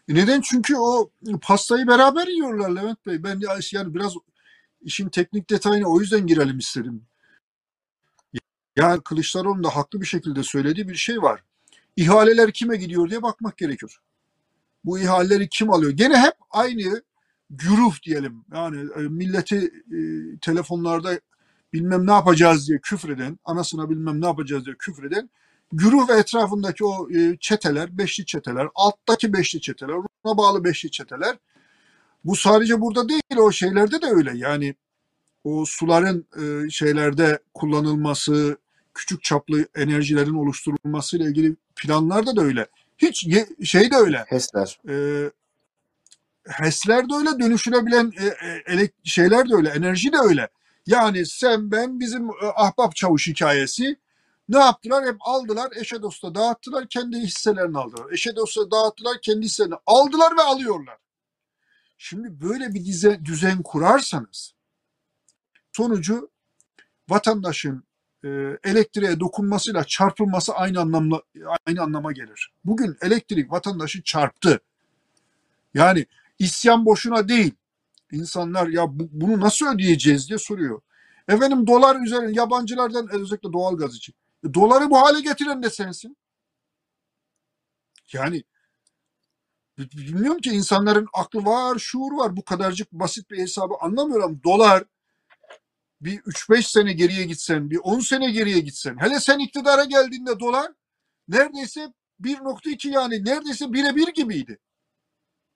Neden? 0.08 0.40
Çünkü 0.40 0.76
o 0.76 1.10
pastayı 1.42 1.86
beraber 1.86 2.26
yiyorlar 2.26 2.70
Levent 2.70 3.06
Bey. 3.06 3.22
Ben 3.24 3.40
ya- 3.40 3.58
yani 3.72 3.94
biraz 3.94 4.14
işin 4.80 5.08
teknik 5.08 5.50
detayına 5.50 5.88
o 5.88 6.00
yüzden 6.00 6.26
girelim 6.26 6.58
istedim. 6.58 7.06
Yani 8.76 9.00
Kılıçdaroğlu'nun 9.02 9.64
da 9.64 9.76
haklı 9.76 10.00
bir 10.00 10.06
şekilde 10.06 10.42
söylediği 10.42 10.88
bir 10.88 10.94
şey 10.94 11.22
var. 11.22 11.44
İhaleler 11.96 12.52
kime 12.52 12.76
gidiyor 12.76 13.10
diye 13.10 13.22
bakmak 13.22 13.58
gerekiyor. 13.58 13.98
Bu 14.84 14.98
ihaleleri 14.98 15.48
kim 15.48 15.70
alıyor? 15.70 15.92
Gene 15.92 16.18
hep 16.18 16.34
aynı 16.50 17.02
güruh 17.50 18.02
diyelim. 18.02 18.44
Yani 18.54 18.80
e, 18.96 19.00
milleti 19.00 19.56
e, 19.92 20.00
telefonlarda 20.40 21.20
bilmem 21.72 22.06
ne 22.06 22.12
yapacağız 22.12 22.68
diye 22.68 22.78
küfreden, 22.78 23.38
anasına 23.44 23.90
bilmem 23.90 24.20
ne 24.20 24.26
yapacağız 24.26 24.66
diye 24.66 24.76
küfreden 24.78 25.30
güruh 25.72 26.08
ve 26.08 26.12
etrafındaki 26.12 26.84
o 26.84 27.10
e, 27.10 27.36
çeteler, 27.40 27.98
beşli 27.98 28.26
çeteler, 28.26 28.68
alttaki 28.74 29.32
beşli 29.32 29.60
çeteler, 29.60 29.94
ona 30.24 30.36
bağlı 30.36 30.64
beşli 30.64 30.90
çeteler. 30.90 31.36
Bu 32.24 32.36
sadece 32.36 32.80
burada 32.80 33.08
değil, 33.08 33.22
o 33.38 33.52
şeylerde 33.52 34.02
de 34.02 34.06
öyle. 34.06 34.32
Yani 34.34 34.74
o 35.44 35.64
suların 35.66 36.26
e, 36.36 36.70
şeylerde 36.70 37.38
kullanılması, 37.54 38.58
küçük 38.94 39.22
çaplı 39.22 39.66
enerjilerin 39.74 40.34
oluşturulması 40.34 41.16
ile 41.16 41.24
ilgili 41.24 41.56
planlarda 41.76 42.36
da 42.36 42.42
öyle. 42.42 42.66
Hiç 42.98 43.24
ye- 43.24 43.48
şey 43.64 43.90
de 43.90 43.96
öyle. 43.96 44.24
HES'ler. 44.28 44.80
E, 44.88 44.94
HES'ler 46.48 47.10
de 47.10 47.14
öyle, 47.14 47.30
dönüşülebilen 47.40 48.12
e, 48.20 48.26
e, 48.82 48.90
şeyler 49.04 49.48
de 49.50 49.54
öyle, 49.54 49.68
enerji 49.68 50.12
de 50.12 50.16
öyle. 50.18 50.48
Yani 50.86 51.26
sen 51.26 51.70
ben 51.70 52.00
bizim 52.00 52.30
e, 52.30 52.46
ahbap 52.56 52.96
çavuş 52.96 53.26
hikayesi 53.28 53.96
ne 54.48 54.58
yaptılar? 54.58 55.06
Hep 55.06 55.16
aldılar, 55.20 55.72
eşe 55.76 56.02
dosta 56.02 56.34
dağıttılar, 56.34 56.88
kendi 56.88 57.16
hisselerini 57.18 57.78
aldılar. 57.78 58.12
Eşe 58.12 58.36
dosta 58.36 58.70
dağıttılar, 58.70 59.20
kendi 59.22 59.46
hisselerini 59.46 59.76
aldılar 59.86 60.36
ve 60.38 60.42
alıyorlar. 60.42 60.98
Şimdi 61.98 62.40
böyle 62.40 62.74
bir 62.74 62.84
dize, 62.84 63.24
düzen 63.24 63.62
kurarsanız 63.62 64.54
sonucu 65.72 66.30
vatandaşın 67.08 67.84
elektriğe 68.64 69.20
dokunmasıyla 69.20 69.84
çarpılması 69.84 70.54
aynı 70.54 70.80
anlamla 70.80 71.22
aynı 71.66 71.82
anlama 71.82 72.12
gelir. 72.12 72.52
Bugün 72.64 72.96
elektrik 73.02 73.52
vatandaşı 73.52 74.02
çarptı. 74.02 74.60
Yani 75.74 76.06
isyan 76.38 76.86
boşuna 76.86 77.28
değil. 77.28 77.54
İnsanlar 78.12 78.68
ya 78.68 78.98
bu- 78.98 79.08
bunu 79.12 79.40
nasıl 79.40 79.66
ödeyeceğiz 79.74 80.28
diye 80.28 80.38
soruyor. 80.38 80.80
Efendim 81.28 81.66
dolar 81.66 81.96
üzerine 82.06 82.32
yabancılardan 82.32 83.08
özellikle 83.12 83.52
doğalgaz 83.52 83.94
için. 83.96 84.14
E, 84.48 84.54
doları 84.54 84.90
bu 84.90 85.00
hale 85.00 85.20
getiren 85.20 85.62
de 85.62 85.70
sensin. 85.70 86.16
Yani 88.12 88.44
bi- 89.78 89.90
bilmiyorum 89.90 90.40
ki 90.40 90.50
insanların 90.50 91.08
aklı 91.12 91.44
var, 91.44 91.78
şuur 91.78 92.12
var. 92.12 92.36
Bu 92.36 92.44
kadarcık 92.44 92.92
basit 92.92 93.30
bir 93.30 93.38
hesabı 93.38 93.74
anlamıyorum. 93.80 94.40
Dolar 94.44 94.84
bir 96.00 96.18
3-5 96.18 96.62
sene 96.62 96.92
geriye 96.92 97.24
gitsen, 97.24 97.70
bir 97.70 97.78
10 97.82 98.00
sene 98.00 98.30
geriye 98.30 98.60
gitsen. 98.60 98.96
Hele 99.00 99.20
sen 99.20 99.38
iktidara 99.38 99.84
geldiğinde 99.84 100.40
dolar 100.40 100.72
neredeyse 101.28 101.92
1.2 102.22 102.88
yani 102.88 103.24
neredeyse 103.24 103.72
birebir 103.72 104.08
gibiydi. 104.08 104.58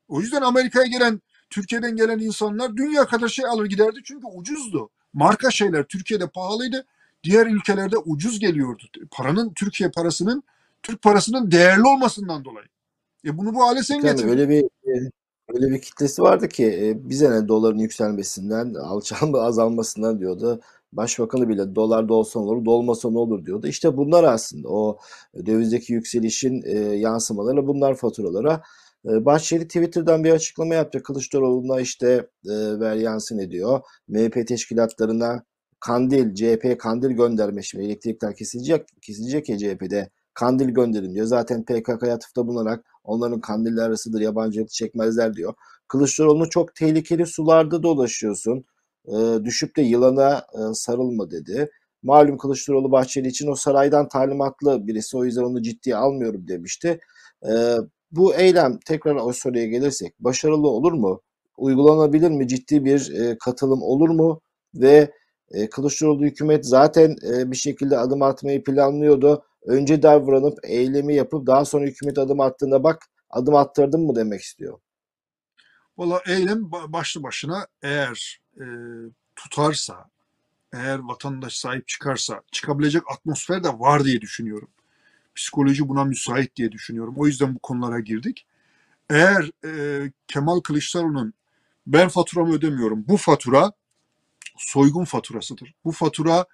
O 0.08 0.20
yüzden 0.20 0.42
Amerika'ya 0.42 0.86
gelen, 0.86 1.20
Türkiye'den 1.50 1.96
gelen 1.96 2.18
insanlar 2.18 2.76
dünya 2.76 3.06
kadar 3.06 3.28
şey 3.28 3.46
alır 3.46 3.66
giderdi 3.66 4.00
çünkü 4.04 4.26
ucuzdu. 4.26 4.90
Marka 5.12 5.50
şeyler 5.50 5.84
Türkiye'de 5.84 6.26
pahalıydı. 6.28 6.86
Diğer 7.24 7.46
ülkelerde 7.46 7.96
ucuz 7.96 8.38
geliyordu. 8.38 8.82
Paranın, 9.10 9.52
Türkiye 9.54 9.90
parasının, 9.90 10.42
Türk 10.82 11.02
parasının 11.02 11.50
değerli 11.50 11.82
olmasından 11.82 12.44
dolayı. 12.44 12.66
E 13.24 13.38
bunu 13.38 13.54
bu 13.54 13.66
hale 13.66 13.82
sen 13.82 13.94
Yani 13.94 14.02
getirdin. 14.02 14.28
öyle 14.28 14.48
bir 14.48 14.64
öyle 15.48 15.70
bir 15.70 15.80
kitlesi 15.82 16.22
vardı 16.22 16.48
ki 16.48 16.66
e, 16.66 17.08
bize 17.08 17.30
ne 17.30 17.48
doların 17.48 17.78
yükselmesinden, 17.78 18.74
alçalma 18.74 19.40
azalmasından 19.40 20.20
diyordu. 20.20 20.60
Başbakanı 20.92 21.48
bile 21.48 21.74
dolar 21.74 22.08
da 22.08 22.14
olsa 22.14 22.40
ne 22.40 22.46
olur, 22.46 22.64
dolmasa 22.64 23.10
ne 23.10 23.18
olur 23.18 23.46
diyordu. 23.46 23.66
İşte 23.66 23.96
bunlar 23.96 24.24
aslında 24.24 24.68
o 24.68 24.98
dövizdeki 25.46 25.92
yükselişin 25.92 26.62
e, 26.66 26.78
yansımaları 26.78 27.66
bunlar 27.66 27.94
faturalara. 27.94 28.62
E, 29.06 29.24
Bahçeli 29.24 29.66
Twitter'dan 29.68 30.24
bir 30.24 30.30
açıklama 30.30 30.74
yaptı. 30.74 31.02
Kılıçdaroğlu'na 31.02 31.80
işte 31.80 32.06
e, 32.46 32.80
ver 32.80 32.96
yansın 32.96 33.38
ediyor. 33.38 33.80
MHP 34.08 34.46
teşkilatlarına 34.48 35.42
kandil, 35.80 36.34
CHP 36.34 36.78
kandil 36.78 37.10
gönderme 37.10 37.62
şimdi 37.62 37.84
elektrikler 37.84 38.36
kesilecek, 38.36 38.88
kesilecek 39.02 39.48
ya 39.48 39.58
CHP'de 39.58 40.10
kandil 40.34 40.68
gönderin 40.68 41.14
diyor. 41.14 41.26
Zaten 41.26 41.64
PKK'ya 41.64 42.14
atıfta 42.14 42.46
bulunarak 42.46 42.84
onların 43.04 43.40
kandiller 43.40 43.82
arasıdır 43.82 44.20
yabancılık 44.20 44.70
çekmezler 44.70 45.34
diyor. 45.34 45.54
Kılıçdaroğlu'nu 45.88 46.50
çok 46.50 46.74
tehlikeli 46.74 47.26
sularda 47.26 47.82
dolaşıyorsun. 47.82 48.64
E, 49.06 49.44
düşüp 49.44 49.76
de 49.76 49.82
yılana 49.82 50.38
e, 50.38 50.74
sarılma 50.74 51.30
dedi. 51.30 51.70
Malum 52.02 52.38
Kılıçdaroğlu 52.38 52.92
Bahçeli 52.92 53.28
için 53.28 53.48
o 53.48 53.54
saraydan 53.54 54.08
talimatlı 54.08 54.86
birisi 54.86 55.16
o 55.16 55.24
yüzden 55.24 55.42
onu 55.42 55.62
ciddiye 55.62 55.96
almıyorum 55.96 56.48
demişti. 56.48 57.00
E, 57.48 57.76
bu 58.10 58.34
eylem 58.34 58.78
tekrar 58.86 59.14
o 59.14 59.32
soruya 59.32 59.66
gelirsek 59.66 60.14
başarılı 60.20 60.68
olur 60.68 60.92
mu? 60.92 61.20
Uygulanabilir 61.56 62.30
mi? 62.30 62.48
Ciddi 62.48 62.84
bir 62.84 63.14
e, 63.14 63.38
katılım 63.38 63.82
olur 63.82 64.08
mu? 64.08 64.40
Ve 64.74 65.10
e, 65.50 65.70
Kılıçdaroğlu 65.70 66.24
hükümet 66.24 66.66
zaten 66.66 67.16
e, 67.32 67.50
bir 67.50 67.56
şekilde 67.56 67.98
adım 67.98 68.22
atmayı 68.22 68.64
planlıyordu. 68.64 69.44
Önce 69.66 70.02
davranıp 70.02 70.58
eylemi 70.62 71.14
yapıp 71.14 71.46
daha 71.46 71.64
sonra 71.64 71.84
hükümet 71.86 72.18
adım 72.18 72.40
attığında 72.40 72.84
bak 72.84 73.08
adım 73.30 73.54
attırdım 73.54 74.06
mı 74.06 74.16
demek 74.16 74.40
istiyor. 74.40 74.78
Valla 75.98 76.22
eylem 76.26 76.58
ba- 76.58 76.92
başlı 76.92 77.22
başına 77.22 77.66
eğer 77.82 78.40
e, 78.56 78.64
tutarsa, 79.36 80.10
eğer 80.72 80.98
vatandaş 80.98 81.54
sahip 81.58 81.88
çıkarsa, 81.88 82.42
çıkabilecek 82.52 83.02
atmosfer 83.12 83.64
de 83.64 83.68
var 83.68 84.04
diye 84.04 84.20
düşünüyorum. 84.20 84.68
Psikoloji 85.36 85.88
buna 85.88 86.04
müsait 86.04 86.56
diye 86.56 86.72
düşünüyorum. 86.72 87.14
O 87.18 87.26
yüzden 87.26 87.54
bu 87.54 87.58
konulara 87.58 88.00
girdik. 88.00 88.46
Eğer 89.10 89.50
e, 89.64 90.12
Kemal 90.28 90.60
Kılıçdaroğlu'nun 90.60 91.34
ben 91.86 92.08
faturamı 92.08 92.54
ödemiyorum, 92.54 93.04
bu 93.08 93.16
fatura 93.16 93.72
soygun 94.58 95.04
faturasıdır. 95.04 95.74
Bu 95.84 95.92
fatura 95.92 96.46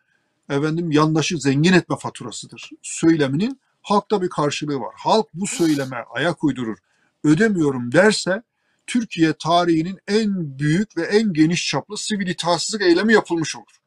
efendim 0.50 0.90
yandaşı 0.90 1.38
zengin 1.38 1.72
etme 1.72 1.96
faturasıdır. 2.00 2.70
Söyleminin 2.82 3.60
halkta 3.82 4.22
bir 4.22 4.28
karşılığı 4.28 4.80
var. 4.80 4.94
Halk 4.96 5.26
bu 5.34 5.46
söyleme 5.46 6.04
ayak 6.10 6.44
uydurur. 6.44 6.78
Ödemiyorum 7.24 7.92
derse 7.92 8.42
Türkiye 8.86 9.32
tarihinin 9.32 9.98
en 10.08 10.58
büyük 10.58 10.96
ve 10.96 11.02
en 11.02 11.32
geniş 11.32 11.68
çaplı 11.68 11.98
sivil 11.98 12.26
itaatsizlik 12.26 12.82
eylemi 12.82 13.12
yapılmış 13.12 13.56
olur. 13.56 13.78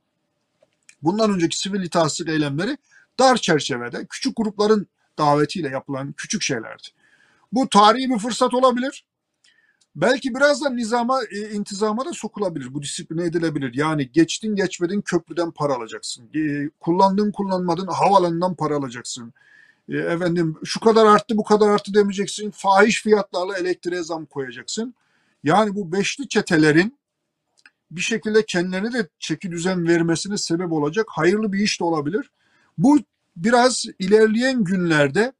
Bundan 1.01 1.31
önceki 1.31 1.59
sivil 1.59 1.89
tahsil 1.89 2.27
eylemleri 2.27 2.77
dar 3.19 3.37
çerçevede 3.37 4.05
küçük 4.05 4.37
grupların 4.37 4.87
davetiyle 5.17 5.69
yapılan 5.69 6.11
küçük 6.11 6.41
şeylerdi. 6.41 6.87
Bu 7.51 7.69
tarihi 7.69 8.09
bir 8.09 8.19
fırsat 8.19 8.53
olabilir. 8.53 9.05
Belki 9.95 10.35
biraz 10.35 10.61
da 10.61 10.69
nizama, 10.69 11.23
e, 11.23 11.51
intizama 11.51 12.05
da 12.05 12.13
sokulabilir. 12.13 12.73
Bu 12.73 12.81
disipline 12.83 13.23
edilebilir. 13.23 13.73
Yani 13.73 14.11
geçtin 14.11 14.55
geçmedin 14.55 15.01
köprüden 15.01 15.51
para 15.51 15.73
alacaksın. 15.75 16.29
E, 16.35 16.69
kullandın 16.79 17.31
kullanmadın 17.31 17.87
havalanından 17.87 18.55
para 18.55 18.75
alacaksın. 18.75 19.33
E, 19.89 19.97
efendim 19.97 20.57
şu 20.65 20.79
kadar 20.79 21.05
arttı 21.05 21.37
bu 21.37 21.43
kadar 21.43 21.69
arttı 21.69 21.93
demeyeceksin. 21.93 22.51
Fahiş 22.51 23.03
fiyatlarla 23.03 23.57
elektriğe 23.57 24.03
zam 24.03 24.25
koyacaksın. 24.25 24.95
Yani 25.43 25.75
bu 25.75 25.91
beşli 25.91 26.27
çetelerin 26.27 26.97
bir 27.91 28.01
şekilde 28.01 28.45
kendilerine 28.45 28.93
de 28.93 29.07
çeki 29.19 29.51
düzen 29.51 29.87
vermesine 29.87 30.37
sebep 30.37 30.71
olacak 30.71 31.05
hayırlı 31.09 31.53
bir 31.53 31.59
iş 31.59 31.79
de 31.79 31.83
olabilir. 31.83 32.31
Bu 32.77 32.99
biraz 33.35 33.85
ilerleyen 33.99 34.63
günlerde 34.63 35.33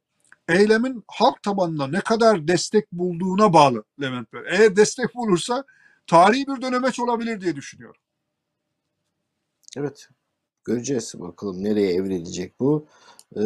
eylemin 0.54 1.04
halk 1.08 1.42
tabanına 1.42 1.86
ne 1.86 2.00
kadar 2.00 2.48
destek 2.48 2.92
bulduğuna 2.92 3.52
bağlı 3.52 3.84
Levent 4.00 4.32
Bey. 4.32 4.40
Eğer 4.50 4.76
destek 4.76 5.14
bulursa 5.14 5.64
tarihi 6.06 6.46
bir 6.46 6.62
dönemeç 6.62 7.00
olabilir 7.00 7.40
diye 7.40 7.56
düşünüyorum. 7.56 8.00
Evet. 9.76 10.08
Göreceğiz 10.64 11.14
bakalım 11.18 11.64
nereye 11.64 11.92
evrilecek 11.92 12.60
bu. 12.60 12.86
Ee, 13.36 13.42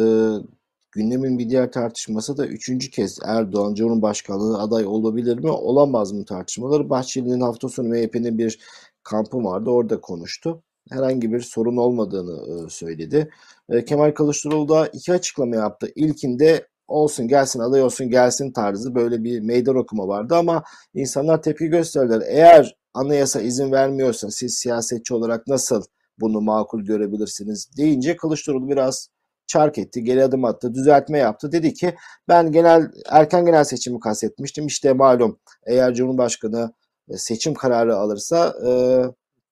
gündemin 0.91 1.39
bir 1.39 1.49
diğer 1.49 1.71
tartışması 1.71 2.37
da 2.37 2.47
üçüncü 2.47 2.89
kez 2.89 3.19
Erdoğan 3.25 3.73
Cumhurbaşkanlığı 3.73 4.61
aday 4.61 4.85
olabilir 4.85 5.37
mi 5.39 5.49
olamaz 5.49 6.11
mı 6.11 6.25
tartışmaları. 6.25 6.89
Bahçeli'nin 6.89 7.41
hafta 7.41 7.69
sonu 7.69 7.87
MHP'nin 7.87 8.37
bir 8.37 8.59
kampı 9.03 9.43
vardı 9.43 9.69
orada 9.69 10.01
konuştu. 10.01 10.63
Herhangi 10.89 11.33
bir 11.33 11.41
sorun 11.41 11.77
olmadığını 11.77 12.65
e, 12.65 12.69
söyledi. 12.69 13.29
E, 13.69 13.85
Kemal 13.85 14.11
Kılıçdaroğlu 14.11 14.69
da 14.69 14.87
iki 14.87 15.13
açıklama 15.13 15.55
yaptı. 15.55 15.91
İlkinde 15.95 16.67
olsun 16.87 17.27
gelsin 17.27 17.59
aday 17.59 17.81
olsun 17.81 18.09
gelsin 18.09 18.51
tarzı 18.51 18.95
böyle 18.95 19.23
bir 19.23 19.39
meydan 19.39 19.75
okuma 19.75 20.07
vardı 20.07 20.35
ama 20.35 20.63
insanlar 20.93 21.41
tepki 21.41 21.67
gösterdiler. 21.67 22.23
Eğer 22.27 22.75
anayasa 22.93 23.41
izin 23.41 23.71
vermiyorsa 23.71 24.31
siz 24.31 24.55
siyasetçi 24.55 25.13
olarak 25.13 25.47
nasıl 25.47 25.83
bunu 26.19 26.41
makul 26.41 26.81
görebilirsiniz 26.81 27.69
deyince 27.77 28.15
Kılıçdaroğlu 28.15 28.69
biraz 28.69 29.09
çark 29.47 29.77
etti, 29.77 30.03
geri 30.03 30.23
adım 30.23 30.45
attı, 30.45 30.73
düzeltme 30.73 31.17
yaptı. 31.17 31.51
Dedi 31.51 31.73
ki 31.73 31.95
ben 32.27 32.51
genel 32.51 32.91
erken 33.09 33.45
genel 33.45 33.63
seçimi 33.63 33.99
kastetmiştim. 33.99 34.67
İşte 34.67 34.93
malum 34.93 35.39
eğer 35.67 35.93
Cumhurbaşkanı 35.93 36.73
e, 37.09 37.17
seçim 37.17 37.53
kararı 37.53 37.95
alırsa 37.95 38.53
e, 38.67 38.71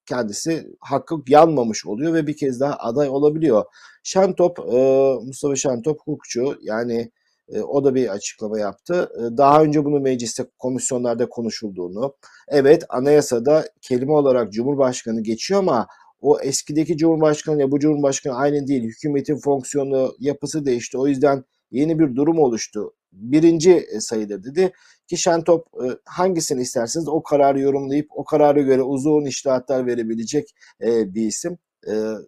kendisi 0.06 0.68
hakkı 0.80 1.16
yanmamış 1.28 1.86
oluyor 1.86 2.14
ve 2.14 2.28
bir 2.28 2.38
kez 2.38 2.60
daha 2.60 2.74
aday 2.74 3.10
olabiliyor. 3.10 3.66
Şentop, 4.04 4.60
e, 4.60 5.16
Mustafa 5.26 5.56
Şentop 5.56 6.00
hukukçu 6.00 6.58
yani 6.62 7.12
e, 7.50 7.62
o 7.62 7.84
da 7.84 7.96
bir 7.96 8.08
açıklama 8.08 8.60
yaptı. 8.60 9.10
E, 9.20 9.38
daha 9.38 9.64
önce 9.64 9.86
bunu 9.86 10.00
mecliste 10.00 10.46
komisyonlarda 10.60 11.30
konuşulduğunu, 11.30 12.16
evet 12.48 12.84
anayasada 12.89 13.66
kelime 13.82 14.12
olarak 14.14 14.54
Cumhurbaşkanı 14.54 15.24
geçiyor 15.24 15.60
ama 15.60 15.88
o 16.22 16.39
eskideki 16.39 16.98
Cumhurbaşkanı 16.98 17.56
ile 17.56 17.72
bu 17.72 17.80
Cumhurbaşkanı 17.80 18.36
aynı 18.36 18.68
değil. 18.68 18.84
Hükümetin 18.84 19.38
fonksiyonu, 19.38 20.16
yapısı 20.20 20.66
değişti. 20.66 20.98
O 20.98 21.08
yüzden 21.08 21.43
yeni 21.72 22.00
bir 22.00 22.16
durum 22.16 22.39
oluştu. 22.39 22.93
Birinci 23.12 23.72
e, 23.72 24.00
sayıdır 24.00 24.43
dedi 24.43 24.72
ki 25.08 25.18
Şentop 25.18 25.68
e, 25.84 25.86
hangisini 26.06 26.62
isterseniz 26.62 27.08
o 27.08 27.24
kararı 27.24 27.60
yorumlayıp 27.60 28.08
o 28.16 28.24
karara 28.24 28.62
göre 28.62 28.82
uzun 28.82 29.26
iştahatlar 29.26 29.86
verebilecek 29.86 30.56
e, 30.82 31.14
bir 31.14 31.28
isim. 31.28 31.58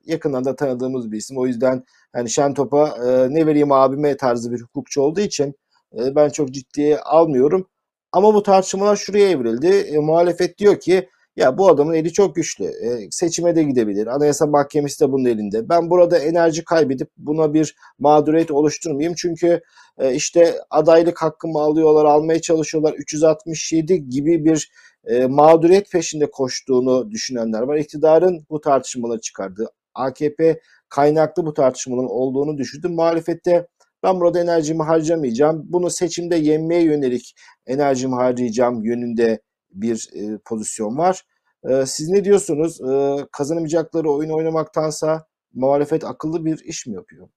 Yakından 0.05 0.45
da 0.45 0.55
tanıdığımız 0.55 1.11
bir 1.11 1.17
isim. 1.17 1.37
O 1.37 1.47
yüzden 1.47 1.83
hani 2.13 2.29
Şentop'a 2.29 2.87
e, 2.87 3.33
ne 3.33 3.45
vereyim 3.45 3.71
abime 3.71 4.17
tarzı 4.17 4.51
bir 4.51 4.61
hukukçu 4.61 5.01
olduğu 5.01 5.21
için 5.21 5.55
e, 5.99 6.15
ben 6.15 6.29
çok 6.29 6.51
ciddiye 6.51 6.99
almıyorum. 6.99 7.67
Ama 8.11 8.33
bu 8.33 8.43
tartışmalar 8.43 8.95
şuraya 8.95 9.29
evrildi. 9.29 9.67
E, 9.67 9.97
muhalefet 9.97 10.57
diyor 10.57 10.79
ki 10.79 11.09
ya 11.37 11.57
bu 11.57 11.69
adamın 11.69 11.93
eli 11.93 12.13
çok 12.13 12.35
güçlü. 12.35 12.65
E, 12.65 13.07
seçime 13.11 13.55
de 13.55 13.63
gidebilir. 13.63 14.07
Anayasa 14.07 14.45
Mahkemesi 14.47 15.01
de 15.01 15.11
bunun 15.11 15.25
elinde. 15.25 15.69
Ben 15.69 15.89
burada 15.89 16.17
enerji 16.17 16.63
kaybedip 16.63 17.09
buna 17.17 17.53
bir 17.53 17.75
mağduriyet 17.99 18.51
oluşturmayayım. 18.51 19.15
Çünkü 19.17 19.61
e, 19.97 20.13
işte 20.13 20.55
adaylık 20.69 21.21
hakkımı 21.21 21.59
alıyorlar, 21.59 22.05
almaya 22.05 22.41
çalışıyorlar. 22.41 22.93
367 22.93 24.09
gibi 24.09 24.45
bir 24.45 24.71
e, 25.05 25.25
mağduriyet 25.25 25.91
peşinde 25.91 26.31
koştuğunu 26.31 27.11
düşünenler 27.11 27.61
var. 27.61 27.77
İktidarın 27.77 28.45
bu 28.49 28.61
tartışmaları 28.61 29.21
çıkardı. 29.21 29.69
AKP 29.97 30.59
kaynaklı 30.89 31.45
bu 31.45 31.53
tartışmaların 31.53 32.09
olduğunu 32.09 32.57
düşündü. 32.57 32.87
Muhalefette 32.87 33.67
ben 34.03 34.19
burada 34.19 34.39
enerjimi 34.39 34.83
harcamayacağım. 34.83 35.63
Bunu 35.65 35.89
seçimde 35.89 36.35
yenmeye 36.35 36.83
yönelik 36.83 37.35
enerjimi 37.65 38.15
harcayacağım 38.15 38.83
yönünde 38.83 39.41
bir 39.71 40.09
e, 40.13 40.37
pozisyon 40.45 40.97
var. 40.97 41.23
E, 41.69 41.85
siz 41.85 42.09
ne 42.09 42.25
diyorsunuz? 42.25 42.81
E, 42.81 43.17
kazanamayacakları 43.31 44.11
oyun 44.11 44.29
oynamaktansa 44.29 45.25
muhalefet 45.53 46.03
akıllı 46.03 46.45
bir 46.45 46.59
iş 46.59 46.85
mi 46.87 46.95
yapıyor? 46.95 47.29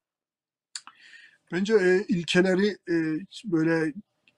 Bence 1.53 1.75
e, 1.75 2.05
ilkeleri 2.09 2.69
e, 2.69 2.95
böyle 3.45 3.93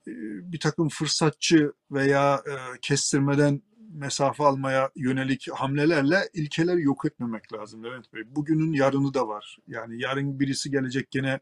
e, 0.08 0.12
bir 0.52 0.60
takım 0.60 0.88
fırsatçı 0.88 1.72
veya 1.90 2.42
e, 2.46 2.52
kestirmeden 2.82 3.62
mesafe 3.92 4.44
almaya 4.44 4.90
yönelik 4.96 5.48
hamlelerle 5.52 6.18
ilkeleri 6.34 6.82
yok 6.82 7.04
etmemek 7.04 7.52
lazım 7.52 7.84
Levent 7.84 8.14
Bey. 8.14 8.22
Bugünün 8.36 8.72
yarını 8.72 9.14
da 9.14 9.28
var. 9.28 9.58
Yani 9.68 10.02
yarın 10.02 10.40
birisi 10.40 10.70
gelecek 10.70 11.10
gene 11.10 11.40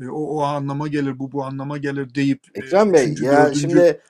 e, 0.00 0.08
o, 0.08 0.20
o 0.20 0.42
anlama 0.42 0.88
gelir, 0.88 1.18
bu 1.18 1.32
bu 1.32 1.44
anlama 1.44 1.78
gelir 1.78 2.14
deyip 2.14 2.40
e, 2.54 2.60
Ekrem 2.60 2.92
Bey 2.92 3.04
üçüncü, 3.04 3.24
ya 3.24 3.32
dördüncü- 3.32 3.60
şimdi 3.60 4.00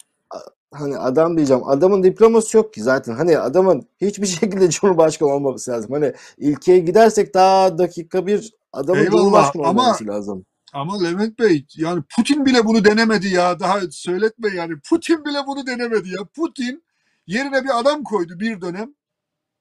hani 0.72 0.98
adam 0.98 1.36
diyeceğim 1.36 1.62
adamın 1.64 2.02
diploması 2.02 2.56
yok 2.56 2.74
ki 2.74 2.82
zaten 2.82 3.14
hani 3.14 3.38
adamın 3.38 3.88
hiçbir 4.00 4.26
şekilde 4.40 4.70
cumhurbaşkanı 4.70 5.28
olmaması 5.28 5.70
lazım. 5.70 5.92
Hani 5.92 6.12
ilkeye 6.38 6.78
gidersek 6.78 7.34
daha 7.34 7.78
dakika 7.78 8.26
bir 8.26 8.52
adamın 8.72 9.00
Eyvallah, 9.00 9.12
cumhurbaşkanı 9.52 9.66
ama- 9.66 9.96
lazım. 10.06 10.44
Ama 10.72 11.02
Levent 11.02 11.38
Bey 11.38 11.66
yani 11.76 12.02
Putin 12.16 12.46
bile 12.46 12.64
bunu 12.64 12.84
denemedi 12.84 13.28
ya. 13.28 13.60
Daha 13.60 13.80
söyletme 13.90 14.48
yani. 14.56 14.74
Putin 14.88 15.24
bile 15.24 15.38
bunu 15.46 15.66
denemedi 15.66 16.08
ya. 16.08 16.24
Putin 16.36 16.82
yerine 17.28 17.64
bir 17.64 17.78
adam 17.78 18.04
koydu 18.04 18.40
bir 18.40 18.60
dönem. 18.60 18.94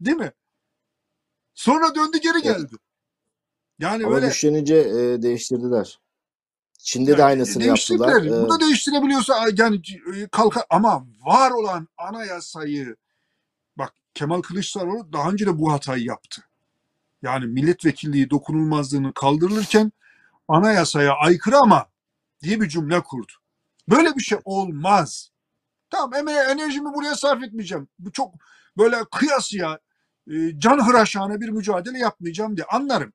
Değil 0.01 0.17
mi? 0.17 0.31
Sonra 1.53 1.95
döndü 1.95 2.17
geri 2.17 2.41
geldi. 2.41 2.75
Yani 3.79 4.05
Ama 4.05 4.15
böyle 4.15 4.27
güçlenince 4.27 4.75
e, 4.75 5.21
değiştirdiler. 5.21 5.99
Çin'de 6.79 7.07
de 7.07 7.21
yani 7.21 7.23
aynısını 7.23 7.63
yaptılar. 7.63 8.09
değiştirdiler. 8.09 8.39
E, 8.39 8.45
Bu 8.45 8.49
da 8.49 8.59
değiştirebiliyorsa 8.59 9.47
yani 9.57 9.81
e, 10.15 10.27
kalkar 10.27 10.63
ama 10.69 11.05
var 11.25 11.51
olan 11.51 11.87
anayasayı 11.97 12.95
bak 13.77 13.93
Kemal 14.13 14.41
Kılıçdaroğlu 14.41 15.13
daha 15.13 15.31
önce 15.31 15.45
de 15.45 15.59
bu 15.59 15.71
hatayı 15.71 16.03
yaptı. 16.03 16.41
Yani 17.21 17.45
milletvekilliği 17.45 18.29
dokunulmazlığını 18.29 19.13
kaldırılırken 19.13 19.91
anayasaya 20.47 21.13
aykırı 21.13 21.57
ama 21.57 21.85
diye 22.41 22.61
bir 22.61 22.69
cümle 22.69 23.03
kurdu. 23.03 23.31
Böyle 23.89 24.15
bir 24.15 24.21
şey 24.21 24.39
olmaz. 24.45 25.31
Tamam 25.89 26.13
emeğe 26.13 26.39
enerjimi 26.39 26.93
buraya 26.93 27.15
sarf 27.15 27.43
etmeyeceğim. 27.43 27.87
Bu 27.99 28.11
çok 28.11 28.35
böyle 28.77 28.97
kıyasıya 29.11 29.79
e, 30.31 30.59
can 30.59 30.87
hıraşane 30.87 31.41
bir 31.41 31.49
mücadele 31.49 31.97
yapmayacağım 31.97 32.57
diye 32.57 32.65
anlarım. 32.65 33.13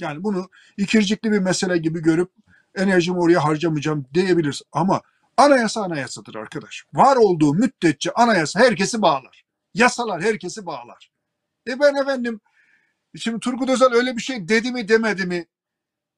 Yani 0.00 0.24
bunu 0.24 0.50
ikircikli 0.76 1.32
bir 1.32 1.38
mesele 1.38 1.78
gibi 1.78 2.00
görüp 2.02 2.32
enerjimi 2.74 3.18
oraya 3.18 3.44
harcamayacağım 3.44 4.06
diyebiliriz. 4.14 4.62
Ama 4.72 5.00
anayasa 5.36 5.82
anayasadır 5.82 6.34
arkadaş. 6.34 6.84
Var 6.92 7.16
olduğu 7.16 7.54
müddetçe 7.54 8.12
anayasa 8.12 8.60
herkesi 8.60 9.02
bağlar. 9.02 9.44
Yasalar 9.74 10.22
herkesi 10.22 10.66
bağlar. 10.66 11.10
E 11.68 11.80
ben 11.80 11.94
efendim 11.94 12.40
şimdi 13.16 13.40
Turgut 13.40 13.70
Özal 13.70 13.92
öyle 13.92 14.16
bir 14.16 14.22
şey 14.22 14.48
dedi 14.48 14.72
mi 14.72 14.88
demedi 14.88 15.26
mi? 15.26 15.46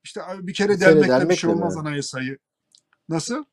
İşte 0.05 0.21
bir 0.41 0.55
kere 0.55 0.81
delmekle 0.81 1.29
bir 1.29 1.37
şey 1.37 1.51
mi? 1.51 1.57
olmaz 1.57 1.77
anayasayı. 1.77 2.39
Nasıl? 3.09 3.45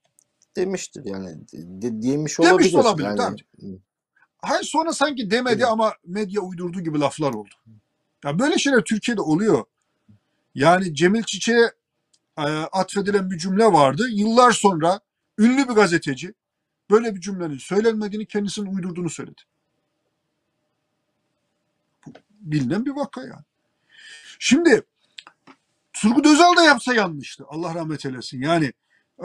Demiştir 0.55 1.05
yani 1.05 1.47
de, 1.53 2.01
demiş 2.01 2.39
Demiş 2.39 2.39
olabilir. 2.39 2.73
olabilir, 2.73 3.07
yani. 3.07 3.17
tamam. 3.17 3.35
Hayır 4.41 4.63
sonra 4.63 4.93
sanki 4.93 5.31
demedi 5.31 5.53
Evet. 5.55 5.65
ama 5.65 5.93
medya 6.05 6.41
uydurduğu 6.41 6.81
gibi 6.81 6.99
laflar 6.99 7.33
oldu. 7.33 7.53
Ya 8.23 8.39
böyle 8.39 8.57
şeyler 8.57 8.81
Türkiye'de 8.83 9.21
oluyor. 9.21 9.63
Yani 10.55 10.95
Cemil 10.95 11.23
Çiçek'e 11.23 11.71
e, 12.37 12.41
atfedilen 12.71 13.31
bir 13.31 13.37
cümle 13.37 13.65
vardı. 13.65 14.07
Yıllar 14.09 14.51
sonra 14.51 14.99
ünlü 15.39 15.69
bir 15.69 15.73
gazeteci 15.73 16.33
böyle 16.89 17.15
bir 17.15 17.21
cümlenin 17.21 17.57
söylenmediğini 17.57 18.25
kendisinin 18.25 18.75
uydurduğunu 18.75 19.09
söyledi. 19.09 19.41
Bu 22.07 22.11
bilinen 22.31 22.85
bir 22.85 22.91
vaka 22.91 23.21
yani. 23.21 23.43
Şimdi 24.39 24.83
Turgut 25.93 26.25
Özal 26.25 26.55
da 26.57 26.63
yapsa 26.63 26.93
yanlıştı. 26.93 27.43
Allah 27.47 27.75
rahmet 27.75 28.05
eylesin. 28.05 28.41
Yani 28.41 28.73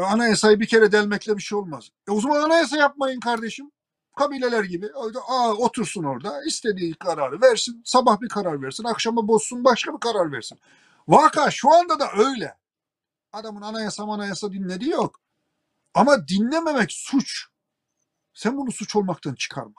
anayasayı 0.05 0.61
bir 0.61 0.67
kere 0.67 0.93
delmekle 0.93 1.37
bir 1.37 1.43
şey 1.43 1.59
olmaz. 1.59 1.91
E 2.09 2.11
o 2.11 2.21
zaman 2.21 2.43
anayasa 2.43 2.77
yapmayın 2.77 3.21
kardeşim. 3.21 3.71
kabileler 4.17 4.65
gibi 4.65 4.91
aa, 5.29 5.53
otursun 5.53 6.05
orada 6.05 6.45
istediği 6.45 6.95
kararı 6.95 7.41
versin. 7.41 7.83
Sabah 7.85 8.21
bir 8.21 8.29
karar 8.29 8.63
versin, 8.63 8.85
akşama 8.85 9.29
bozsun 9.29 9.65
başka 9.65 9.95
bir 9.95 10.01
karar 10.01 10.33
versin. 10.33 10.59
Vaka 11.09 11.51
şu 11.51 11.75
anda 11.75 12.01
da 12.01 12.09
öyle. 12.19 12.57
Adamın 13.33 13.63
anayasa 13.63 14.05
anayasa 14.05 14.53
dinlediği 14.53 14.91
yok. 14.91 15.21
Ama 15.95 16.29
dinlememek 16.29 16.93
suç. 16.93 17.47
Sen 18.35 18.57
bunu 18.57 18.73
suç 18.73 18.97
olmaktan 18.97 19.35
çıkarma. 19.35 19.75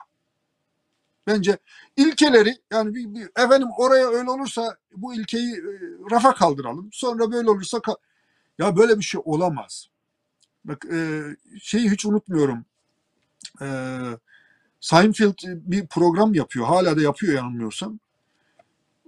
Bence 1.26 1.58
ilkeleri 1.96 2.58
yani 2.72 2.94
bir, 2.94 3.14
bir- 3.14 3.30
efendim 3.44 3.68
oraya 3.78 4.08
öyle 4.08 4.30
olursa 4.30 4.76
bu 4.96 5.14
ilkeyi 5.14 5.54
e, 5.54 5.62
rafa 6.10 6.34
kaldıralım. 6.34 6.88
Sonra 6.92 7.32
böyle 7.32 7.50
olursa 7.50 7.80
ya 8.58 8.76
böyle 8.76 8.98
bir 8.98 9.04
şey 9.04 9.20
olamaz. 9.24 9.88
Bak 10.68 10.84
e, 10.92 11.22
şeyi 11.60 11.90
hiç 11.90 12.06
unutmuyorum. 12.06 12.64
E, 13.62 13.66
Seinfeld 14.80 15.34
bir 15.44 15.86
program 15.86 16.34
yapıyor. 16.34 16.66
Hala 16.66 16.96
da 16.96 17.02
yapıyor 17.02 17.34
yanılmıyorsam. 17.34 17.98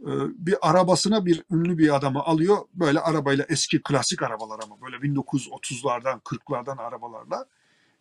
E, 0.00 0.10
bir 0.46 0.56
arabasına 0.62 1.26
bir 1.26 1.44
ünlü 1.50 1.78
bir 1.78 1.96
adamı 1.96 2.20
alıyor. 2.20 2.58
Böyle 2.74 3.00
arabayla 3.00 3.44
eski 3.48 3.82
klasik 3.82 4.22
arabalar 4.22 4.60
ama 4.64 4.80
böyle 4.80 4.96
1930'lardan 4.96 6.20
40'lardan 6.20 6.82
arabalarla 6.82 7.46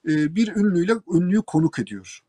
e, 0.08 0.36
bir 0.36 0.56
ünlüyle 0.56 0.94
ünlüyü 1.14 1.42
konuk 1.42 1.80
ediyor. 1.80 2.20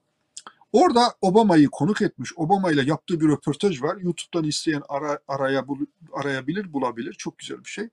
Orada 0.73 1.15
Obama'yı 1.21 1.69
konuk 1.69 2.03
etmiş. 2.03 2.33
Obama 2.37 2.73
ile 2.73 2.83
yaptığı 2.83 3.21
bir 3.21 3.29
röportaj 3.29 3.83
var. 3.83 3.97
YouTube'dan 3.97 4.49
isteyen 4.49 4.83
ara, 4.89 5.19
araya 5.29 5.65
arayabilir, 6.13 6.73
bulabilir. 6.73 7.13
Çok 7.13 7.39
güzel 7.39 7.65
bir 7.65 7.71
şey. 7.71 7.89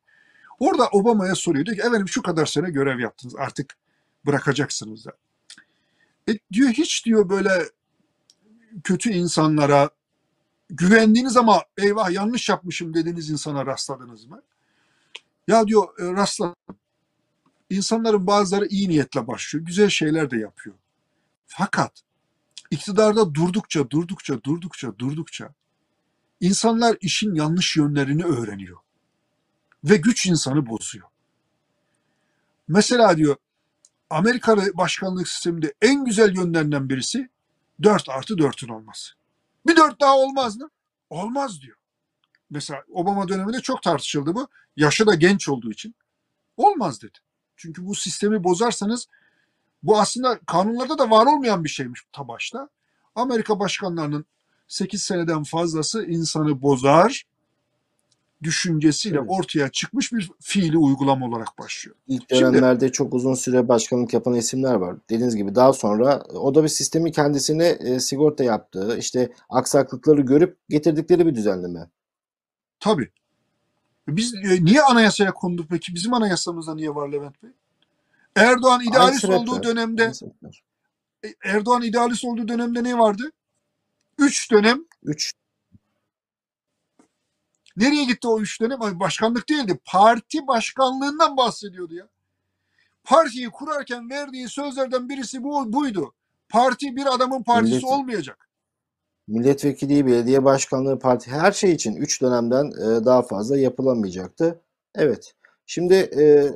Orada 0.60 0.88
Obama'ya 0.88 1.36
soruyor. 1.36 1.66
Diyor 1.66 1.78
ki 1.78 1.84
efendim 1.84 2.08
şu 2.08 2.22
kadar 2.22 2.46
sene 2.46 2.70
görev 2.70 3.00
yaptınız. 3.00 3.36
Artık 3.36 3.78
bırakacaksınız 4.26 5.06
da. 5.06 5.12
E, 6.30 6.40
diyor 6.54 6.70
hiç 6.70 7.06
diyor 7.06 7.30
böyle 7.30 7.70
kötü 8.84 9.10
insanlara 9.10 9.90
güvendiğiniz 10.70 11.38
ama 11.38 11.64
eyvah 11.78 12.12
yanlış 12.12 12.50
yapmışım 12.50 12.94
dediğiniz 12.94 13.30
insana 13.30 13.66
rastladınız 13.66 14.26
mı? 14.26 14.42
Ya 15.48 15.68
diyor 15.68 16.00
e, 16.00 16.14
rastladım. 16.14 16.56
İnsanların 17.70 18.28
bazıları 18.28 18.66
iyi 18.66 18.90
niyetle 18.90 19.28
başlıyor. 19.28 19.66
Güzel 19.66 19.90
şeyler 19.90 20.32
de 20.32 20.38
yapıyor. 20.38 20.76
Fakat 21.46 22.02
iktidarda 22.72 23.34
durdukça, 23.34 23.90
durdukça, 23.90 24.44
durdukça, 24.44 25.00
durdukça 25.00 25.54
insanlar 26.40 26.98
işin 27.02 27.36
yanlış 27.36 27.78
yönlerini 27.78 28.24
öğreniyor. 28.24 28.78
Ve 29.84 29.98
güç 29.98 30.26
insanı 30.26 30.68
bozuyor. 30.68 31.08
Mesela 32.68 33.18
diyor 33.18 33.36
Amerika 34.10 34.58
başkanlık 34.74 35.28
sisteminde 35.28 35.74
en 35.82 36.06
güzel 36.06 36.36
yönlerinden 36.36 36.90
birisi 36.90 37.30
4 37.84 38.10
artı 38.10 38.34
4'ün 38.34 38.70
olması. 38.70 39.14
Bir 39.68 39.76
4 39.76 40.02
daha 40.02 40.18
olmaz 40.18 40.58
mı? 40.58 40.70
Olmaz 41.10 41.62
diyor. 41.62 41.78
Mesela 42.50 42.84
Obama 42.94 43.28
döneminde 43.28 43.62
çok 43.62 43.84
tartışıldı 43.84 44.36
bu. 44.36 44.48
Yaşı 44.76 45.08
da 45.08 45.16
genç 45.16 45.50
olduğu 45.50 45.72
için. 45.72 45.96
Olmaz 46.58 47.02
dedi. 47.02 47.18
Çünkü 47.56 47.86
bu 47.86 47.96
sistemi 47.96 48.44
bozarsanız 48.44 49.08
bu 49.84 50.00
aslında 50.00 50.40
kanunlarda 50.40 50.98
da 50.98 51.10
var 51.10 51.26
olmayan 51.26 51.64
bir 51.64 51.70
şeymiş 51.70 52.02
ta 52.12 52.28
başta. 52.28 52.70
Amerika 53.16 53.60
başkanlarının 53.60 54.26
8 54.68 55.02
seneden 55.02 55.44
fazlası 55.44 56.06
insanı 56.06 56.62
bozar 56.62 57.24
düşüncesiyle 58.44 59.18
Evet. 59.18 59.28
ortaya 59.30 59.70
çıkmış 59.70 60.14
bir 60.14 60.32
fiili 60.42 60.78
uygulama 60.78 61.26
olarak 61.26 61.58
başlıyor. 61.60 61.96
İlk 62.08 62.24
Şimdi- 62.30 62.42
dönemlerde 62.44 62.92
çok 62.92 63.14
uzun 63.14 63.34
süre 63.34 63.68
başkanlık 63.68 64.14
yapan 64.14 64.34
isimler 64.34 64.74
var. 64.76 64.96
Dediğiniz 65.10 65.36
gibi 65.36 65.56
daha 65.56 65.74
sonra 65.74 66.24
o 66.24 66.56
da 66.56 66.64
bir 66.64 66.68
sistemi 66.68 67.12
kendisine 67.12 67.68
e, 67.68 68.00
sigorta 68.00 68.44
yaptığı, 68.44 68.98
işte 68.98 69.32
aksaklıkları 69.50 70.22
görüp 70.22 70.58
getirdikleri 70.70 71.26
bir 71.26 71.36
düzenleme. 71.36 71.90
Tabii. 72.80 73.10
Biz 74.08 74.34
e, 74.36 74.66
niye 74.66 74.82
anayasaya 74.82 75.34
kondu 75.34 75.66
peki? 75.70 75.96
Bizim 75.96 76.14
anayasamızda 76.14 76.76
niye 76.76 76.96
var 76.96 77.10
Levent 77.12 77.44
Bey? 77.44 77.50
Erdoğan 78.36 78.80
Aynı 78.80 78.90
idealist 78.90 79.22
sebepler. 79.22 79.42
olduğu 79.42 79.64
dönemde 79.64 80.04
Aynı 80.04 80.16
sebepler. 80.16 80.64
e, 81.26 81.28
Erdoğan 81.44 81.82
idealist 81.82 82.26
olduğu 82.26 82.48
dönemde 82.48 82.84
ne 82.84 82.98
vardı? 82.98 83.32
Üç 84.18 84.52
dönem 84.52 84.86
Üç, 85.04 85.34
Nereye 87.78 88.04
gitti 88.04 88.28
o 88.28 88.40
üç 88.42 88.62
dönem? 88.62 88.80
Başkanlık 88.80 89.50
değildi. 89.50 89.80
Parti 89.86 90.48
başkanlığından 90.48 91.38
bahsediyordu 91.38 91.94
ya. 91.96 92.08
Partiyi 93.04 93.50
kurarken 93.50 94.10
verdiği 94.10 94.50
sözlerden 94.50 95.10
birisi 95.10 95.44
bu 95.44 95.74
buydu. 95.74 96.14
Parti 96.50 96.96
bir 96.96 97.16
adamın 97.16 97.44
partisi 97.44 97.76
Millet- 97.76 97.84
olmayacak. 97.86 98.50
milletvekili, 99.28 100.06
belediye 100.06 100.44
başkanlığı, 100.44 101.00
parti 101.00 101.32
her 101.32 101.52
şey 101.52 101.72
için 101.72 101.96
3 101.96 102.22
dönemden 102.22 102.66
e, 102.66 103.06
daha 103.06 103.22
fazla 103.22 103.58
yapılamayacaktı. 103.58 104.62
Evet. 104.96 105.34
Şimdi 105.66 105.94
e, 105.94 106.50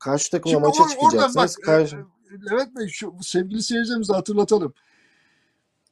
karşı 0.00 0.30
takıma 0.30 0.52
Şimdi 0.52 0.66
maça 0.66 0.82
or- 0.82 0.96
oradan 0.98 1.34
bak 1.34 1.48
çıkacaksınız. 1.50 1.58
e, 1.58 1.62
Karşı... 1.62 1.96
e, 1.96 2.50
Levent 2.50 2.76
Bey 2.76 2.88
şu 2.88 3.14
sevgili 3.22 3.62
seyircilerimize 3.62 4.12
hatırlatalım. 4.12 4.74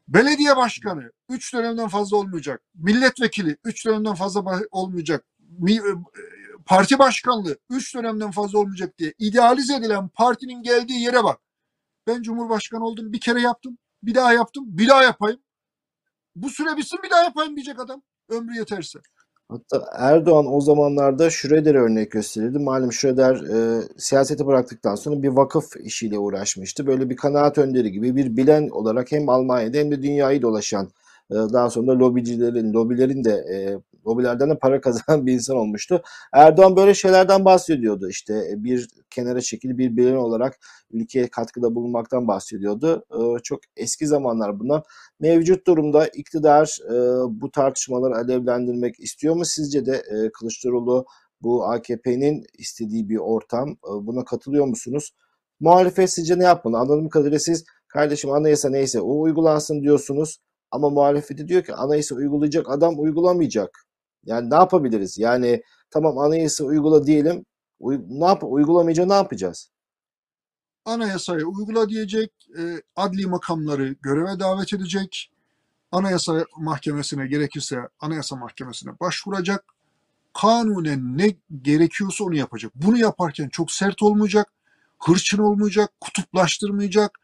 Belediye 0.09 0.57
başkanı 0.57 1.13
3 1.29 1.55
dönemden 1.55 1.89
fazla 1.89 2.17
olmayacak. 2.17 2.63
Milletvekili 2.75 3.57
3 3.65 3.87
dönemden 3.87 4.15
fazla 4.15 4.61
olmayacak. 4.71 5.25
E, 5.69 5.79
Parti 6.67 6.99
başkanlığı 6.99 7.59
3 7.71 7.95
dönemden 7.95 8.31
fazla 8.31 8.59
olmayacak 8.59 8.99
diye 8.99 9.15
idealize 9.19 9.77
edilen 9.77 10.09
partinin 10.09 10.63
geldiği 10.63 11.03
yere 11.03 11.25
bak. 11.25 11.41
Ben 12.07 12.23
cumhurbaşkanı 12.23 12.85
oldum 12.85 13.13
bir 13.13 13.21
kere 13.21 13.41
yaptım. 13.41 13.79
Bir 14.03 14.15
daha 14.15 14.33
yaptım. 14.33 14.65
Bir 14.69 14.89
daha 14.89 15.03
yapayım. 15.03 15.41
Bu 16.37 16.51
süre 16.51 16.77
bitsin 16.77 17.01
bir 17.05 17.11
daha 17.11 17.23
yapayım 17.23 17.57
diyecek 17.57 17.81
adam. 17.81 18.03
Ömrü 18.29 18.57
yeterse. 18.59 18.99
Hatta 19.49 19.85
Erdoğan 19.93 20.55
o 20.55 20.61
zamanlarda 20.61 21.31
Schröder'e 21.31 21.79
örnek 21.79 22.11
gösterirdi. 22.11 22.59
Malum 22.59 22.93
Schröder 22.93 23.35
e, 23.35 23.83
siyaseti 23.99 24.47
bıraktıktan 24.47 24.95
sonra 24.95 25.23
bir 25.23 25.29
vakıf 25.29 25.77
işiyle 25.77 26.19
uğraşmıştı. 26.19 26.87
Böyle 26.87 27.11
bir 27.11 27.17
kanaat 27.17 27.59
önderi 27.59 27.93
gibi 27.93 28.17
bir 28.17 28.37
bilen 28.37 28.69
olarak 28.69 29.13
hem 29.13 29.29
Almanya'da 29.29 29.79
hem 29.79 29.91
de 29.91 30.03
dünyayı 30.03 30.43
dolaşan 30.43 30.89
e, 31.31 31.35
daha 31.35 31.71
sonra 31.71 31.87
da 31.87 31.99
lobicilerin, 31.99 32.73
lobilerin 32.73 33.25
de 33.25 33.33
e, 33.33 33.57
lobilerden 34.07 34.51
de 34.51 34.59
para 34.59 34.81
kazanan 34.81 35.27
bir 35.27 35.33
insan 35.33 35.57
olmuştu. 35.57 36.03
Erdoğan 36.33 36.77
böyle 36.77 36.95
şeylerden 36.95 37.45
bahsediyordu. 37.45 38.09
İşte 38.09 38.35
e, 38.35 38.65
bir 38.65 38.89
kenara 39.11 39.41
çekil 39.41 39.79
bir 39.79 39.97
bilen 39.97 40.17
olarak 40.17 40.59
ülkeye 40.91 41.29
katkıda 41.29 41.75
bulunmaktan 41.75 42.29
bahsediyordu. 42.29 43.05
E, 43.11 43.43
çok 43.43 43.61
eski 43.77 44.07
zamanlar 44.07 44.61
bunlar. 44.61 44.83
Mevcut 45.21 45.67
durumda 45.67 46.07
iktidar 46.07 46.79
e, 46.91 46.95
bu 47.41 47.51
tartışmaları 47.51 48.15
alevlendirmek 48.17 49.01
istiyor 49.01 49.37
mu 49.37 49.45
sizce 49.45 49.87
de 49.87 49.93
e, 49.97 50.31
Kılıçdaroğlu 50.33 51.07
bu 51.43 51.65
AKP'nin 51.65 52.47
istediği 52.59 53.09
bir 53.09 53.17
ortam 53.17 53.71
e, 53.71 54.07
buna 54.07 54.25
katılıyor 54.25 54.67
musunuz? 54.67 55.11
Muhalefet 55.61 56.11
sizce 56.13 56.39
ne 56.39 56.45
yapmalı? 56.45 56.79
Anladığım 56.79 57.09
kadarıyla 57.09 57.39
siz 57.39 57.65
kardeşim 57.89 58.31
anayasa 58.31 58.71
neyse 58.71 59.01
o 59.01 59.21
uygulansın 59.21 59.83
diyorsunuz 59.83 60.39
ama 60.75 60.91
muhalefeti 60.91 61.49
diyor 61.49 61.65
ki 61.65 61.75
anayasa 61.75 62.15
uygulayacak 62.15 62.71
adam 62.71 63.01
uygulamayacak. 63.01 63.87
Yani 64.27 64.51
ne 64.51 64.55
yapabiliriz? 64.55 65.19
Yani 65.19 65.63
tamam 65.91 66.19
anayasa 66.19 66.65
uygula 66.65 67.07
diyelim. 67.07 67.45
Uy- 67.81 68.01
ne 68.09 68.25
yap 68.27 68.43
uygulamayınca 68.45 69.07
ne 69.07 69.15
yapacağız? 69.15 69.71
anayasaya 70.85 71.45
uygula 71.45 71.89
diyecek, 71.89 72.31
e, 72.59 72.83
adli 72.97 73.27
makamları 73.27 73.97
göreve 74.03 74.41
davet 74.41 74.73
edecek, 74.75 75.31
anayasa 75.93 76.47
mahkemesine 76.57 77.27
gerekirse 77.27 77.79
anayasa 78.01 78.37
mahkemesine 78.37 78.93
başvuracak, 79.01 79.65
kanunen 80.35 81.19
ne 81.19 81.37
gerekiyorsa 81.63 82.25
onu 82.25 82.37
yapacak. 82.37 82.73
Bunu 82.75 82.99
yaparken 82.99 83.49
çok 83.49 83.73
sert 83.73 84.03
olmayacak, 84.03 84.53
hırçın 84.99 85.39
olmayacak, 85.39 85.91
kutuplaştırmayacak, 86.01 87.21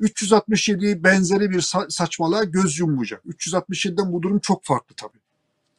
367 0.00 1.04
benzeri 1.04 1.50
bir 1.50 1.60
sa- 1.60 1.90
saçmalığa 1.90 2.44
göz 2.44 2.78
yummayacak. 2.78 3.24
367'den 3.24 4.12
bu 4.12 4.22
durum 4.22 4.38
çok 4.38 4.64
farklı 4.64 4.94
tabii. 4.94 5.18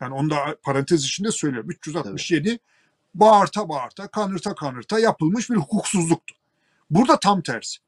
Yani 0.01 0.13
onu 0.13 0.30
da 0.30 0.57
parantez 0.63 1.03
içinde 1.03 1.32
söylüyorum. 1.32 1.70
367 1.70 2.59
bağırta 3.13 3.70
bağırta, 3.70 4.07
kanırta 4.07 4.55
kanırta 4.55 4.99
yapılmış 4.99 5.49
bir 5.49 5.55
hukuksuzluktu. 5.55 6.36
Burada 6.89 7.20
tam 7.20 7.41
tersi. 7.41 7.80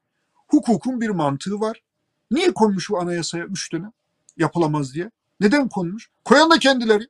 Hukukun 0.48 1.02
bir 1.02 1.10
mantığı 1.10 1.60
var. 1.60 1.84
Niye 2.32 2.54
konmuş 2.54 2.90
bu 2.90 3.00
anayasaya 3.00 3.46
üç 3.46 3.74
dönem? 3.74 3.92
Yapılamaz 4.38 4.94
diye. 4.94 5.12
Neden 5.40 5.70
konmuş? 5.70 6.10
Koyan 6.26 6.50
da 6.52 6.60
kendileri. 6.60 7.08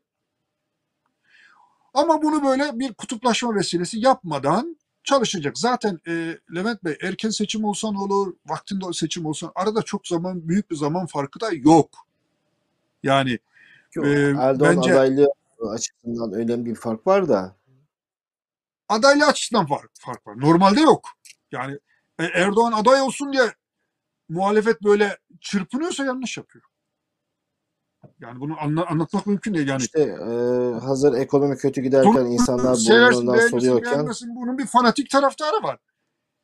Ama 1.93 2.22
bunu 2.22 2.43
böyle 2.43 2.80
bir 2.80 2.93
kutuplaşma 2.93 3.55
vesilesi 3.55 3.99
yapmadan 3.99 4.78
çalışacak. 5.04 5.58
Zaten 5.58 5.99
e, 6.08 6.38
Levent 6.56 6.84
Bey 6.84 6.97
erken 7.04 7.30
seçim 7.30 7.64
olsan 7.64 7.95
olur, 7.95 8.34
vaktinde 8.47 8.86
seçim 8.93 9.26
olsan 9.26 9.52
arada 9.56 9.82
çok 9.82 10.08
zaman 10.08 10.49
büyük 10.49 10.72
bir 10.72 10.76
zaman 10.76 11.06
farkı 11.06 11.39
da 11.39 11.49
yok. 11.54 11.89
Yani 13.04 13.39
Yok, 13.95 14.06
Ee, 14.06 14.36
Erdoğan 14.39 14.78
bence- 14.78 14.93
adaylığı 14.93 15.28
açısından 15.70 16.32
önemli 16.34 16.66
bir 16.66 16.76
fark 16.76 17.08
var 17.08 17.30
da 17.30 17.56
adaylı 18.89 19.26
açısından 19.26 19.66
fark, 19.66 19.89
fark 19.99 20.28
var. 20.28 20.39
Normalde 20.39 20.82
yok. 20.82 21.10
Yani 21.52 21.80
e, 22.20 22.24
Erdoğan 22.24 22.72
aday 22.72 23.02
olsun 23.02 23.34
diye 23.34 23.54
muhalefet 24.30 24.84
böyle 24.84 25.18
çırpınıyorsa 25.41 26.06
yanlış 26.06 26.38
yapıyor. 26.38 26.66
Yani 28.20 28.39
bunu 28.39 28.56
anla- 28.60 28.86
anlatmak 28.86 29.28
mümkün 29.28 29.54
değil. 29.54 29.68
Yani 29.68 29.82
İşte 29.82 30.02
e, 30.02 30.34
hazır 30.80 31.14
ekonomi 31.14 31.58
kötü 31.58 31.82
giderken 31.82 32.14
Bunu 32.14 32.28
insanlar 32.28 32.78
burnundan 33.12 33.47
soruyorken 33.47 33.93
beğenmesin, 33.93 34.36
bunun 34.36 34.58
bir 34.58 34.66
fanatik 34.66 35.10
taraftarı 35.10 35.64
var. 35.64 35.78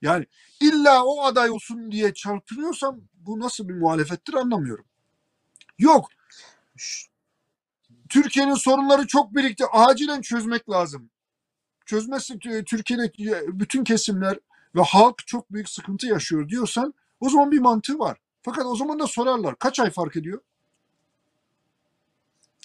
Yani 0.02 0.26
illa 0.62 1.06
o 1.06 1.22
aday 1.24 1.50
olsun 1.50 1.92
diye 1.92 2.14
çarpılıyorsam 2.14 3.02
bu 3.14 3.40
nasıl 3.40 3.70
bir 3.70 3.74
muhalefettir 3.74 4.34
anlamıyorum. 4.34 4.86
Yok. 5.80 6.10
Türkiye'nin 8.10 8.54
sorunları 8.54 9.08
çok 9.08 9.36
birikti. 9.36 9.66
Acilen 9.72 10.22
çözmek 10.22 10.70
lazım. 10.70 11.10
Çözmezse 11.86 12.40
t- 12.40 12.64
Türkiye'deki 12.64 13.36
bütün 13.48 13.84
kesimler 13.84 14.40
ve 14.76 14.82
halk 14.82 15.18
çok 15.28 15.54
büyük 15.54 15.70
sıkıntı 15.70 16.08
yaşıyor 16.08 16.50
diyorsan 16.50 16.94
o 17.20 17.30
zaman 17.30 17.52
bir 17.52 17.60
mantığı 17.60 18.00
var. 18.00 18.18
Fakat 18.42 18.66
o 18.66 18.76
zaman 18.76 19.00
da 19.00 19.08
sorarlar. 19.08 19.56
Kaç 19.60 19.80
ay 19.80 19.90
fark 19.90 20.16
ediyor? 20.16 20.42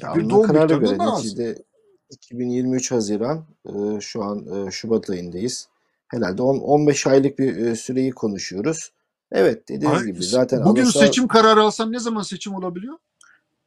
Ya 0.03 0.15
bir 0.15 0.31
doğum 0.31 0.43
miktarından 0.43 0.81
göre 0.81 0.99
neticede 0.99 1.63
2023 2.11 2.91
Haziran 2.91 3.45
e, 3.67 4.01
şu 4.01 4.23
an 4.23 4.67
e, 4.67 4.71
Şubat 4.71 5.11
ayındayız. 5.11 5.69
Herhalde 6.09 6.43
10, 6.43 6.59
15 6.59 7.07
aylık 7.07 7.39
bir 7.39 7.57
e, 7.57 7.77
süreyi 7.77 8.11
konuşuyoruz. 8.11 8.93
Evet 9.33 9.69
dediğiniz 9.69 10.01
Ay, 10.01 10.07
gibi 10.07 10.23
zaten 10.23 10.65
Bugün 10.65 10.83
alınsa 10.83 11.01
seçim 11.01 11.29
kararı 11.29 11.63
alsam 11.63 11.93
ne 11.93 11.99
zaman 11.99 12.23
seçim 12.23 12.55
olabiliyor? 12.55 12.99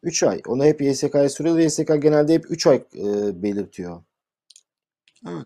3 0.04 0.24
ay. 0.24 0.42
Onu 0.48 0.64
hep 0.64 0.82
YSK'ya 0.82 1.30
soruyor. 1.30 1.60
YSK 1.60 1.88
genelde 1.88 2.34
hep 2.34 2.52
3 2.52 2.68
ay 2.68 2.84
e, 2.96 3.44
belirtiyor. 3.44 4.02
Evet. 5.28 5.46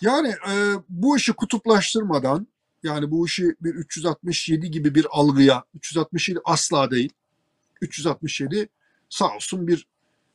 Yani 0.00 0.28
e, 0.28 0.54
bu 0.88 1.16
işi 1.16 1.32
kutuplaştırmadan 1.32 2.46
yani 2.82 3.10
bu 3.10 3.26
işi 3.26 3.54
bir 3.60 3.74
367 3.74 4.70
gibi 4.70 4.94
bir 4.94 5.06
algıya 5.10 5.64
367 5.74 6.38
asla 6.44 6.90
değil. 6.90 7.12
367 7.80 8.68
sağ 9.08 9.34
olsun 9.34 9.66
bir 9.66 9.86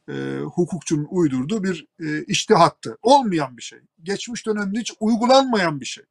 e, 0.10 0.40
hukukçunun 0.40 1.08
uydurduğu 1.10 1.64
bir 1.64 1.88
e, 2.00 2.24
iştihattı. 2.24 2.98
Olmayan 3.02 3.58
bir 3.58 3.62
şey. 3.62 3.80
Geçmiş 4.04 4.46
dönemde 4.46 4.80
hiç 4.80 4.94
uygulanmayan 5.00 5.80
bir 5.80 5.86
şey. 5.86 6.04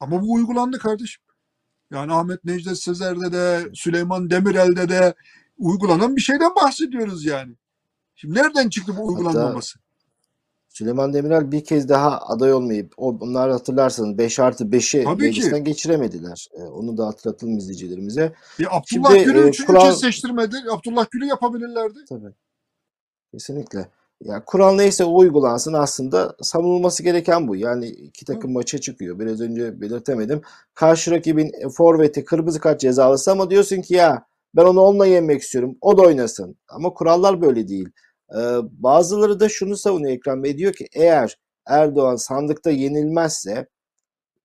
Ama 0.00 0.22
bu 0.22 0.32
uygulandı 0.32 0.78
kardeşim. 0.78 1.22
Yani 1.90 2.12
Ahmet 2.12 2.44
Necdet 2.44 2.78
Sezer'de 2.78 3.32
de 3.32 3.70
Süleyman 3.74 4.30
Demirel'de 4.30 4.88
de 4.88 5.14
uygulanan 5.58 6.16
bir 6.16 6.20
şeyden 6.20 6.54
bahsediyoruz 6.54 7.24
yani. 7.24 7.54
Şimdi 8.14 8.34
nereden 8.34 8.68
çıktı 8.68 8.96
bu 8.96 9.06
uygulanmaması? 9.06 9.78
Süleyman 10.68 11.12
Demirel 11.12 11.52
bir 11.52 11.64
kez 11.64 11.88
daha 11.88 12.18
aday 12.18 12.52
olmayıp 12.52 12.92
o, 12.96 13.20
bunlar 13.20 13.50
hatırlarsanız 13.50 14.18
5 14.18 14.38
artı 14.38 14.64
5'i 14.64 15.04
Tabii 15.04 15.16
ki. 15.16 15.22
meclisten 15.22 15.64
geçiremediler. 15.64 16.48
E, 16.52 16.62
onu 16.62 16.96
da 16.96 17.06
hatırlatalım 17.06 17.58
izleyicilerimize. 17.58 18.34
E, 18.60 18.66
Abdullah 18.66 19.10
Şimdi, 19.10 19.24
Gül'ü 19.24 19.48
e, 19.48 19.64
Kur'an- 19.66 19.90
seçtirmedi. 19.90 20.56
Abdullah 20.70 21.10
Gül'ü 21.10 21.26
yapabilirlerdi. 21.26 21.98
Tabii. 22.08 22.34
Kesinlikle. 23.32 23.88
Ya 24.20 24.44
kural 24.44 24.74
neyse 24.74 25.04
o 25.04 25.18
uygulansın 25.18 25.72
aslında 25.72 26.36
savunulması 26.42 27.02
gereken 27.02 27.48
bu. 27.48 27.56
Yani 27.56 27.86
iki 27.88 28.24
takım 28.24 28.52
maça 28.52 28.78
çıkıyor. 28.78 29.18
Biraz 29.18 29.40
önce 29.40 29.80
belirtemedim. 29.80 30.42
Karşı 30.74 31.10
rakibin 31.10 31.52
e, 31.52 31.68
forveti 31.68 32.24
kırmızı 32.24 32.60
kart 32.60 32.80
cezalısı 32.80 33.32
ama 33.32 33.50
diyorsun 33.50 33.82
ki 33.82 33.94
ya 33.94 34.24
ben 34.56 34.64
onu 34.64 34.80
onunla 34.80 35.06
yenmek 35.06 35.42
istiyorum. 35.42 35.76
O 35.80 35.98
da 35.98 36.02
oynasın. 36.02 36.56
Ama 36.68 36.94
kurallar 36.94 37.42
böyle 37.42 37.68
değil. 37.68 37.88
Ee, 38.34 38.38
bazıları 38.62 39.40
da 39.40 39.48
şunu 39.48 39.76
savunuyor 39.76 40.12
Ekrem 40.12 40.42
Bey 40.42 40.58
diyor 40.58 40.72
ki 40.72 40.88
eğer 40.92 41.38
Erdoğan 41.66 42.16
sandıkta 42.16 42.70
yenilmezse 42.70 43.66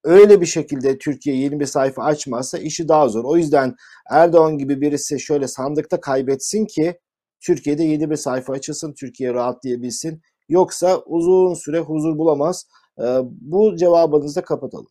öyle 0.03 0.41
bir 0.41 0.45
şekilde 0.45 0.97
Türkiye 0.97 1.35
yeni 1.35 1.59
bir 1.59 1.65
sayfa 1.65 2.03
açmazsa 2.03 2.57
işi 2.57 2.87
daha 2.87 3.09
zor. 3.09 3.23
O 3.23 3.37
yüzden 3.37 3.75
Erdoğan 4.09 4.57
gibi 4.57 4.81
birisi 4.81 5.19
şöyle 5.19 5.47
sandıkta 5.47 6.01
kaybetsin 6.01 6.65
ki 6.65 6.99
Türkiye'de 7.45 7.83
yeni 7.83 8.09
bir 8.09 8.15
sayfa 8.15 8.53
açılsın, 8.53 8.93
Türkiye 8.93 9.33
rahatlayabilsin. 9.33 10.21
Yoksa 10.49 10.97
uzun 11.05 11.53
süre 11.53 11.79
huzur 11.79 12.17
bulamaz. 12.17 12.67
Ee, 12.99 13.03
bu 13.23 13.75
cevabınızı 13.77 14.35
da 14.35 14.43
kapatalım. 14.43 14.87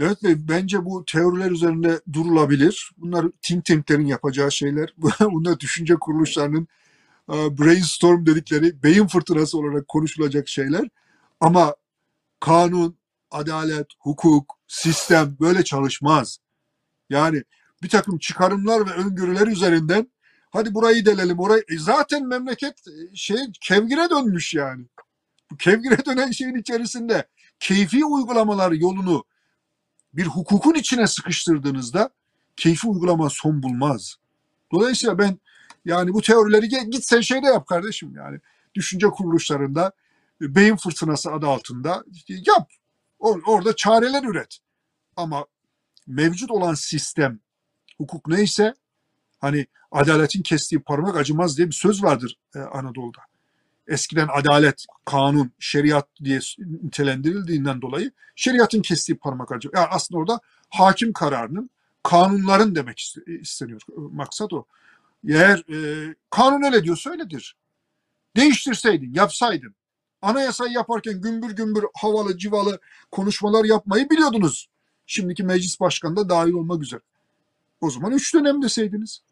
Evet 0.00 0.22
Bey, 0.22 0.34
bence 0.38 0.84
bu 0.84 1.04
teoriler 1.04 1.50
üzerinde 1.50 2.00
durulabilir. 2.12 2.90
Bunlar 2.96 3.26
think 3.42 3.64
tanklerin 3.64 4.06
yapacağı 4.06 4.52
şeyler. 4.52 4.94
Bunlar 5.20 5.60
düşünce 5.60 5.94
kuruluşlarının 5.94 6.68
e, 7.32 7.58
brainstorm 7.58 8.26
dedikleri 8.26 8.82
beyin 8.82 9.06
fırtınası 9.06 9.58
olarak 9.58 9.88
konuşulacak 9.88 10.48
şeyler. 10.48 10.88
Ama 11.40 11.74
kanun, 12.40 12.96
adalet, 13.30 13.86
hukuk, 13.98 14.58
sistem 14.68 15.36
böyle 15.40 15.64
çalışmaz. 15.64 16.38
Yani 17.10 17.42
bir 17.82 17.88
takım 17.88 18.18
çıkarımlar 18.18 18.86
ve 18.86 18.90
öngörüler 18.90 19.46
üzerinden 19.46 20.08
hadi 20.50 20.74
burayı 20.74 21.06
delelim 21.06 21.38
orayı. 21.38 21.64
E 21.68 21.78
zaten 21.78 22.26
memleket 22.26 22.74
e, 22.88 23.16
şey 23.16 23.38
kevgire 23.60 24.10
dönmüş 24.10 24.54
yani. 24.54 24.84
Bu 25.50 25.56
kevgire 25.56 26.04
dönen 26.06 26.30
şeyin 26.30 26.54
içerisinde 26.54 27.28
keyfi 27.60 28.04
uygulamalar 28.04 28.72
yolunu 28.72 29.24
bir 30.12 30.26
hukukun 30.26 30.74
içine 30.74 31.06
sıkıştırdığınızda 31.06 32.10
keyfi 32.56 32.86
uygulama 32.86 33.30
son 33.30 33.62
bulmaz. 33.62 34.16
Dolayısıyla 34.72 35.18
ben 35.18 35.38
yani 35.84 36.14
bu 36.14 36.22
teorileri 36.22 36.68
git 36.68 37.04
sen 37.04 37.20
şeyde 37.20 37.46
yap 37.46 37.66
kardeşim 37.66 38.16
yani 38.16 38.40
düşünce 38.74 39.06
kuruluşlarında 39.06 39.92
e, 40.42 40.54
beyin 40.54 40.76
fırtınası 40.76 41.32
adı 41.32 41.46
altında 41.46 42.04
yap. 42.28 42.70
Or- 43.20 43.42
orada 43.46 43.76
çareler 43.76 44.24
üret. 44.24 44.58
Ama 45.16 45.46
mevcut 46.06 46.50
olan 46.50 46.74
sistem 46.74 47.40
hukuk 47.98 48.28
neyse 48.28 48.74
hani 49.40 49.66
adaletin 49.90 50.42
kestiği 50.42 50.80
parmak 50.80 51.16
acımaz 51.16 51.58
diye 51.58 51.66
bir 51.66 51.74
söz 51.74 52.02
vardır 52.02 52.36
e, 52.54 52.58
Anadolu'da. 52.58 53.20
Eskiden 53.88 54.28
adalet, 54.32 54.86
kanun, 55.04 55.52
şeriat 55.58 56.08
diye 56.24 56.40
nitelendirildiğinden 56.58 57.82
dolayı 57.82 58.12
şeriatın 58.36 58.82
kestiği 58.82 59.18
parmak 59.18 59.52
acı. 59.52 59.70
Yani 59.74 59.86
aslında 59.86 60.18
orada 60.18 60.40
hakim 60.70 61.12
kararının, 61.12 61.70
kanunların 62.02 62.74
demek 62.74 62.98
iste- 62.98 63.40
isteniyor. 63.40 63.82
Maksat 63.96 64.52
o. 64.52 64.64
Eğer 65.28 65.58
e, 65.58 66.14
kanun 66.30 66.62
öyle 66.62 66.84
diyorsa 66.84 67.10
öyledir. 67.10 67.56
Değiştirseydin, 68.36 69.14
yapsaydın. 69.14 69.74
Anayasayı 70.22 70.72
yaparken 70.72 71.20
gümbür 71.20 71.50
gümbür 71.50 71.84
havalı 71.94 72.38
civalı 72.38 72.80
konuşmalar 73.10 73.64
yapmayı 73.64 74.10
biliyordunuz. 74.10 74.68
Şimdiki 75.06 75.42
meclis 75.42 75.80
başkanı 75.80 76.16
da 76.16 76.28
dahil 76.28 76.52
olmak 76.52 76.82
üzere. 76.82 77.00
O 77.80 77.90
zaman 77.90 78.12
üç 78.12 78.34
dönem 78.34 78.62
deseydiniz. 78.62 79.22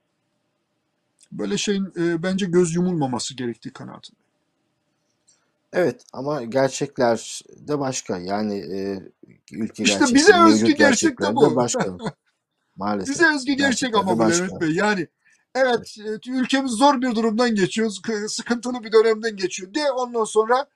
Böyle 1.39 1.59
şeyin 1.59 1.93
e, 1.99 2.23
bence 2.23 2.47
göz 2.47 2.75
yumulmaması 2.75 3.35
gerektiği 3.37 3.71
kanaatinde. 3.73 4.19
Evet 5.73 6.03
ama 6.13 6.43
gerçekler 6.45 7.41
de 7.57 7.79
başka. 7.79 8.19
Yani 8.19 8.59
e, 8.59 9.03
ülke 9.53 9.83
İşte 9.83 9.99
gerçekleri, 9.99 10.15
bize 10.15 10.43
özgü 10.43 10.73
gerçek 10.73 11.21
de 11.21 11.35
bu. 11.35 11.57
başka. 11.57 11.97
Maalesef. 12.77 13.15
Bize 13.15 13.35
özgü 13.35 13.53
gerçek 13.53 13.93
Gerçekler 13.93 13.99
ama 13.99 14.19
bu. 14.19 14.31
Levent 14.31 14.61
Bey. 14.61 14.71
Yani 14.71 15.07
evet 15.55 15.97
e, 16.27 16.31
ülkemiz 16.31 16.71
zor 16.73 17.01
bir 17.03 17.15
durumdan 17.15 17.55
geçiyor. 17.55 17.91
sıkı- 17.91 18.29
Sıkıntılı 18.29 18.85
bir 18.85 18.93
dönemden 18.93 19.37
geçiyor. 19.37 19.75
De 19.75 19.91
ondan 19.93 20.25
sonra 20.25 20.67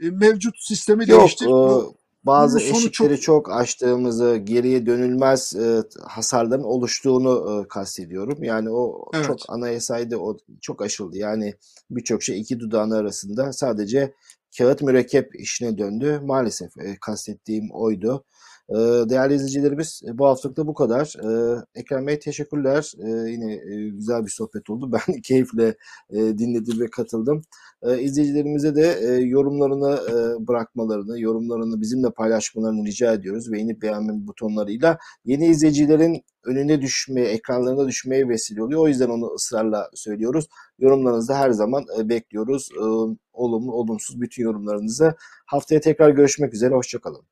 e, 0.00 0.10
mevcut 0.10 0.54
sistemi 0.62 1.10
Yok, 1.10 1.20
değiştir. 1.20 1.46
e, 1.46 1.48
Bu, 1.48 1.94
bazı 2.24 2.58
sonu 2.60 2.78
eşikleri 2.78 3.20
çok 3.20 3.52
aştığımızı, 3.52 4.36
geriye 4.36 4.86
dönülmez 4.86 5.54
e, 5.56 5.82
hasarların 6.06 6.62
oluştuğunu 6.62 7.62
e, 7.64 7.68
kastediyorum. 7.68 8.44
Yani 8.44 8.70
o 8.70 9.10
Evet. 9.14 9.26
çok 9.26 9.38
anayasaydı 9.48 10.16
o 10.16 10.36
çok 10.60 10.82
aşıldı. 10.82 11.18
Yani 11.18 11.54
birçok 11.90 12.22
şey 12.22 12.40
iki 12.40 12.60
dudağın 12.60 12.90
arasında 12.90 13.52
sadece 13.52 14.14
kağıt 14.58 14.82
mürekkep 14.82 15.40
işine 15.40 15.78
döndü. 15.78 16.20
Maalesef 16.24 16.78
e, 16.78 16.96
kastettiğim 17.00 17.70
oydu. 17.72 18.24
E, 18.70 18.74
değerli 19.10 19.34
izleyicilerimiz 19.34 20.02
e, 20.06 20.18
bu 20.18 20.26
haftalık 20.26 20.56
da 20.56 20.66
bu 20.66 20.74
kadar. 20.74 21.14
E, 21.24 21.60
Ekrem 21.74 22.06
Bey 22.06 22.18
teşekkürler. 22.18 22.92
E, 22.98 23.30
yine 23.30 23.52
e, 23.54 23.88
güzel 23.88 24.24
bir 24.24 24.30
sohbet 24.30 24.70
oldu. 24.70 24.90
Ben 25.08 25.20
keyifle 25.20 25.76
e, 26.10 26.16
dinledim 26.16 26.80
ve 26.80 26.90
katıldım. 26.90 27.42
İzleyicilerimize 27.98 28.74
de 28.74 28.86
yorumlarını 29.24 29.98
bırakmalarını, 30.48 31.20
yorumlarını 31.20 31.80
bizimle 31.80 32.10
paylaşmalarını 32.10 32.86
rica 32.86 33.12
ediyoruz. 33.12 33.52
Beğenip 33.52 33.82
beğenme 33.82 34.26
butonlarıyla 34.26 34.98
yeni 35.24 35.46
izleyicilerin 35.46 36.22
önüne 36.44 36.82
düşmeye, 36.82 37.26
ekranlarına 37.26 37.88
düşmeye 37.88 38.28
vesile 38.28 38.62
oluyor. 38.62 38.80
O 38.80 38.88
yüzden 38.88 39.08
onu 39.08 39.26
ısrarla 39.34 39.90
söylüyoruz. 39.94 40.48
Yorumlarınızı 40.78 41.34
her 41.34 41.50
zaman 41.50 41.84
bekliyoruz. 42.04 42.68
Olumlu, 43.32 43.72
olumsuz 43.72 44.20
bütün 44.20 44.42
yorumlarınızı. 44.42 45.14
Haftaya 45.46 45.80
tekrar 45.80 46.10
görüşmek 46.10 46.54
üzere. 46.54 46.74
Hoşçakalın. 46.74 47.22